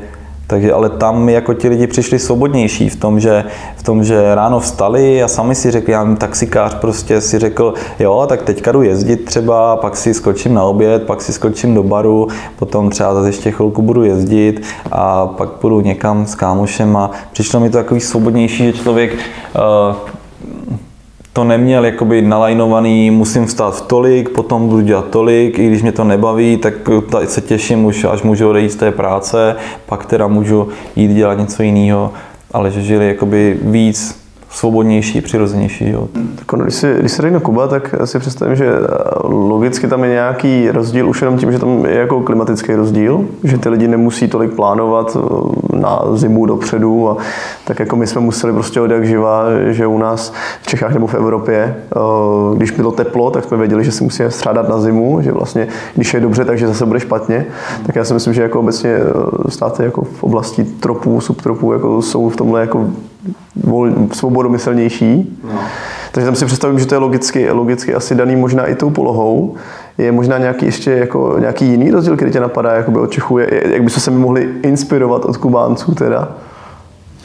[0.50, 3.44] takže ale tam jako ti lidi přišli svobodnější v tom, že,
[3.76, 8.26] v tom, že ráno vstali a sami si řekli, já taxikář prostě si řekl, jo,
[8.28, 12.28] tak teďka jdu jezdit třeba, pak si skočím na oběd, pak si skočím do baru,
[12.58, 17.60] potom třeba zase ještě chvilku budu jezdit a pak půjdu někam s kámošem a přišlo
[17.60, 19.96] mi to takový svobodnější, že člověk uh,
[21.38, 25.92] to neměl jakoby nalajnovaný, musím vstát v tolik, potom budu dělat tolik, i když mě
[25.92, 26.74] to nebaví, tak
[27.24, 29.56] se těším už, až můžu odejít z té práce,
[29.86, 32.12] pak teda můžu jít dělat něco jiného,
[32.52, 34.17] ale že žili jakoby víc
[34.50, 35.94] svobodnější, přirozenější
[36.52, 38.72] ono, když, si, když se řekne Kuba, tak si představím, že
[39.24, 43.58] logicky tam je nějaký rozdíl už jenom tím, že tam je jako klimatický rozdíl, že
[43.58, 47.16] ty lidi nemusí tolik plánovat eh, na zimu dopředu a
[47.64, 51.06] tak jako my jsme museli prostě od jak živa, že u nás v Čechách nebo
[51.06, 55.22] v Evropě, eh, když bylo teplo, tak jsme věděli, že si musíme strádat na zimu,
[55.22, 57.46] že vlastně když je dobře, takže zase bude špatně.
[57.86, 62.02] Tak já si myslím, že jako obecně eh, státy jako v oblasti tropů, subtropů jako
[62.02, 62.86] jsou v tomhle jako
[63.56, 65.38] vol, svobodomyslnější.
[65.44, 65.60] No.
[66.12, 69.54] Takže tam si představím, že to je logicky, logicky asi daný možná i tou polohou.
[69.98, 73.38] Je možná nějaký ještě jako nějaký jiný rozdíl, který tě napadá jakoby od Čechů?
[73.38, 76.28] Jak by se mi mohli inspirovat od Kubánců teda?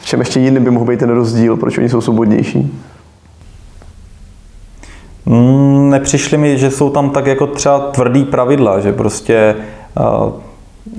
[0.00, 2.80] V čem ještě jiný by mohl být ten rozdíl, proč oni jsou svobodnější?
[5.26, 9.56] Mm, nepřišli mi, že jsou tam tak jako třeba tvrdý pravidla, že prostě
[10.24, 10.32] uh,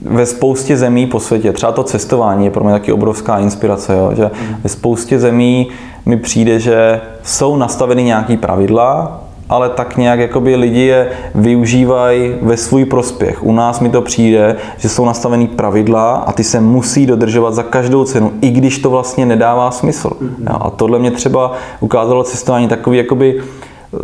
[0.02, 4.12] ve spoustě zemí po světě, třeba to cestování je pro mě taky obrovská inspirace, jo?
[4.16, 4.56] že mm.
[4.64, 5.68] ve spoustě zemí
[6.06, 12.58] mi přijde, že jsou nastaveny nějaký pravidla, ale tak nějak jakoby lidi je využívají ve
[12.58, 13.44] svůj prospěch.
[13.44, 17.64] U nás mi to přijde, že jsou nastavený pravidla a ty se musí dodržovat za
[17.64, 20.10] každou cenu, i když to vlastně nedává smysl.
[20.10, 20.58] Mm-hmm.
[20.60, 23.42] A tohle mě třeba ukázalo cestování takový jakoby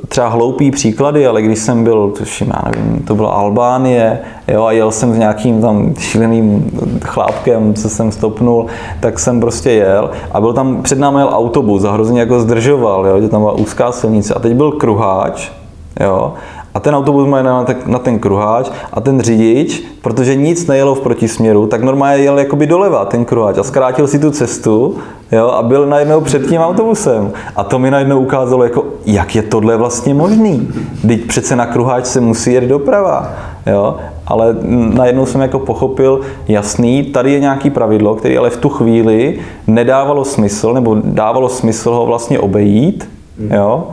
[0.07, 4.71] třeba hloupý příklady, ale když jsem byl, tuším, já nevím, to byla Albánie, jo, a
[4.71, 6.71] jel jsem s nějakým tam šíleným
[7.03, 8.65] chlápkem, co jsem stopnul,
[8.99, 13.07] tak jsem prostě jel a byl tam, před námi jel autobus a hrozně jako zdržoval,
[13.07, 15.51] jo, že tam byla úzká silnice a teď byl kruháč,
[15.99, 16.33] jo,
[16.73, 20.99] a ten autobus má na, na ten kruháč a ten řidič, protože nic nejelo v
[20.99, 24.97] protisměru, tak normálně jel jakoby doleva ten kruháč a zkrátil si tu cestu
[25.31, 27.31] jo, a byl najednou před tím autobusem.
[27.55, 30.67] A to mi najednou ukázalo, jako, jak je tohle vlastně možný.
[31.07, 33.29] Teď přece na kruháč se musí jet doprava.
[33.67, 33.95] Jo?
[34.27, 34.55] Ale
[34.93, 40.25] najednou jsem jako pochopil, jasný, tady je nějaký pravidlo, které ale v tu chvíli nedávalo
[40.25, 43.87] smysl, nebo dávalo smysl ho vlastně obejít, jo?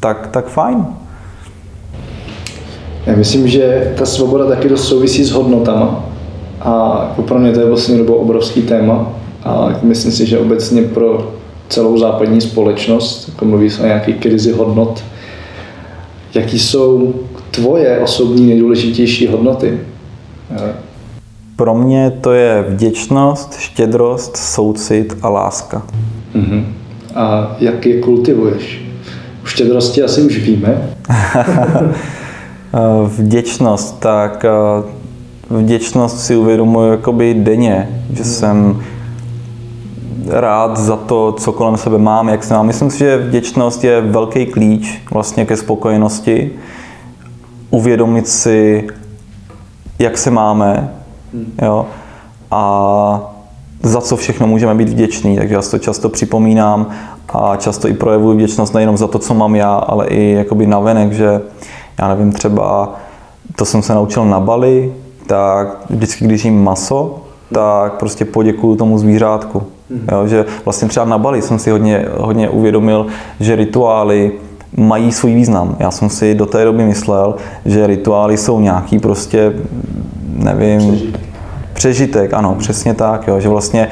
[0.00, 0.86] Tak, tak fajn.
[3.06, 6.04] Já myslím, že ta svoboda taky dost souvisí s hodnotama.
[6.60, 6.96] A
[7.26, 9.12] pro mě to je vlastně nebo obrovský téma.
[9.44, 11.32] A myslím si, že obecně pro
[11.68, 15.04] celou západní společnost, jako mluví se o nějaké krizi hodnot.
[16.34, 17.14] Jaký jsou
[17.50, 19.80] tvoje osobní nejdůležitější hodnoty?
[21.56, 25.82] Pro mě to je vděčnost, štědrost, soucit a láska.
[26.34, 26.64] Uh-huh.
[27.14, 28.82] A jak je kultivuješ?
[29.42, 30.90] U štědrosti asi už víme.
[33.06, 34.44] vděčnost, tak
[35.50, 38.82] vděčnost si uvědomuji jakoby denně, že jsem
[40.28, 42.66] rád za to, co kolem sebe mám, jak se mám.
[42.66, 46.50] Myslím si, že vděčnost je velký klíč vlastně ke spokojenosti.
[47.70, 48.86] Uvědomit si,
[49.98, 50.90] jak se máme,
[51.62, 51.86] jo,
[52.50, 53.32] a
[53.82, 55.36] za co všechno můžeme být vděční.
[55.36, 56.86] Takže já to často připomínám
[57.28, 61.12] a často i projevuji vděčnost nejenom za to, co mám já, ale i jakoby navenek,
[61.12, 61.40] že
[61.98, 62.94] já nevím, třeba
[63.56, 64.92] to jsem se naučil na Bali,
[65.26, 69.62] tak vždycky, když jím maso, tak prostě poděkuju tomu zvířátku.
[69.90, 70.08] Mhm.
[70.12, 73.06] Jo, že vlastně třeba na Bali jsem si hodně, hodně uvědomil,
[73.40, 74.32] že rituály
[74.76, 75.76] mají svůj význam.
[75.78, 79.52] Já jsem si do té doby myslel, že rituály jsou nějaký prostě,
[80.36, 81.20] nevím, přežitek,
[81.72, 83.88] přežitek ano, přesně tak, jo, že vlastně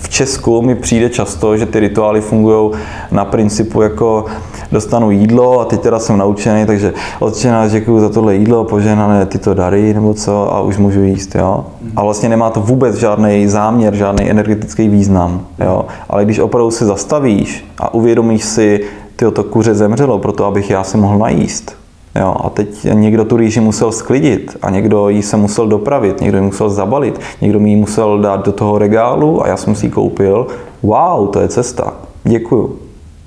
[0.00, 2.70] v Česku mi přijde často, že ty rituály fungují
[3.10, 4.24] na principu jako
[4.72, 9.26] dostanu jídlo a teď teda jsem naučený, takže otče nás děkuji za tohle jídlo, poženané
[9.26, 11.66] tyto dary nebo co a už můžu jíst, jo.
[11.96, 15.84] A vlastně nemá to vůbec žádný záměr, žádný energetický význam, jo.
[16.08, 18.80] Ale když opravdu se zastavíš a uvědomíš si,
[19.16, 21.80] ty to kuře zemřelo proto, abych já se mohl najíst,
[22.20, 26.38] Jo, a teď někdo tu rýži musel sklidit a někdo ji se musel dopravit, někdo
[26.38, 29.86] ji musel zabalit, někdo mi ji musel dát do toho regálu a já jsem si
[29.86, 30.46] ji koupil.
[30.82, 31.94] Wow, to je cesta.
[32.24, 32.76] Děkuju.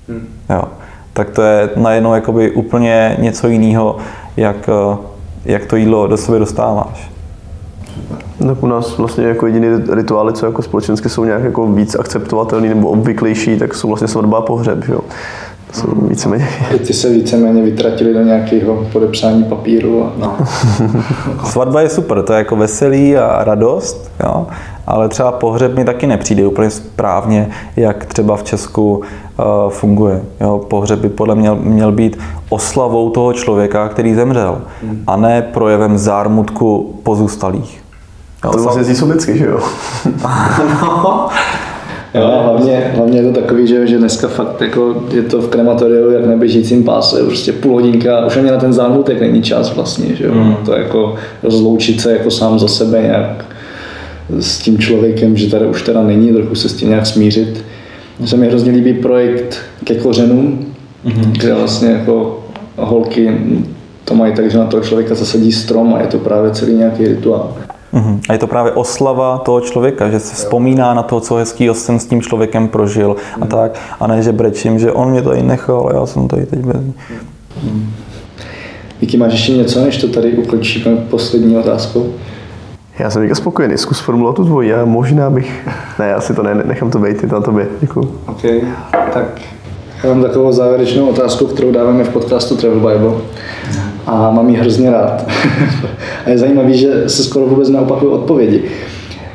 [0.08, 0.28] Hmm.
[0.50, 0.62] Jo
[1.14, 3.98] tak to je najednou jakoby úplně něco jiného,
[4.38, 4.98] jak, eh,
[5.46, 7.12] jak to jídlo do sebe dostáváš.
[8.48, 12.70] Tak u nás vlastně jako jediný rituály, co jako společensky jsou nějak jako víc akceptovatelný
[12.70, 15.00] nebo obvyklejší, tak jsou vlastně svatba a pohřeb, jo.
[15.74, 16.48] To jsou víceméně...
[16.88, 20.04] Ty se víceméně vytratili do nějakého podepsání papíru.
[20.04, 20.12] A...
[20.18, 20.38] No.
[21.46, 24.48] Svatba je super, to je jako veselý a radost, jo.
[24.88, 29.04] ale třeba pohřeb mi taky nepřijde úplně správně, jak třeba v Česku uh,
[29.70, 30.22] funguje.
[30.42, 32.20] Jo, pohřeb by podle mě měl být
[32.50, 35.04] oslavou toho člověka, který zemřel, hmm.
[35.08, 37.84] a ne projevem zármutku pozůstalých.
[38.46, 39.60] Jo, to vlastně zní sobecky, že jo?
[40.82, 41.30] no.
[42.14, 46.12] Jo, hlavně, hlavně je to takový, že, že dneska fakt jako je to v krematoriu
[46.12, 50.16] jak na běžícím páse, prostě půl hodinka, už ani na ten zármutek není čas vlastně,
[50.16, 50.34] že jo?
[50.34, 50.56] Mm.
[50.66, 53.46] To jako rozloučit se jako sám za sebe nějak
[54.40, 57.64] s tím člověkem, že tady už teda není, trochu se s tím nějak smířit.
[58.20, 60.66] Mně se mi hrozně líbí projekt ke kořenům,
[61.06, 61.32] mm-hmm.
[61.32, 62.44] kde vlastně jako
[62.78, 63.38] holky
[64.06, 67.08] to mají tak, že na toho člověka zasadí strom a je to právě celý nějaký
[67.08, 67.56] rituál.
[67.94, 68.20] Mm-hmm.
[68.30, 72.00] A je to právě oslava toho člověka, že se vzpomíná na to, co hezkýho jsem
[72.00, 73.80] s tím člověkem prožil a tak.
[74.00, 76.76] A ne, že brečím, že on mě tady nechal a já jsem tady teď bez.
[77.64, 77.94] Mm.
[79.00, 82.14] Díky, máš ještě něco, než to tady ukončíme poslední otázkou?
[83.00, 85.68] Já jsem teďka spokojený, zkus formulovat tu dvojí, já možná bych...
[86.00, 88.20] Ne, já si to ne, nechám to být, je to na tobě, děkuji.
[88.28, 88.42] OK,
[89.14, 89.42] tak
[90.04, 93.22] já mám takovou závěrečnou otázku, kterou dáváme v podcastu Travel Bible
[94.06, 95.28] a mám ji hrozně rád.
[96.26, 98.64] a je zajímavý, že se skoro vůbec neopakují odpovědi.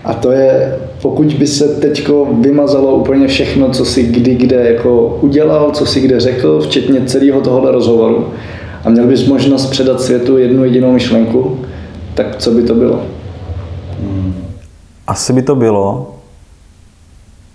[0.04, 2.08] A to je, pokud by se teď
[2.40, 7.40] vymazalo úplně všechno, co si kdy kde jako udělal, co si kde řekl, včetně celého
[7.40, 8.26] tohohle rozhovoru,
[8.84, 11.58] a měl bys možnost předat světu jednu jedinou myšlenku,
[12.14, 13.02] tak co by to bylo?
[15.06, 16.14] Asi by to bylo,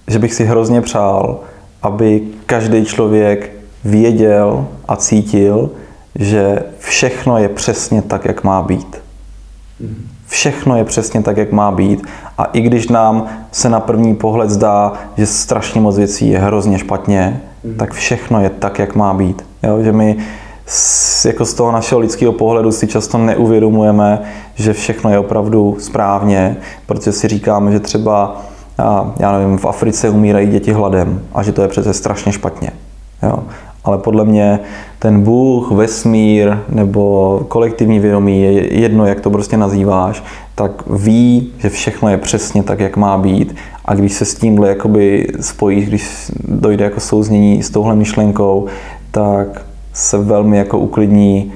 [0.08, 1.40] že bych si hrozně přál,
[1.82, 3.52] aby každý člověk
[3.86, 5.70] věděl a cítil,
[6.16, 8.98] že všechno je přesně tak, jak má být.
[10.28, 12.08] Všechno je přesně tak, jak má být.
[12.38, 16.80] A i když nám se na první pohled zdá, že strašně moc věcí je hrozně
[16.80, 17.42] špatně,
[17.78, 19.46] tak všechno je tak, jak má být.
[19.64, 19.84] Jo?
[19.84, 20.18] Že my
[20.66, 24.22] z, jako z toho našeho lidského pohledu si často neuvědomujeme,
[24.56, 28.42] že všechno je opravdu správně, protože si říkáme, že třeba
[29.20, 32.72] já nevím, v Africe umírají děti hladem a že to je přece strašně špatně.
[33.24, 33.44] Jo?
[33.84, 34.60] Ale podle mě
[35.00, 40.24] ten Bůh, vesmír nebo kolektivní vědomí, je jedno, jak to prostě nazýváš,
[40.56, 43.56] tak ví, že všechno je přesně tak, jak má být.
[43.86, 48.66] A když se s tímhle jakoby spojíš, když dojde jako souznění s touhle myšlenkou,
[49.12, 51.54] tak se velmi jako uklidní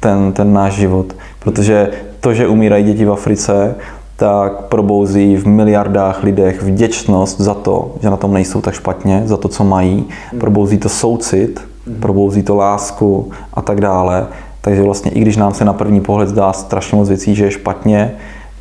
[0.00, 1.16] ten, ten náš život.
[1.38, 3.74] Protože to, že umírají děti v Africe,
[4.16, 9.36] tak probouzí v miliardách lidech vděčnost za to, že na tom nejsou tak špatně, za
[9.36, 10.04] to, co mají.
[10.40, 11.60] Probouzí to soucit,
[12.00, 14.26] probouzí to lásku a tak dále.
[14.60, 17.50] Takže vlastně i když nám se na první pohled zdá strašně moc věcí, že je
[17.50, 18.14] špatně,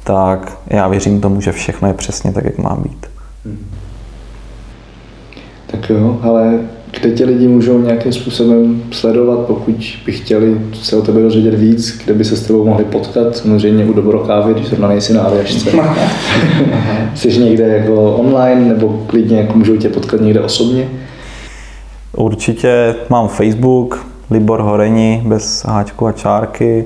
[0.04, 3.06] tak já věřím tomu, že všechno je přesně tak, jak má být.
[5.72, 6.60] Tak jo, ale
[7.02, 12.02] kde tě lidi můžou nějakým způsobem sledovat, pokud by chtěli se o tebe dozvědět víc,
[12.04, 15.70] kde by se s tebou mohli potkat, samozřejmě u Dobrokávy, když zrovna nejsi na Aljašce.
[17.16, 20.90] Jsi někde jako online, nebo klidně jako můžou tě potkat někde osobně?
[22.18, 26.86] Určitě mám Facebook, Libor Horeni, bez háčku a čárky.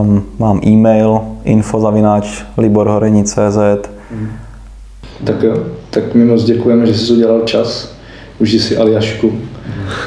[0.00, 3.58] Um, mám e-mail infozavináč liborhoreni.cz
[5.24, 7.93] Tak jo, tak my moc děkujeme, že jsi udělal čas,
[8.44, 9.32] uži si Aljašku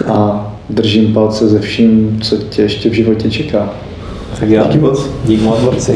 [0.07, 3.73] a držím palce ze vším, co tě ještě v životě čeká.
[4.39, 4.63] Tak já.
[4.63, 5.09] Díky moc.
[5.25, 5.89] Dík moc.